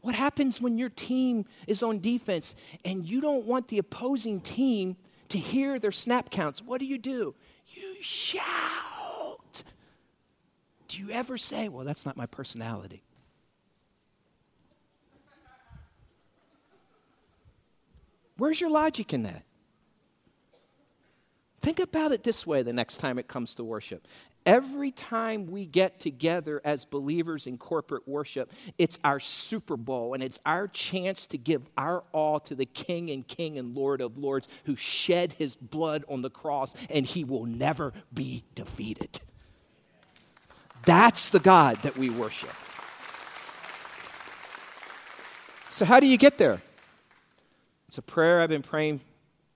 What 0.00 0.14
happens 0.14 0.60
when 0.60 0.78
your 0.78 0.88
team 0.88 1.46
is 1.66 1.82
on 1.82 1.98
defense 1.98 2.54
and 2.84 3.04
you 3.04 3.20
don't 3.20 3.44
want 3.44 3.68
the 3.68 3.78
opposing 3.78 4.40
team 4.40 4.96
to 5.30 5.38
hear 5.38 5.80
their 5.80 5.92
snap 5.92 6.30
counts? 6.30 6.62
What 6.62 6.78
do 6.78 6.86
you 6.86 6.98
do? 6.98 7.34
Shout. 8.00 9.62
Do 10.88 10.98
you 10.98 11.10
ever 11.10 11.36
say, 11.36 11.68
Well, 11.68 11.84
that's 11.84 12.06
not 12.06 12.16
my 12.16 12.26
personality? 12.26 13.02
Where's 18.36 18.60
your 18.60 18.70
logic 18.70 19.12
in 19.12 19.24
that? 19.24 19.42
Think 21.60 21.80
about 21.80 22.12
it 22.12 22.22
this 22.22 22.46
way 22.46 22.62
the 22.62 22.72
next 22.72 22.98
time 22.98 23.18
it 23.18 23.26
comes 23.26 23.56
to 23.56 23.64
worship. 23.64 24.06
Every 24.48 24.90
time 24.90 25.48
we 25.48 25.66
get 25.66 26.00
together 26.00 26.62
as 26.64 26.86
believers 26.86 27.46
in 27.46 27.58
corporate 27.58 28.08
worship, 28.08 28.50
it's 28.78 28.98
our 29.04 29.20
Super 29.20 29.76
Bowl 29.76 30.14
and 30.14 30.22
it's 30.22 30.40
our 30.46 30.66
chance 30.66 31.26
to 31.26 31.36
give 31.36 31.68
our 31.76 32.02
all 32.12 32.40
to 32.40 32.54
the 32.54 32.64
King 32.64 33.10
and 33.10 33.28
King 33.28 33.58
and 33.58 33.76
Lord 33.76 34.00
of 34.00 34.16
Lords 34.16 34.48
who 34.64 34.74
shed 34.74 35.34
his 35.34 35.54
blood 35.54 36.02
on 36.08 36.22
the 36.22 36.30
cross 36.30 36.74
and 36.88 37.04
he 37.04 37.24
will 37.24 37.44
never 37.44 37.92
be 38.14 38.42
defeated. 38.54 39.20
That's 40.86 41.28
the 41.28 41.40
God 41.40 41.76
that 41.82 41.98
we 41.98 42.08
worship. 42.08 42.54
So, 45.68 45.84
how 45.84 46.00
do 46.00 46.06
you 46.06 46.16
get 46.16 46.38
there? 46.38 46.62
It's 47.88 47.98
a 47.98 48.02
prayer 48.02 48.40
I've 48.40 48.48
been 48.48 48.62
praying 48.62 49.02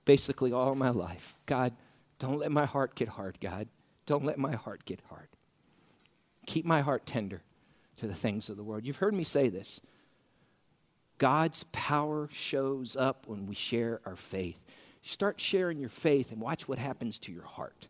basically 0.04 0.52
all 0.52 0.74
my 0.74 0.90
life. 0.90 1.34
God, 1.46 1.72
don't 2.18 2.36
let 2.36 2.52
my 2.52 2.66
heart 2.66 2.94
get 2.94 3.08
hard, 3.08 3.38
God. 3.40 3.68
Don't 4.06 4.24
let 4.24 4.38
my 4.38 4.54
heart 4.54 4.84
get 4.84 5.00
hard. 5.08 5.28
Keep 6.46 6.64
my 6.64 6.80
heart 6.80 7.06
tender 7.06 7.42
to 7.96 8.06
the 8.06 8.14
things 8.14 8.48
of 8.48 8.56
the 8.56 8.64
world. 8.64 8.84
You've 8.84 8.96
heard 8.96 9.14
me 9.14 9.24
say 9.24 9.48
this. 9.48 9.80
God's 11.18 11.64
power 11.70 12.28
shows 12.32 12.96
up 12.96 13.28
when 13.28 13.46
we 13.46 13.54
share 13.54 14.00
our 14.04 14.16
faith. 14.16 14.64
Start 15.02 15.40
sharing 15.40 15.78
your 15.78 15.88
faith 15.88 16.32
and 16.32 16.40
watch 16.40 16.66
what 16.66 16.78
happens 16.78 17.18
to 17.20 17.32
your 17.32 17.44
heart. 17.44 17.86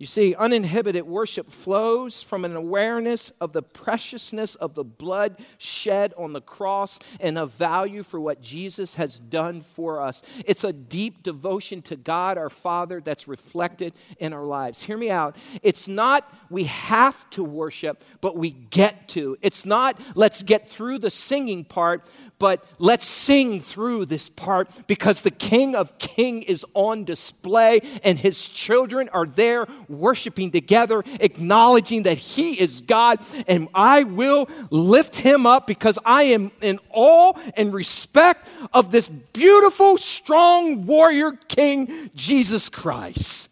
You 0.00 0.06
see, 0.06 0.34
uninhibited 0.34 1.06
worship 1.06 1.50
flows 1.50 2.22
from 2.22 2.46
an 2.46 2.56
awareness 2.56 3.32
of 3.38 3.52
the 3.52 3.60
preciousness 3.60 4.54
of 4.54 4.72
the 4.72 4.82
blood 4.82 5.36
shed 5.58 6.14
on 6.16 6.32
the 6.32 6.40
cross 6.40 6.98
and 7.20 7.36
a 7.36 7.44
value 7.44 8.02
for 8.02 8.18
what 8.18 8.40
Jesus 8.40 8.94
has 8.94 9.20
done 9.20 9.60
for 9.60 10.00
us. 10.00 10.22
It's 10.46 10.64
a 10.64 10.72
deep 10.72 11.22
devotion 11.22 11.82
to 11.82 11.96
God 11.96 12.38
our 12.38 12.48
Father 12.48 13.02
that's 13.02 13.28
reflected 13.28 13.92
in 14.18 14.32
our 14.32 14.46
lives. 14.46 14.80
Hear 14.80 14.96
me 14.96 15.10
out. 15.10 15.36
It's 15.62 15.86
not 15.86 16.26
we 16.48 16.64
have 16.64 17.28
to 17.30 17.44
worship, 17.44 18.02
but 18.22 18.38
we 18.38 18.52
get 18.52 19.06
to. 19.10 19.36
It's 19.42 19.66
not 19.66 20.00
let's 20.14 20.42
get 20.42 20.70
through 20.70 21.00
the 21.00 21.10
singing 21.10 21.62
part, 21.62 22.06
but 22.40 22.64
let's 22.78 23.04
sing 23.04 23.60
through 23.60 24.06
this 24.06 24.30
part 24.30 24.68
because 24.86 25.20
the 25.20 25.30
King 25.30 25.76
of 25.76 25.96
King 25.98 26.40
is 26.42 26.64
on 26.72 27.04
display 27.04 27.82
and 28.02 28.18
his 28.18 28.48
children 28.48 29.10
are 29.10 29.26
there 29.26 29.68
worshiping 29.88 30.50
together, 30.50 31.04
acknowledging 31.20 32.04
that 32.04 32.16
he 32.16 32.58
is 32.58 32.80
God. 32.80 33.20
And 33.46 33.68
I 33.74 34.04
will 34.04 34.48
lift 34.70 35.16
him 35.16 35.44
up 35.44 35.66
because 35.66 35.98
I 36.04 36.24
am 36.24 36.50
in 36.62 36.80
awe 36.88 37.34
and 37.58 37.74
respect 37.74 38.48
of 38.72 38.90
this 38.90 39.06
beautiful, 39.06 39.98
strong 39.98 40.86
warrior 40.86 41.32
King, 41.46 42.10
Jesus 42.14 42.70
Christ. 42.70 43.50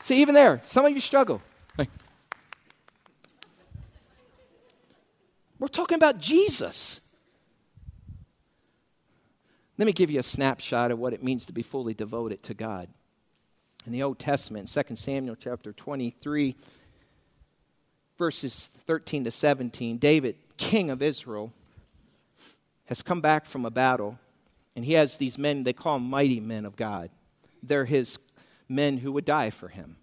See, 0.00 0.20
even 0.20 0.34
there, 0.34 0.60
some 0.66 0.84
of 0.84 0.92
you 0.92 1.00
struggle. 1.00 1.40
We're 5.60 5.68
talking 5.68 5.96
about 5.96 6.18
Jesus. 6.18 7.00
Let 9.76 9.84
me 9.84 9.92
give 9.92 10.10
you 10.10 10.18
a 10.18 10.24
snapshot 10.24 10.90
of 10.90 10.98
what 10.98 11.12
it 11.12 11.22
means 11.22 11.46
to 11.46 11.52
be 11.52 11.62
fully 11.62 11.92
devoted 11.92 12.42
to 12.44 12.54
God. 12.54 12.88
In 13.86 13.92
the 13.92 14.02
Old 14.02 14.18
Testament, 14.18 14.68
2 14.68 14.96
Samuel 14.96 15.36
chapter 15.36 15.72
23, 15.72 16.56
verses 18.18 18.70
13 18.86 19.24
to 19.24 19.30
17, 19.30 19.98
David, 19.98 20.36
king 20.56 20.90
of 20.90 21.02
Israel, 21.02 21.52
has 22.86 23.02
come 23.02 23.20
back 23.20 23.44
from 23.44 23.66
a 23.66 23.70
battle, 23.70 24.18
and 24.74 24.84
he 24.84 24.94
has 24.94 25.18
these 25.18 25.36
men, 25.36 25.64
they 25.64 25.74
call 25.74 25.98
them 25.98 26.08
mighty 26.08 26.40
men 26.40 26.64
of 26.64 26.74
God. 26.74 27.10
They're 27.62 27.84
his 27.84 28.18
men 28.66 28.98
who 28.98 29.12
would 29.12 29.26
die 29.26 29.50
for 29.50 29.68
him. 29.68 29.96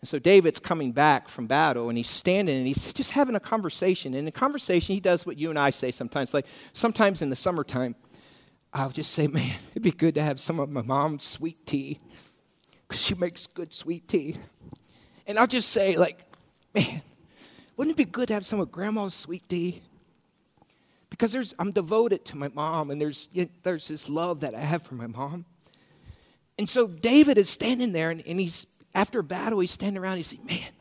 And 0.00 0.08
so 0.08 0.18
David's 0.18 0.58
coming 0.58 0.92
back 0.92 1.28
from 1.28 1.46
battle 1.46 1.88
and 1.90 1.98
he's 1.98 2.08
standing 2.08 2.56
and 2.56 2.66
he's 2.66 2.92
just 2.94 3.10
having 3.10 3.34
a 3.34 3.40
conversation. 3.40 4.12
And 4.12 4.20
in 4.20 4.24
the 4.24 4.32
conversation, 4.32 4.94
he 4.94 5.00
does 5.00 5.26
what 5.26 5.36
you 5.36 5.50
and 5.50 5.58
I 5.58 5.70
say 5.70 5.90
sometimes. 5.90 6.32
Like 6.32 6.46
sometimes 6.72 7.20
in 7.20 7.28
the 7.28 7.36
summertime, 7.36 7.94
I'll 8.72 8.90
just 8.90 9.12
say, 9.12 9.26
man, 9.26 9.58
it'd 9.72 9.82
be 9.82 9.90
good 9.90 10.14
to 10.14 10.22
have 10.22 10.40
some 10.40 10.58
of 10.58 10.70
my 10.70 10.82
mom's 10.82 11.24
sweet 11.24 11.66
tea 11.66 11.98
because 12.88 13.02
she 13.02 13.14
makes 13.14 13.46
good 13.46 13.74
sweet 13.74 14.08
tea. 14.08 14.36
And 15.26 15.38
I'll 15.38 15.46
just 15.46 15.68
say, 15.68 15.96
like, 15.96 16.18
man, 16.74 17.02
wouldn't 17.76 17.94
it 17.94 17.98
be 17.98 18.10
good 18.10 18.28
to 18.28 18.34
have 18.34 18.46
some 18.46 18.60
of 18.60 18.72
grandma's 18.72 19.14
sweet 19.14 19.48
tea? 19.48 19.82
Because 21.10 21.32
there's, 21.32 21.54
I'm 21.58 21.72
devoted 21.72 22.24
to 22.26 22.36
my 22.36 22.48
mom 22.48 22.90
and 22.90 23.00
there's, 23.00 23.28
there's 23.62 23.88
this 23.88 24.08
love 24.08 24.40
that 24.40 24.54
I 24.54 24.60
have 24.60 24.82
for 24.82 24.94
my 24.94 25.08
mom. 25.08 25.44
And 26.58 26.68
so 26.68 26.86
David 26.86 27.36
is 27.36 27.50
standing 27.50 27.92
there 27.92 28.10
and, 28.10 28.22
and 28.26 28.40
he's 28.40 28.66
after 28.94 29.20
a 29.20 29.24
battle, 29.24 29.60
he's 29.60 29.70
standing 29.70 30.02
around, 30.02 30.16
he's 30.16 30.28
saying, 30.28 30.44
Man, 30.44 30.72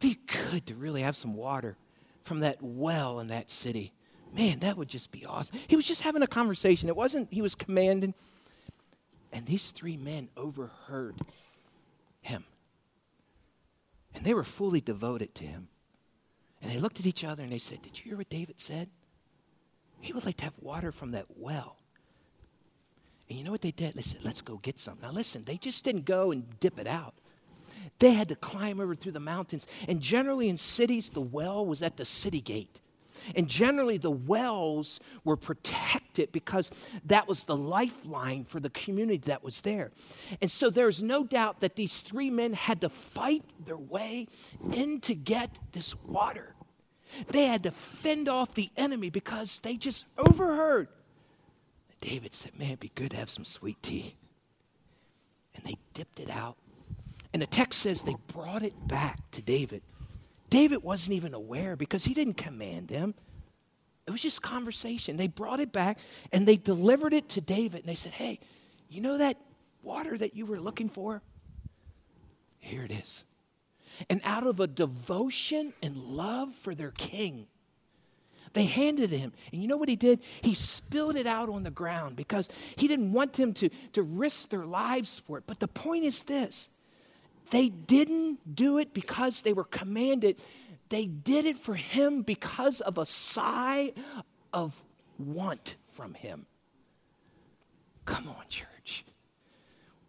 be 0.00 0.18
good 0.26 0.66
to 0.66 0.74
really 0.74 1.02
have 1.02 1.16
some 1.16 1.34
water 1.34 1.76
from 2.22 2.40
that 2.40 2.58
well 2.60 3.20
in 3.20 3.28
that 3.28 3.50
city. 3.50 3.92
Man, 4.32 4.60
that 4.60 4.76
would 4.76 4.88
just 4.88 5.10
be 5.10 5.26
awesome. 5.26 5.58
He 5.66 5.76
was 5.76 5.86
just 5.86 6.02
having 6.02 6.22
a 6.22 6.26
conversation. 6.26 6.88
It 6.88 6.96
wasn't, 6.96 7.32
he 7.32 7.42
was 7.42 7.54
commanding. 7.54 8.14
And 9.32 9.46
these 9.46 9.70
three 9.72 9.96
men 9.96 10.28
overheard 10.36 11.16
him. 12.20 12.44
And 14.14 14.24
they 14.24 14.34
were 14.34 14.44
fully 14.44 14.80
devoted 14.80 15.34
to 15.36 15.44
him. 15.44 15.68
And 16.62 16.70
they 16.70 16.78
looked 16.78 17.00
at 17.00 17.06
each 17.06 17.24
other 17.24 17.42
and 17.42 17.52
they 17.52 17.58
said, 17.58 17.82
Did 17.82 17.98
you 17.98 18.04
hear 18.04 18.16
what 18.16 18.28
David 18.28 18.60
said? 18.60 18.88
He 20.00 20.12
would 20.12 20.24
like 20.26 20.38
to 20.38 20.44
have 20.44 20.58
water 20.60 20.92
from 20.92 21.12
that 21.12 21.26
well. 21.36 21.76
And 23.28 23.38
you 23.38 23.44
know 23.44 23.52
what 23.52 23.62
they 23.62 23.70
did? 23.70 23.94
They 23.94 24.02
said, 24.02 24.22
Let's 24.24 24.40
go 24.40 24.56
get 24.56 24.78
some. 24.78 24.98
Now, 25.00 25.12
listen, 25.12 25.42
they 25.42 25.56
just 25.56 25.84
didn't 25.84 26.04
go 26.04 26.32
and 26.32 26.58
dip 26.60 26.78
it 26.78 26.86
out. 26.86 27.14
They 27.98 28.12
had 28.12 28.28
to 28.28 28.36
climb 28.36 28.80
over 28.80 28.94
through 28.94 29.12
the 29.12 29.20
mountains. 29.20 29.66
And 29.88 30.00
generally 30.00 30.48
in 30.48 30.56
cities, 30.56 31.10
the 31.10 31.20
well 31.20 31.64
was 31.64 31.82
at 31.82 31.96
the 31.96 32.04
city 32.04 32.40
gate. 32.40 32.80
And 33.36 33.48
generally, 33.48 33.98
the 33.98 34.10
wells 34.10 35.00
were 35.24 35.36
protected 35.36 36.32
because 36.32 36.70
that 37.04 37.28
was 37.28 37.44
the 37.44 37.56
lifeline 37.56 38.44
for 38.44 38.60
the 38.60 38.70
community 38.70 39.18
that 39.26 39.44
was 39.44 39.60
there. 39.60 39.90
And 40.40 40.50
so 40.50 40.70
there's 40.70 41.02
no 41.02 41.24
doubt 41.24 41.60
that 41.60 41.76
these 41.76 42.00
three 42.02 42.30
men 42.30 42.52
had 42.52 42.80
to 42.80 42.88
fight 42.88 43.44
their 43.64 43.76
way 43.76 44.28
in 44.72 45.00
to 45.00 45.14
get 45.14 45.58
this 45.72 45.94
water. 46.04 46.54
They 47.28 47.46
had 47.46 47.64
to 47.64 47.72
fend 47.72 48.28
off 48.28 48.54
the 48.54 48.70
enemy 48.76 49.10
because 49.10 49.60
they 49.60 49.76
just 49.76 50.06
overheard. 50.16 50.88
David 52.00 52.34
said, 52.34 52.58
Man, 52.58 52.68
it'd 52.68 52.80
be 52.80 52.92
good 52.94 53.10
to 53.10 53.16
have 53.16 53.30
some 53.30 53.44
sweet 53.44 53.82
tea. 53.82 54.16
And 55.54 55.64
they 55.64 55.76
dipped 55.92 56.20
it 56.20 56.30
out 56.30 56.56
and 57.32 57.40
the 57.40 57.46
text 57.46 57.80
says 57.80 58.02
they 58.02 58.16
brought 58.28 58.62
it 58.62 58.74
back 58.88 59.18
to 59.32 59.42
David. 59.42 59.82
David 60.48 60.82
wasn't 60.82 61.14
even 61.14 61.32
aware 61.32 61.76
because 61.76 62.04
he 62.04 62.14
didn't 62.14 62.34
command 62.34 62.88
them. 62.88 63.14
It 64.06 64.10
was 64.10 64.22
just 64.22 64.42
conversation. 64.42 65.16
They 65.16 65.28
brought 65.28 65.60
it 65.60 65.72
back 65.72 65.98
and 66.32 66.46
they 66.46 66.56
delivered 66.56 67.12
it 67.14 67.28
to 67.30 67.40
David. 67.40 67.80
And 67.80 67.88
they 67.88 67.94
said, 67.94 68.12
Hey, 68.12 68.40
you 68.88 69.00
know 69.00 69.18
that 69.18 69.36
water 69.82 70.18
that 70.18 70.34
you 70.34 70.46
were 70.46 70.58
looking 70.58 70.88
for? 70.88 71.22
Here 72.58 72.82
it 72.82 72.90
is. 72.90 73.24
And 74.08 74.20
out 74.24 74.46
of 74.46 74.58
a 74.58 74.66
devotion 74.66 75.72
and 75.82 75.96
love 75.96 76.54
for 76.54 76.74
their 76.74 76.90
king, 76.90 77.46
they 78.52 78.64
handed 78.64 79.12
it 79.12 79.18
him. 79.18 79.32
And 79.52 79.62
you 79.62 79.68
know 79.68 79.76
what 79.76 79.88
he 79.88 79.96
did? 79.96 80.20
He 80.42 80.54
spilled 80.54 81.16
it 81.16 81.26
out 81.26 81.48
on 81.48 81.62
the 81.62 81.70
ground 81.70 82.16
because 82.16 82.48
he 82.76 82.88
didn't 82.88 83.12
want 83.12 83.34
them 83.34 83.52
to, 83.54 83.68
to 83.92 84.02
risk 84.02 84.48
their 84.48 84.66
lives 84.66 85.20
for 85.20 85.38
it. 85.38 85.44
But 85.46 85.60
the 85.60 85.68
point 85.68 86.04
is 86.04 86.24
this 86.24 86.68
they 87.50 87.68
didn't 87.68 88.54
do 88.54 88.78
it 88.78 88.94
because 88.94 89.42
they 89.42 89.52
were 89.52 89.64
commanded. 89.64 90.40
They 90.88 91.06
did 91.06 91.44
it 91.44 91.56
for 91.56 91.74
him 91.74 92.22
because 92.22 92.80
of 92.80 92.98
a 92.98 93.06
sigh 93.06 93.92
of 94.52 94.74
want 95.18 95.76
from 95.92 96.14
him. 96.14 96.46
Come 98.04 98.28
on, 98.28 98.44
church. 98.48 99.04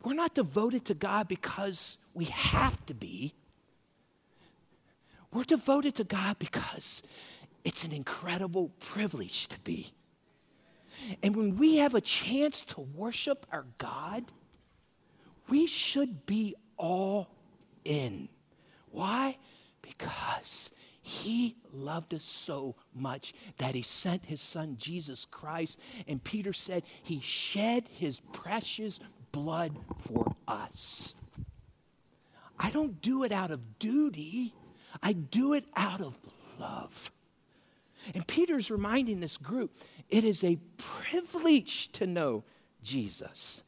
We're 0.04 0.14
not 0.14 0.34
devoted 0.34 0.86
to 0.86 0.94
God 0.94 1.28
because 1.28 1.98
we 2.14 2.26
have 2.26 2.84
to 2.88 2.94
be. 2.94 3.34
We're 5.34 5.44
devoted 5.44 5.96
to 5.96 6.04
God 6.04 6.40
because 6.40 7.04
it's 7.64 7.84
an 7.84 7.92
incredible 7.92 8.72
privilege 8.80 9.48
to 9.50 9.60
be. 9.60 9.94
And 11.24 11.36
when 11.36 11.58
we 11.58 11.78
have 11.78 11.96
a 11.96 12.02
chance 12.02 12.64
to 12.66 12.82
worship 12.82 13.46
our 13.52 13.66
God, 13.78 14.26
we 15.48 15.68
should 15.68 16.26
be 16.26 16.56
all 16.82 17.30
in. 17.86 18.28
Why? 18.90 19.38
Because 19.82 20.72
he 21.02 21.56
loved 21.72 22.14
us 22.14 22.24
so 22.24 22.76
much 22.94 23.34
that 23.58 23.76
he 23.76 23.84
sent 23.84 24.26
his 24.26 24.42
son 24.42 24.76
Jesus 24.78 25.26
Christ. 25.26 25.80
And 26.08 26.22
Peter 26.24 26.52
said 26.52 26.84
he 27.04 27.22
shed 27.22 27.88
his 27.88 28.20
precious 28.20 29.00
blood 29.32 29.78
for 30.00 30.36
us. 30.48 31.16
I 32.60 32.72
don't 32.72 33.02
do 33.02 33.24
it 33.24 33.32
out 33.32 33.52
of 33.52 33.80
duty, 33.80 34.54
I 35.02 35.14
do 35.14 35.54
it 35.54 35.66
out 35.76 36.02
of 36.02 36.18
love. 36.60 37.12
And 38.16 38.28
Peter's 38.28 38.72
reminding 38.72 39.20
this 39.20 39.38
group 39.38 39.72
it 40.10 40.24
is 40.24 40.44
a 40.44 40.58
privilege 40.78 41.92
to 41.94 42.08
know 42.08 42.44
Jesus. 42.84 43.62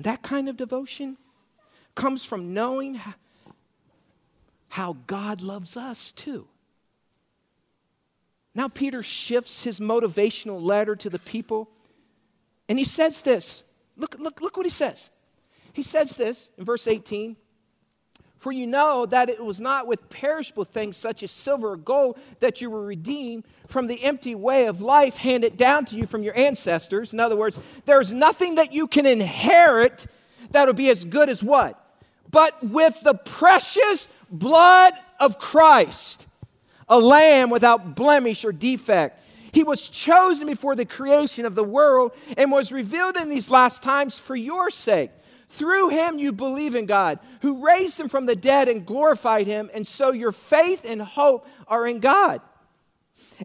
And 0.00 0.06
that 0.06 0.22
kind 0.22 0.48
of 0.48 0.56
devotion 0.56 1.18
comes 1.94 2.24
from 2.24 2.54
knowing 2.54 2.98
how 4.68 4.96
God 5.06 5.42
loves 5.42 5.76
us 5.76 6.10
too. 6.10 6.48
Now, 8.54 8.68
Peter 8.68 9.02
shifts 9.02 9.62
his 9.62 9.78
motivational 9.78 10.58
letter 10.58 10.96
to 10.96 11.10
the 11.10 11.18
people, 11.18 11.68
and 12.66 12.78
he 12.78 12.84
says 12.86 13.20
this. 13.20 13.62
Look, 13.98 14.18
look, 14.18 14.40
look 14.40 14.56
what 14.56 14.64
he 14.64 14.70
says. 14.70 15.10
He 15.74 15.82
says 15.82 16.16
this 16.16 16.48
in 16.56 16.64
verse 16.64 16.86
18 16.86 17.36
For 18.40 18.50
you 18.50 18.66
know 18.66 19.04
that 19.04 19.28
it 19.28 19.44
was 19.44 19.60
not 19.60 19.86
with 19.86 20.08
perishable 20.08 20.64
things 20.64 20.96
such 20.96 21.22
as 21.22 21.30
silver 21.30 21.72
or 21.72 21.76
gold 21.76 22.18
that 22.40 22.62
you 22.62 22.70
were 22.70 22.82
redeemed 22.82 23.44
from 23.66 23.86
the 23.86 24.02
empty 24.02 24.34
way 24.34 24.66
of 24.66 24.80
life 24.80 25.18
handed 25.18 25.58
down 25.58 25.84
to 25.86 25.96
you 25.96 26.06
from 26.06 26.22
your 26.22 26.36
ancestors. 26.36 27.12
In 27.12 27.20
other 27.20 27.36
words, 27.36 27.60
there's 27.84 28.14
nothing 28.14 28.54
that 28.54 28.72
you 28.72 28.86
can 28.86 29.04
inherit 29.04 30.06
that'll 30.52 30.72
be 30.72 30.88
as 30.88 31.04
good 31.04 31.28
as 31.28 31.42
what? 31.42 31.84
But 32.30 32.64
with 32.64 32.94
the 33.02 33.12
precious 33.12 34.08
blood 34.30 34.94
of 35.20 35.38
Christ, 35.38 36.26
a 36.88 36.98
lamb 36.98 37.50
without 37.50 37.94
blemish 37.94 38.42
or 38.46 38.52
defect. 38.52 39.20
He 39.52 39.64
was 39.64 39.86
chosen 39.88 40.46
before 40.46 40.76
the 40.76 40.86
creation 40.86 41.44
of 41.44 41.54
the 41.54 41.64
world 41.64 42.12
and 42.38 42.50
was 42.50 42.72
revealed 42.72 43.18
in 43.18 43.28
these 43.28 43.50
last 43.50 43.82
times 43.82 44.18
for 44.18 44.34
your 44.34 44.70
sake. 44.70 45.10
Through 45.50 45.88
him 45.88 46.18
you 46.18 46.32
believe 46.32 46.74
in 46.74 46.86
God, 46.86 47.18
who 47.42 47.64
raised 47.64 47.98
him 47.98 48.08
from 48.08 48.26
the 48.26 48.36
dead 48.36 48.68
and 48.68 48.86
glorified 48.86 49.46
him, 49.46 49.68
and 49.74 49.86
so 49.86 50.12
your 50.12 50.32
faith 50.32 50.82
and 50.84 51.02
hope 51.02 51.46
are 51.66 51.86
in 51.86 51.98
God. 51.98 52.40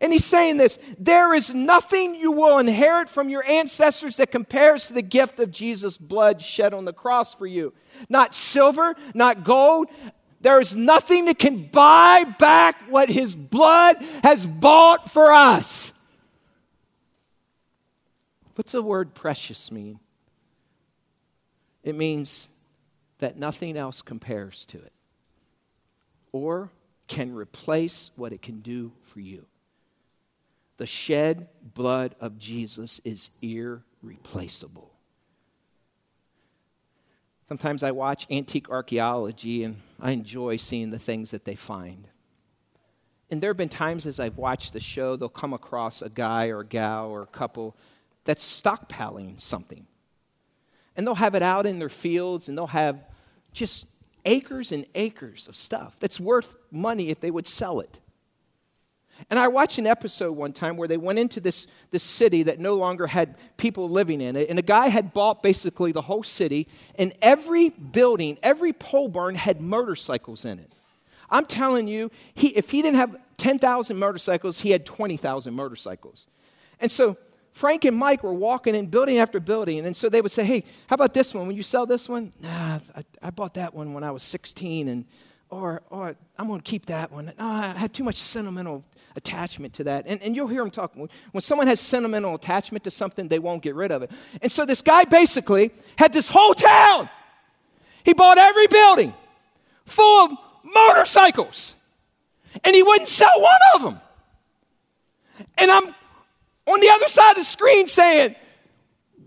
And 0.01 0.13
he's 0.13 0.25
saying 0.25 0.57
this 0.57 0.77
there 0.99 1.33
is 1.33 1.53
nothing 1.53 2.15
you 2.15 2.31
will 2.31 2.59
inherit 2.59 3.09
from 3.09 3.29
your 3.29 3.43
ancestors 3.45 4.17
that 4.17 4.31
compares 4.31 4.87
to 4.87 4.93
the 4.93 5.01
gift 5.01 5.39
of 5.39 5.51
Jesus' 5.51 5.97
blood 5.97 6.41
shed 6.41 6.73
on 6.73 6.85
the 6.85 6.93
cross 6.93 7.33
for 7.33 7.47
you. 7.47 7.73
Not 8.07 8.35
silver, 8.35 8.95
not 9.13 9.43
gold, 9.43 9.87
There 10.41 10.61
is 10.61 10.75
nothing 10.75 11.25
that 11.25 11.39
can 11.39 11.65
buy 11.65 12.23
back 12.37 12.75
what 12.87 13.09
his 13.09 13.33
blood 13.33 13.97
has 14.23 14.45
bought 14.45 15.09
for 15.09 15.33
us. 15.33 15.91
What's 18.53 18.73
the 18.73 18.83
word 18.83 19.15
precious 19.15 19.71
mean? 19.71 19.99
It 21.85 21.95
means 21.95 22.49
that 23.19 23.37
nothing 23.37 23.77
else 23.77 24.01
compares 24.01 24.65
to 24.65 24.77
it 24.77 24.91
or 26.31 26.71
can 27.07 27.33
replace 27.33 28.11
what 28.15 28.33
it 28.33 28.41
can 28.41 28.59
do 28.59 28.91
for 29.03 29.19
you. 29.19 29.45
The 30.77 30.87
shed 30.87 31.47
blood 31.75 32.15
of 32.19 32.39
Jesus 32.39 32.99
is 33.05 33.29
irreplaceable. 33.41 34.91
Sometimes 37.47 37.83
I 37.83 37.91
watch 37.91 38.25
antique 38.31 38.69
archaeology 38.69 39.63
and 39.63 39.77
I 40.01 40.11
enjoy 40.11 40.57
seeing 40.57 40.89
the 40.89 40.99
things 40.99 41.31
that 41.31 41.45
they 41.45 41.55
find. 41.55 42.07
And 43.29 43.41
there 43.41 43.51
have 43.51 43.57
been 43.57 43.69
times 43.69 44.07
as 44.07 44.19
I've 44.19 44.37
watched 44.37 44.73
the 44.73 44.79
show, 44.79 45.15
they'll 45.15 45.29
come 45.29 45.53
across 45.53 46.01
a 46.01 46.09
guy 46.09 46.47
or 46.47 46.61
a 46.61 46.65
gal 46.65 47.09
or 47.09 47.21
a 47.21 47.27
couple 47.27 47.75
that's 48.23 48.43
stockpiling 48.61 49.39
something. 49.39 49.85
And 50.95 51.05
they'll 51.05 51.15
have 51.15 51.35
it 51.35 51.43
out 51.43 51.65
in 51.65 51.79
their 51.79 51.89
fields 51.89 52.47
and 52.49 52.57
they'll 52.57 52.67
have 52.67 53.03
just 53.53 53.85
acres 54.25 54.71
and 54.71 54.85
acres 54.95 55.47
of 55.47 55.55
stuff 55.55 55.99
that's 55.99 56.19
worth 56.19 56.55
money 56.71 57.09
if 57.09 57.19
they 57.19 57.31
would 57.31 57.47
sell 57.47 57.79
it. 57.79 57.99
And 59.29 59.39
I 59.39 59.47
watched 59.47 59.77
an 59.77 59.87
episode 59.87 60.33
one 60.33 60.51
time 60.51 60.75
where 60.75 60.87
they 60.87 60.97
went 60.97 61.19
into 61.19 61.39
this, 61.39 61.67
this 61.91 62.03
city 62.03 62.43
that 62.43 62.59
no 62.59 62.75
longer 62.75 63.07
had 63.07 63.35
people 63.55 63.89
living 63.89 64.19
in 64.19 64.35
it. 64.35 64.49
And 64.49 64.59
a 64.59 64.63
guy 64.63 64.87
had 64.87 65.13
bought 65.13 65.41
basically 65.41 65.93
the 65.93 66.01
whole 66.01 66.23
city, 66.23 66.67
and 66.95 67.13
every 67.21 67.69
building, 67.69 68.37
every 68.43 68.73
pole 68.73 69.07
barn 69.07 69.35
had 69.35 69.61
motorcycles 69.61 70.43
in 70.43 70.59
it. 70.59 70.73
I'm 71.29 71.45
telling 71.45 71.87
you, 71.87 72.11
he, 72.33 72.49
if 72.49 72.69
he 72.71 72.81
didn't 72.81 72.97
have 72.97 73.15
10,000 73.37 73.97
motorcycles, 73.97 74.59
he 74.59 74.71
had 74.71 74.85
20,000 74.85 75.53
motorcycles. 75.53 76.27
And 76.81 76.91
so 76.91 77.17
Frank 77.55 77.85
and 77.85 77.95
Mike 77.95 78.21
were 78.21 78.33
walking 78.33 78.75
in 78.75 78.87
building 78.87 79.17
after 79.17 79.39
building. 79.39 79.85
And 79.85 79.95
so 79.95 80.09
they 80.09 80.19
would 80.19 80.33
say, 80.33 80.43
Hey, 80.43 80.65
how 80.87 80.95
about 80.95 81.13
this 81.13 81.33
one? 81.33 81.47
When 81.47 81.55
you 81.55 81.63
sell 81.63 81.85
this 81.85 82.09
one? 82.09 82.33
Nah, 82.41 82.79
I, 82.93 83.03
I 83.23 83.29
bought 83.29 83.53
that 83.53 83.73
one 83.73 83.93
when 83.93 84.03
I 84.03 84.11
was 84.11 84.23
16. 84.23 84.89
And, 84.89 85.05
or, 85.49 85.81
or 85.89 86.17
I'm 86.37 86.47
going 86.47 86.59
to 86.59 86.69
keep 86.69 86.87
that 86.87 87.13
one. 87.13 87.31
Oh, 87.39 87.49
I 87.49 87.67
had 87.67 87.93
too 87.93 88.03
much 88.03 88.17
sentimental 88.17 88.83
attachment 89.15 89.73
to 89.75 89.85
that. 89.85 90.03
And, 90.05 90.21
and 90.21 90.35
you'll 90.35 90.49
hear 90.49 90.61
them 90.61 90.69
talk. 90.69 90.95
When 90.95 91.41
someone 91.41 91.67
has 91.67 91.79
sentimental 91.79 92.35
attachment 92.35 92.83
to 92.83 92.91
something, 92.91 93.29
they 93.29 93.39
won't 93.39 93.63
get 93.63 93.73
rid 93.73 93.89
of 93.89 94.03
it. 94.03 94.11
And 94.41 94.51
so 94.51 94.65
this 94.65 94.81
guy 94.81 95.05
basically 95.05 95.71
had 95.97 96.11
this 96.11 96.27
whole 96.27 96.55
town. 96.55 97.09
He 98.03 98.13
bought 98.13 98.37
every 98.37 98.67
building 98.67 99.13
full 99.85 100.25
of 100.25 100.37
motorcycles, 100.61 101.75
and 102.65 102.75
he 102.75 102.83
wouldn't 102.83 103.07
sell 103.07 103.31
one 103.39 103.59
of 103.75 103.81
them. 103.81 104.01
And 105.57 105.71
I'm 105.71 105.95
on 106.67 106.79
the 106.79 106.89
other 106.89 107.07
side 107.07 107.31
of 107.31 107.37
the 107.37 107.43
screen 107.43 107.87
saying, 107.87 108.35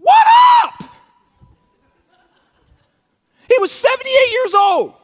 What 0.01 0.25
up? 0.65 0.85
He 3.49 3.57
was 3.61 3.73
78 3.73 4.33
years 4.33 4.55
old. 4.55 4.95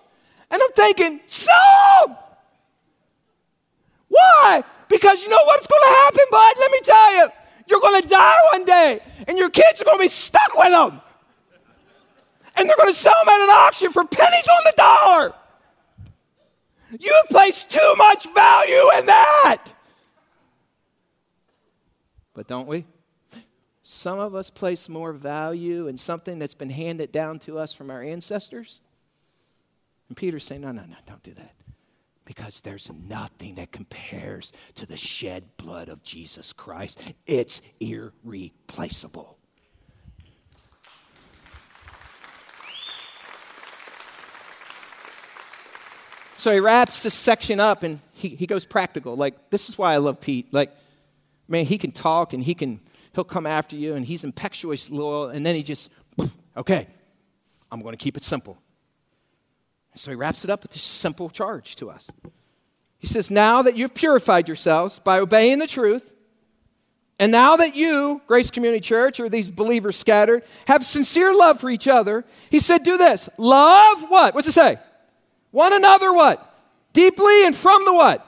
And 0.50 0.60
I'm 0.62 0.72
thinking, 0.72 1.20
Sold! 1.26 2.16
Why? 4.08 4.62
Because 4.88 5.22
you 5.22 5.28
know 5.28 5.42
what's 5.46 5.66
going 5.66 5.82
to 5.82 5.94
happen, 5.96 6.24
bud? 6.30 6.54
Let 6.58 6.70
me 6.70 6.80
tell 6.82 7.16
you. 7.16 7.28
You're 7.66 7.80
going 7.80 8.02
to 8.02 8.06
die 8.08 8.36
one 8.52 8.64
day, 8.64 9.00
and 9.26 9.38
your 9.38 9.48
kids 9.48 9.80
are 9.80 9.84
going 9.84 9.96
to 9.96 10.02
be 10.02 10.08
stuck 10.08 10.54
with 10.54 10.70
them. 10.70 11.00
And 12.56 12.68
they're 12.68 12.76
going 12.76 12.90
to 12.90 12.94
sell 12.94 13.14
them 13.24 13.28
at 13.28 13.40
an 13.40 13.50
auction 13.50 13.90
for 13.90 14.04
pennies 14.04 14.46
on 14.46 14.64
the 14.64 14.74
dollar. 14.76 15.34
You 17.00 17.12
have 17.12 17.28
placed 17.28 17.70
too 17.70 17.94
much 17.96 18.32
value 18.34 18.90
in 18.98 19.06
that. 19.06 19.73
But 22.34 22.46
don't 22.46 22.66
we? 22.66 22.84
Some 23.82 24.18
of 24.18 24.34
us 24.34 24.50
place 24.50 24.88
more 24.88 25.12
value 25.12 25.86
in 25.88 25.98
something 25.98 26.38
that's 26.38 26.54
been 26.54 26.70
handed 26.70 27.12
down 27.12 27.38
to 27.40 27.58
us 27.58 27.72
from 27.72 27.90
our 27.90 28.02
ancestors. 28.02 28.80
And 30.08 30.16
Peter's 30.16 30.44
saying, 30.44 30.62
no, 30.62 30.72
no, 30.72 30.82
no, 30.82 30.96
don't 31.06 31.22
do 31.22 31.34
that 31.34 31.54
because 32.24 32.60
there's 32.62 32.90
nothing 33.06 33.56
that 33.56 33.70
compares 33.70 34.52
to 34.76 34.86
the 34.86 34.96
shed 34.96 35.44
blood 35.56 35.88
of 35.88 36.02
Jesus 36.02 36.52
Christ. 36.52 37.12
It's 37.26 37.60
irreplaceable. 37.80 39.36
So 46.38 46.52
he 46.52 46.60
wraps 46.60 47.02
this 47.02 47.14
section 47.14 47.58
up 47.58 47.82
and 47.82 48.00
he, 48.12 48.30
he 48.30 48.46
goes 48.46 48.64
practical. 48.66 49.16
Like, 49.16 49.50
this 49.50 49.68
is 49.68 49.78
why 49.78 49.94
I 49.94 49.96
love 49.96 50.20
Pete. 50.20 50.52
Like, 50.52 50.72
man, 51.48 51.64
he 51.64 51.78
can 51.78 51.92
talk 51.92 52.32
and 52.32 52.42
he 52.42 52.54
can, 52.54 52.80
he'll 53.14 53.24
come 53.24 53.46
after 53.46 53.76
you 53.76 53.94
and 53.94 54.04
he's 54.04 54.24
impetuous, 54.24 54.90
loyal, 54.90 55.28
and 55.28 55.44
then 55.44 55.54
he 55.54 55.62
just, 55.62 55.90
okay, 56.56 56.86
I'm 57.70 57.80
going 57.82 57.92
to 57.92 58.02
keep 58.02 58.16
it 58.16 58.24
simple. 58.24 58.58
So 59.96 60.10
he 60.10 60.16
wraps 60.16 60.44
it 60.44 60.50
up 60.50 60.62
with 60.62 60.72
this 60.72 60.82
simple 60.82 61.30
charge 61.30 61.76
to 61.76 61.90
us. 61.90 62.10
He 62.98 63.06
says, 63.06 63.30
Now 63.30 63.62
that 63.62 63.76
you've 63.76 63.94
purified 63.94 64.48
yourselves 64.48 64.98
by 64.98 65.20
obeying 65.20 65.58
the 65.58 65.66
truth, 65.66 66.12
and 67.18 67.30
now 67.30 67.56
that 67.56 67.76
you, 67.76 68.20
Grace 68.26 68.50
Community 68.50 68.80
Church, 68.80 69.20
or 69.20 69.28
these 69.28 69.50
believers 69.50 69.96
scattered, 69.96 70.42
have 70.66 70.84
sincere 70.84 71.32
love 71.32 71.60
for 71.60 71.70
each 71.70 71.86
other, 71.86 72.24
he 72.50 72.58
said, 72.58 72.82
Do 72.82 72.98
this. 72.98 73.28
Love 73.38 74.04
what? 74.08 74.34
What's 74.34 74.48
it 74.48 74.52
say? 74.52 74.78
One 75.52 75.72
another 75.72 76.12
what? 76.12 76.50
Deeply 76.92 77.46
and 77.46 77.54
from 77.54 77.84
the 77.84 77.94
what? 77.94 78.26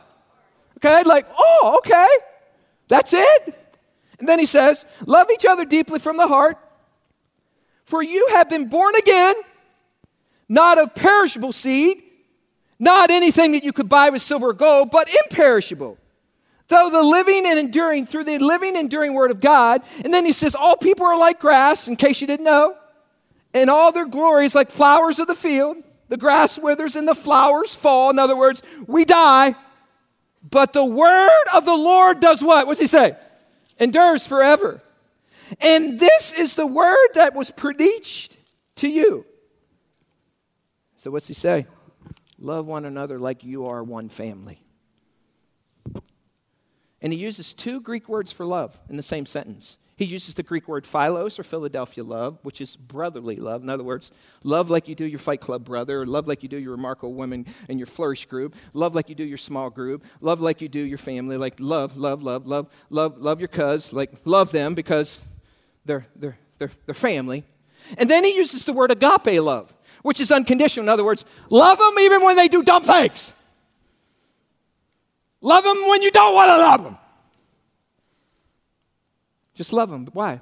Okay, 0.79 1.03
like, 1.03 1.27
oh, 1.37 1.79
okay. 1.79 2.07
That's 2.89 3.13
it. 3.13 3.73
And 4.19 4.29
then 4.29 4.39
he 4.39 4.47
says, 4.47 4.85
Love 5.07 5.29
each 5.33 5.45
other 5.45 5.65
deeply 5.65 5.99
from 5.99 6.17
the 6.17 6.27
heart, 6.27 6.59
for 7.85 8.03
you 8.03 8.29
have 8.33 8.49
been 8.49 8.69
born 8.69 8.95
again 8.97 9.35
not 10.49 10.79
of 10.79 10.95
perishable 10.95 11.53
seed, 11.53 12.03
not 12.79 13.11
anything 13.11 13.53
that 13.53 13.65
you 13.65 13.73
could 13.73 13.89
buy 13.89 14.11
with 14.11 14.23
silver 14.23 14.49
or 14.49 14.53
gold, 14.53 14.91
but 14.91 15.09
imperishable. 15.25 15.99
Though 16.69 16.91
the 16.91 17.03
living 17.03 17.45
and 17.47 17.59
enduring, 17.59 18.07
through 18.07 18.25
the 18.25 18.39
living, 18.39 18.71
and 18.71 18.79
enduring 18.79 19.15
word 19.15 19.31
of 19.31 19.41
God. 19.41 19.83
And 20.05 20.13
then 20.13 20.25
he 20.25 20.33
says, 20.33 20.55
All 20.55 20.77
people 20.77 21.07
are 21.07 21.19
like 21.19 21.41
grass, 21.41 21.89
in 21.89 21.97
case 21.97 22.21
you 22.21 22.27
didn't 22.27 22.45
know, 22.45 22.77
and 23.55 23.71
all 23.71 23.93
their 23.93 24.07
glory 24.07 24.45
is 24.45 24.55
like 24.55 24.71
flowers 24.71 25.19
of 25.19 25.29
the 25.29 25.35
field. 25.35 25.77
The 26.09 26.17
grass 26.17 26.59
withers 26.59 26.95
and 26.95 27.07
the 27.07 27.15
flowers 27.15 27.75
fall. 27.75 28.11
In 28.11 28.19
other 28.19 28.37
words, 28.37 28.63
we 28.87 29.05
die. 29.05 29.55
But 30.49 30.73
the 30.73 30.85
word 30.85 31.45
of 31.53 31.65
the 31.65 31.75
Lord 31.75 32.21
does 32.21 32.43
what? 32.43 32.67
What's 32.67 32.81
he 32.81 32.87
say? 32.87 33.17
Endures 33.79 34.27
forever. 34.27 34.83
And 35.61 35.99
this 35.99 36.33
is 36.33 36.55
the 36.55 36.67
word 36.67 37.09
that 37.15 37.35
was 37.35 37.51
preached 37.51 38.37
to 38.77 38.89
you. 38.89 39.25
So, 40.97 41.11
what's 41.11 41.29
he 41.29 41.35
say? 41.35 41.67
Love 42.39 42.67
one 42.67 42.85
another 42.85 43.19
like 43.19 43.45
you 43.45 43.67
are 43.67 43.83
one 43.83 44.09
family. 44.09 44.63
And 47.01 47.13
he 47.13 47.19
uses 47.19 47.55
two 47.55 47.81
Greek 47.81 48.09
words 48.09 48.33
for 48.33 48.45
love 48.45 48.79
in 48.89 48.97
the 48.97 49.03
same 49.03 49.27
sentence. 49.27 49.79
He 49.97 50.05
uses 50.05 50.35
the 50.35 50.43
Greek 50.43 50.69
word 50.69 50.85
philos 50.85 51.39
or 51.39 51.43
Philadelphia 51.43 52.05
love, 52.05 52.39
which 52.43 52.61
is 52.61 52.77
brotherly 52.77 53.37
love. 53.37 53.63
In 53.63 53.71
other 53.71 53.83
words, 53.83 54.11
love 54.45 54.69
like 54.69 54.89
you 54.89 54.95
do 54.95 55.07
your 55.07 55.19
fight 55.19 55.41
club 55.41 55.65
brother, 55.65 56.05
love 56.05 56.29
like 56.29 56.43
you 56.43 56.51
do 56.51 56.59
your 56.59 56.73
remarkable 56.73 57.15
women 57.15 57.47
and 57.69 57.79
your 57.79 57.87
flourish 57.87 58.27
group, 58.27 58.55
love 58.75 58.95
like 58.95 59.09
you 59.09 59.15
do 59.15 59.25
your 59.25 59.39
small 59.39 59.71
group, 59.71 60.05
love 60.21 60.43
like 60.43 60.61
you 60.61 60.69
do 60.69 60.81
your 60.81 60.99
family, 60.99 61.39
like 61.39 61.55
love, 61.59 61.97
love, 61.97 62.23
love, 62.23 62.47
love, 62.47 62.71
love, 62.91 63.17
love 63.19 63.41
your 63.41 63.49
cuz, 63.49 63.93
like 63.95 64.13
love 64.27 64.53
them 64.53 64.75
because 64.75 65.25
they're, 65.87 66.07
they're, 66.15 66.39
they're, 66.59 66.73
they're 66.85 66.95
family. 66.95 67.45
And 67.97 68.11
then 68.11 68.23
he 68.23 68.37
uses 68.37 68.67
the 68.67 68.75
word 68.75 68.91
agape 68.91 69.41
love 69.41 69.73
which 70.07 70.21
is 70.21 70.31
unconditional. 70.31 70.85
In 70.85 70.89
other 70.89 71.05
words, 71.05 71.25
love 71.51 71.79
them 71.79 71.99
even 71.99 72.23
when 72.23 72.37
they 72.37 72.47
do 72.47 72.63
dumb 72.63 72.85
things. 72.85 73.33
Love 75.41 75.65
them 75.65 75.89
when 75.89 76.01
you 76.01 76.13
don't 76.13 76.33
want 76.33 76.49
to 76.49 76.57
love 76.57 76.85
them. 76.85 76.99
Just 79.57 79.73
love 79.73 79.91
them. 79.91 80.07
Why? 80.13 80.41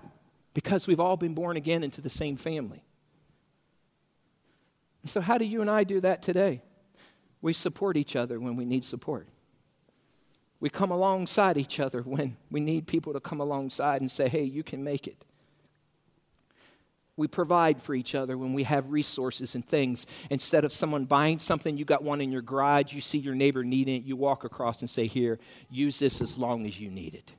Because 0.53 0.87
we've 0.87 1.01
all 1.01 1.17
been 1.17 1.35
born 1.35 1.57
again 1.57 1.83
into 1.83 2.03
the 2.03 2.11
same 2.11 2.37
family. 2.37 2.83
And 5.03 5.11
so, 5.11 5.21
how 5.21 5.39
do 5.39 5.45
you 5.45 5.61
and 5.62 5.71
I 5.71 5.85
do 5.85 6.01
that 6.01 6.21
today? 6.21 6.61
We 7.41 7.53
support 7.53 7.97
each 7.97 8.17
other 8.17 8.41
when 8.41 8.57
we 8.57 8.65
need 8.65 8.85
support. 8.85 9.29
We 10.61 10.71
come 10.71 10.91
alongside 10.91 11.59
each 11.59 11.79
other 11.79 12.01
when 12.01 12.37
we 12.51 12.61
need 12.61 12.87
people 12.87 13.12
to 13.12 13.21
come 13.21 13.41
alongside 13.41 14.01
and 14.01 14.11
say, 14.11 14.29
hey, 14.29 14.45
you 14.45 14.62
can 14.62 14.83
make 14.83 15.07
it. 15.07 15.25
We 17.17 17.29
provide 17.29 17.81
for 17.81 17.95
each 17.95 18.15
other 18.15 18.37
when 18.37 18.55
we 18.55 18.65
have 18.65 18.91
resources 18.91 19.55
and 19.55 19.65
things. 19.65 20.07
Instead 20.31 20.65
of 20.65 20.73
someone 20.73 21.05
buying 21.05 21.39
something, 21.39 21.77
you 21.77 21.85
got 21.85 22.03
one 22.03 22.21
in 22.21 22.33
your 22.33 22.43
garage, 22.43 22.93
you 22.93 23.01
see 23.01 23.19
your 23.19 23.35
neighbor 23.35 23.62
needing 23.62 23.97
it, 23.97 24.05
you 24.05 24.17
walk 24.17 24.43
across 24.43 24.81
and 24.81 24.91
say, 24.91 25.07
Here, 25.07 25.39
use 25.71 25.99
this 25.99 26.21
as 26.21 26.39
long 26.39 26.67
as 26.67 26.81
you 26.81 26.91
need 26.91 27.15
it. 27.15 27.35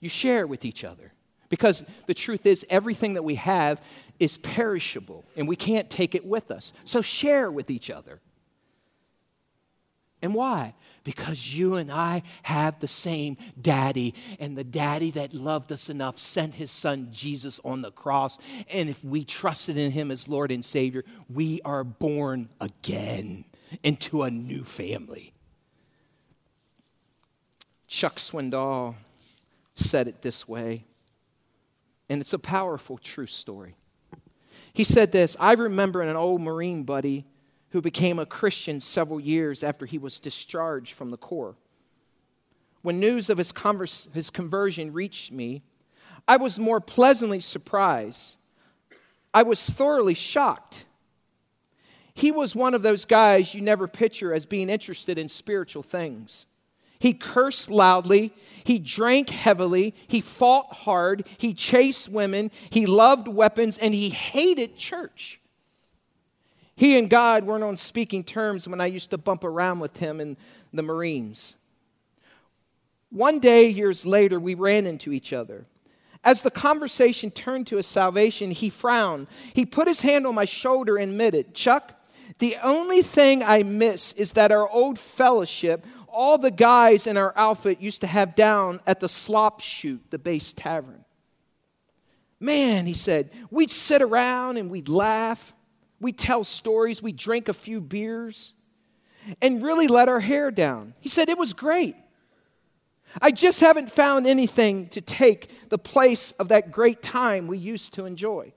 You 0.00 0.08
share 0.08 0.46
with 0.46 0.64
each 0.64 0.84
other. 0.84 1.12
Because 1.48 1.84
the 2.06 2.14
truth 2.14 2.44
is, 2.44 2.66
everything 2.68 3.14
that 3.14 3.22
we 3.22 3.36
have 3.36 3.80
is 4.18 4.38
perishable 4.38 5.24
and 5.36 5.46
we 5.46 5.56
can't 5.56 5.88
take 5.88 6.14
it 6.14 6.24
with 6.24 6.50
us. 6.50 6.72
So 6.84 7.02
share 7.02 7.50
with 7.50 7.70
each 7.70 7.88
other. 7.88 8.20
And 10.22 10.34
why? 10.34 10.74
Because 11.04 11.56
you 11.56 11.74
and 11.76 11.92
I 11.92 12.22
have 12.42 12.80
the 12.80 12.88
same 12.88 13.36
daddy, 13.60 14.14
and 14.40 14.56
the 14.56 14.64
daddy 14.64 15.12
that 15.12 15.34
loved 15.34 15.70
us 15.70 15.88
enough 15.88 16.18
sent 16.18 16.54
his 16.54 16.70
son 16.70 17.10
Jesus 17.12 17.60
on 17.64 17.82
the 17.82 17.92
cross. 17.92 18.38
And 18.70 18.88
if 18.88 19.04
we 19.04 19.24
trusted 19.24 19.76
in 19.76 19.92
him 19.92 20.10
as 20.10 20.26
Lord 20.26 20.50
and 20.50 20.64
Savior, 20.64 21.04
we 21.28 21.60
are 21.64 21.84
born 21.84 22.48
again 22.60 23.44
into 23.84 24.22
a 24.22 24.30
new 24.30 24.64
family. 24.64 25.32
Chuck 27.86 28.16
Swindoll 28.16 28.96
said 29.76 30.08
it 30.08 30.22
this 30.22 30.48
way, 30.48 30.84
and 32.08 32.20
it's 32.20 32.32
a 32.32 32.38
powerful, 32.38 32.98
true 32.98 33.26
story. 33.26 33.76
He 34.72 34.84
said 34.84 35.12
this 35.12 35.36
I 35.38 35.52
remember 35.52 36.02
an 36.02 36.16
old 36.16 36.40
Marine 36.40 36.82
buddy 36.82 37.24
who 37.70 37.80
became 37.80 38.18
a 38.18 38.26
Christian 38.26 38.80
several 38.80 39.20
years 39.20 39.62
after 39.62 39.86
he 39.86 39.98
was 39.98 40.18
discharged 40.20 40.94
from 40.94 41.10
the 41.10 41.16
Corps. 41.16 41.56
When 42.82 43.00
news 43.00 43.30
of 43.30 43.38
his, 43.38 43.52
converse, 43.52 44.08
his 44.14 44.30
conversion 44.30 44.92
reached 44.92 45.32
me, 45.32 45.62
I 46.28 46.36
was 46.36 46.58
more 46.58 46.80
pleasantly 46.80 47.40
surprised. 47.40 48.38
I 49.34 49.42
was 49.42 49.68
thoroughly 49.68 50.14
shocked. 50.14 50.84
He 52.14 52.30
was 52.30 52.56
one 52.56 52.74
of 52.74 52.82
those 52.82 53.04
guys 53.04 53.54
you 53.54 53.60
never 53.60 53.86
picture 53.86 54.32
as 54.32 54.46
being 54.46 54.70
interested 54.70 55.18
in 55.18 55.28
spiritual 55.28 55.82
things. 55.82 56.46
He 56.98 57.12
cursed 57.12 57.70
loudly. 57.70 58.32
He 58.64 58.78
drank 58.78 59.30
heavily. 59.30 59.94
He 60.06 60.20
fought 60.20 60.74
hard. 60.74 61.26
He 61.38 61.54
chased 61.54 62.08
women. 62.08 62.50
He 62.70 62.86
loved 62.86 63.28
weapons 63.28 63.78
and 63.78 63.94
he 63.94 64.10
hated 64.10 64.76
church. 64.76 65.40
He 66.74 66.98
and 66.98 67.08
God 67.08 67.44
weren't 67.44 67.64
on 67.64 67.76
speaking 67.76 68.22
terms 68.22 68.68
when 68.68 68.80
I 68.80 68.86
used 68.86 69.10
to 69.10 69.18
bump 69.18 69.44
around 69.44 69.80
with 69.80 69.96
him 69.98 70.20
in 70.20 70.36
the 70.72 70.82
Marines. 70.82 71.54
One 73.10 73.38
day, 73.38 73.68
years 73.68 74.04
later, 74.04 74.38
we 74.38 74.54
ran 74.54 74.86
into 74.86 75.12
each 75.12 75.32
other. 75.32 75.64
As 76.22 76.42
the 76.42 76.50
conversation 76.50 77.30
turned 77.30 77.68
to 77.68 77.76
his 77.76 77.86
salvation, 77.86 78.50
he 78.50 78.68
frowned. 78.68 79.28
He 79.54 79.64
put 79.64 79.88
his 79.88 80.00
hand 80.00 80.26
on 80.26 80.34
my 80.34 80.44
shoulder 80.44 80.96
and 80.96 81.12
admitted, 81.12 81.54
Chuck, 81.54 81.94
the 82.40 82.56
only 82.62 83.00
thing 83.00 83.42
I 83.42 83.62
miss 83.62 84.12
is 84.14 84.32
that 84.32 84.52
our 84.52 84.68
old 84.68 84.98
fellowship, 84.98 85.86
all 86.16 86.38
the 86.38 86.50
guys 86.50 87.06
in 87.06 87.18
our 87.18 87.34
outfit 87.36 87.78
used 87.78 88.00
to 88.00 88.06
have 88.06 88.34
down 88.34 88.80
at 88.86 89.00
the 89.00 89.08
slop 89.08 89.60
chute, 89.60 90.02
the 90.08 90.18
base 90.18 90.54
tavern. 90.54 91.04
Man, 92.40 92.86
he 92.86 92.94
said, 92.94 93.30
we'd 93.50 93.70
sit 93.70 94.00
around 94.00 94.56
and 94.56 94.70
we'd 94.70 94.88
laugh. 94.88 95.54
we'd 96.00 96.16
tell 96.16 96.42
stories, 96.42 97.02
we'd 97.02 97.16
drink 97.16 97.48
a 97.48 97.54
few 97.54 97.80
beers, 97.80 98.54
and 99.42 99.62
really 99.62 99.88
let 99.88 100.08
our 100.08 100.20
hair 100.20 100.50
down. 100.50 100.94
He 101.00 101.08
said 101.08 101.28
it 101.28 101.38
was 101.38 101.52
great. 101.52 101.96
I 103.20 103.30
just 103.30 103.60
haven't 103.60 103.90
found 103.90 104.26
anything 104.26 104.88
to 104.90 105.00
take 105.00 105.68
the 105.68 105.78
place 105.78 106.32
of 106.32 106.48
that 106.48 106.70
great 106.70 107.02
time 107.02 107.46
we 107.46 107.58
used 107.58 107.94
to 107.94 108.06
enjoy. 108.06 108.52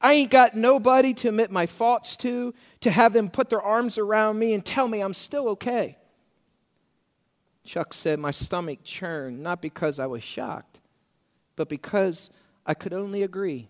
I 0.00 0.12
ain't 0.12 0.30
got 0.30 0.54
nobody 0.54 1.14
to 1.14 1.28
admit 1.28 1.50
my 1.50 1.66
faults 1.66 2.18
to, 2.18 2.52
to 2.80 2.90
have 2.90 3.14
them 3.14 3.30
put 3.30 3.48
their 3.48 3.62
arms 3.62 3.96
around 3.96 4.38
me 4.38 4.52
and 4.52 4.64
tell 4.64 4.88
me 4.88 5.00
I'm 5.00 5.14
still 5.14 5.48
okay. 5.50 5.96
Chuck 7.64 7.94
said 7.94 8.18
my 8.18 8.30
stomach 8.30 8.80
churned, 8.84 9.42
not 9.42 9.62
because 9.62 9.98
I 9.98 10.06
was 10.06 10.22
shocked, 10.22 10.80
but 11.56 11.68
because 11.68 12.30
I 12.66 12.74
could 12.74 12.92
only 12.92 13.22
agree. 13.22 13.68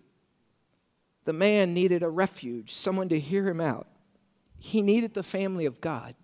The 1.23 1.33
man 1.33 1.73
needed 1.73 2.03
a 2.03 2.09
refuge, 2.09 2.73
someone 2.73 3.09
to 3.09 3.19
hear 3.19 3.47
him 3.47 3.61
out. 3.61 3.87
He 4.59 4.81
needed 4.81 5.13
the 5.13 5.23
family 5.23 5.65
of 5.65 5.81
God, 5.81 6.15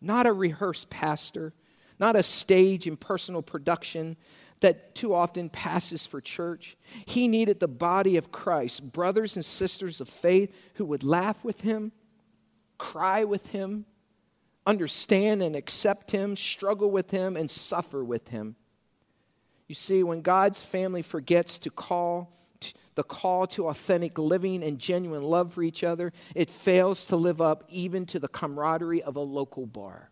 not 0.00 0.26
a 0.26 0.32
rehearsed 0.32 0.90
pastor, 0.90 1.52
not 1.98 2.16
a 2.16 2.22
stage 2.22 2.86
and 2.86 2.98
personal 2.98 3.42
production 3.42 4.16
that 4.60 4.94
too 4.94 5.14
often 5.14 5.48
passes 5.48 6.06
for 6.06 6.20
church. 6.20 6.76
He 7.06 7.28
needed 7.28 7.60
the 7.60 7.68
body 7.68 8.16
of 8.16 8.32
Christ, 8.32 8.92
brothers 8.92 9.36
and 9.36 9.44
sisters 9.44 10.00
of 10.00 10.08
faith 10.08 10.54
who 10.74 10.84
would 10.86 11.04
laugh 11.04 11.44
with 11.44 11.60
him, 11.60 11.92
cry 12.76 13.24
with 13.24 13.48
him, 13.48 13.86
understand 14.66 15.42
and 15.42 15.56
accept 15.56 16.10
him, 16.10 16.36
struggle 16.36 16.90
with 16.90 17.10
him, 17.10 17.36
and 17.36 17.50
suffer 17.50 18.04
with 18.04 18.28
him. 18.28 18.56
You 19.66 19.74
see, 19.74 20.02
when 20.02 20.22
God's 20.22 20.62
family 20.62 21.02
forgets 21.02 21.58
to 21.58 21.70
call 21.70 22.32
the 22.94 23.04
call 23.04 23.46
to 23.46 23.68
authentic 23.68 24.18
living 24.18 24.64
and 24.64 24.76
genuine 24.80 25.22
love 25.22 25.52
for 25.54 25.62
each 25.62 25.84
other, 25.84 26.12
it 26.34 26.50
fails 26.50 27.06
to 27.06 27.14
live 27.14 27.40
up 27.40 27.62
even 27.68 28.04
to 28.06 28.18
the 28.18 28.26
camaraderie 28.26 29.04
of 29.04 29.14
a 29.14 29.20
local 29.20 29.66
bar. 29.66 30.10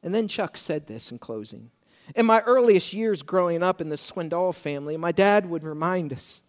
And 0.00 0.14
then 0.14 0.28
Chuck 0.28 0.56
said 0.56 0.86
this 0.86 1.10
in 1.10 1.18
closing. 1.18 1.72
In 2.14 2.24
my 2.24 2.40
earliest 2.42 2.92
years 2.92 3.22
growing 3.22 3.64
up 3.64 3.80
in 3.80 3.88
the 3.88 3.96
Swindoll 3.96 4.54
family, 4.54 4.96
my 4.96 5.10
dad 5.10 5.46
would 5.46 5.64
remind 5.64 6.12
us 6.12 6.40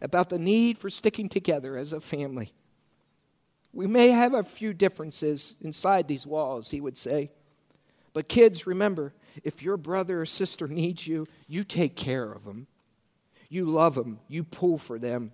about 0.00 0.28
the 0.28 0.38
need 0.38 0.78
for 0.78 0.88
sticking 0.88 1.28
together 1.28 1.76
as 1.76 1.92
a 1.92 2.00
family. 2.00 2.52
We 3.72 3.86
may 3.86 4.08
have 4.08 4.34
a 4.34 4.42
few 4.42 4.72
differences 4.72 5.54
inside 5.60 6.08
these 6.08 6.26
walls, 6.26 6.70
he 6.70 6.80
would 6.80 6.98
say. 6.98 7.30
But 8.12 8.28
kids, 8.28 8.66
remember, 8.66 9.14
if 9.44 9.62
your 9.62 9.76
brother 9.76 10.20
or 10.20 10.26
sister 10.26 10.66
needs 10.66 11.06
you, 11.06 11.26
you 11.46 11.62
take 11.62 11.94
care 11.94 12.32
of 12.32 12.44
them. 12.44 12.66
You 13.48 13.64
love 13.64 13.94
them, 13.94 14.20
you 14.28 14.44
pull 14.44 14.78
for 14.78 14.98
them. 14.98 15.32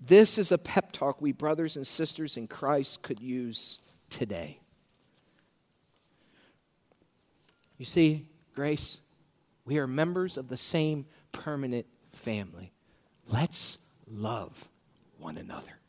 This 0.00 0.38
is 0.38 0.52
a 0.52 0.58
pep 0.58 0.92
talk 0.92 1.20
we 1.22 1.32
brothers 1.32 1.76
and 1.76 1.86
sisters 1.86 2.36
in 2.36 2.46
Christ 2.46 3.02
could 3.02 3.20
use 3.20 3.80
today. 4.10 4.60
You 7.78 7.86
see, 7.86 8.28
Grace, 8.54 9.00
we 9.64 9.78
are 9.78 9.86
members 9.86 10.36
of 10.36 10.48
the 10.48 10.56
same 10.56 11.06
permanent 11.32 11.86
family. 12.12 12.72
Let's 13.26 13.78
love 14.06 14.68
one 15.18 15.38
another. 15.38 15.80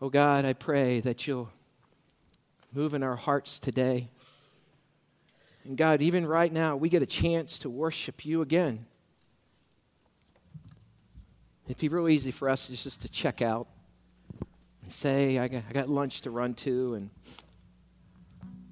Oh 0.00 0.10
God, 0.10 0.44
I 0.44 0.52
pray 0.52 1.00
that 1.00 1.26
you'll 1.26 1.50
move 2.72 2.94
in 2.94 3.02
our 3.02 3.16
hearts 3.16 3.58
today. 3.58 4.08
And 5.64 5.76
God, 5.76 6.02
even 6.02 6.24
right 6.24 6.52
now, 6.52 6.76
we 6.76 6.88
get 6.88 7.02
a 7.02 7.06
chance 7.06 7.58
to 7.60 7.70
worship 7.70 8.24
you 8.24 8.40
again. 8.40 8.86
It'd 11.66 11.78
be 11.78 11.88
real 11.88 12.08
easy 12.08 12.30
for 12.30 12.48
us 12.48 12.68
just 12.68 13.02
to 13.02 13.08
check 13.08 13.42
out 13.42 13.66
and 14.82 14.92
say, 14.92 15.36
I 15.36 15.48
got, 15.48 15.88
lunch 15.88 16.20
to 16.22 16.30
run 16.30 16.54
to. 16.54 16.94
And 16.94 17.10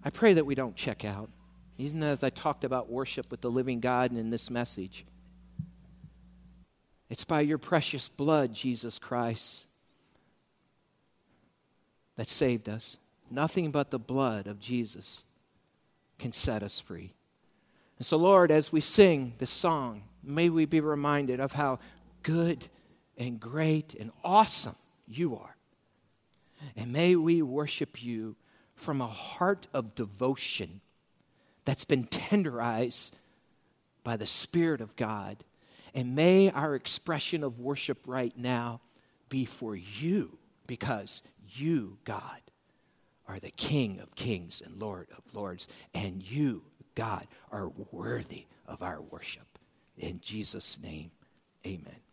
I 0.04 0.10
pray 0.10 0.34
that 0.34 0.46
we 0.46 0.54
don't 0.54 0.76
check 0.76 1.04
out, 1.04 1.28
even 1.76 2.04
as 2.04 2.22
I 2.22 2.30
talked 2.30 2.62
about 2.62 2.88
worship 2.88 3.32
with 3.32 3.40
the 3.40 3.50
living 3.50 3.80
God 3.80 4.12
and 4.12 4.20
in 4.20 4.30
this 4.30 4.48
message. 4.48 5.04
It's 7.10 7.24
by 7.24 7.40
your 7.40 7.58
precious 7.58 8.08
blood, 8.08 8.54
Jesus 8.54 9.00
Christ, 9.00 9.66
that 12.16 12.28
saved 12.28 12.68
us. 12.68 12.98
Nothing 13.30 13.70
but 13.70 13.90
the 13.90 13.98
blood 13.98 14.46
of 14.46 14.60
Jesus 14.60 15.24
can 16.18 16.32
set 16.32 16.62
us 16.62 16.78
free. 16.80 17.12
And 17.98 18.06
so, 18.06 18.16
Lord, 18.16 18.50
as 18.50 18.72
we 18.72 18.80
sing 18.80 19.34
this 19.38 19.50
song, 19.50 20.02
may 20.22 20.48
we 20.48 20.64
be 20.64 20.80
reminded 20.80 21.40
of 21.40 21.52
how 21.52 21.78
good 22.22 22.68
and 23.16 23.40
great 23.40 23.94
and 23.94 24.10
awesome 24.22 24.76
you 25.06 25.36
are. 25.36 25.56
And 26.76 26.92
may 26.92 27.16
we 27.16 27.42
worship 27.42 28.02
you 28.02 28.36
from 28.74 29.00
a 29.00 29.06
heart 29.06 29.68
of 29.72 29.94
devotion 29.94 30.80
that's 31.64 31.84
been 31.84 32.04
tenderized 32.04 33.12
by 34.04 34.16
the 34.16 34.26
Spirit 34.26 34.80
of 34.80 34.94
God. 34.96 35.42
And 35.94 36.14
may 36.14 36.50
our 36.50 36.74
expression 36.74 37.42
of 37.42 37.58
worship 37.58 37.98
right 38.06 38.36
now 38.36 38.80
be 39.28 39.44
for 39.44 39.74
you, 39.74 40.38
because 40.66 41.22
you, 41.58 41.98
God, 42.04 42.40
are 43.28 43.40
the 43.40 43.50
King 43.50 44.00
of 44.00 44.14
kings 44.14 44.62
and 44.64 44.76
Lord 44.76 45.08
of 45.16 45.34
lords, 45.34 45.68
and 45.94 46.22
you, 46.22 46.62
God, 46.94 47.26
are 47.50 47.70
worthy 47.90 48.46
of 48.66 48.82
our 48.82 49.00
worship. 49.00 49.58
In 49.98 50.20
Jesus' 50.20 50.78
name, 50.80 51.10
amen. 51.66 52.05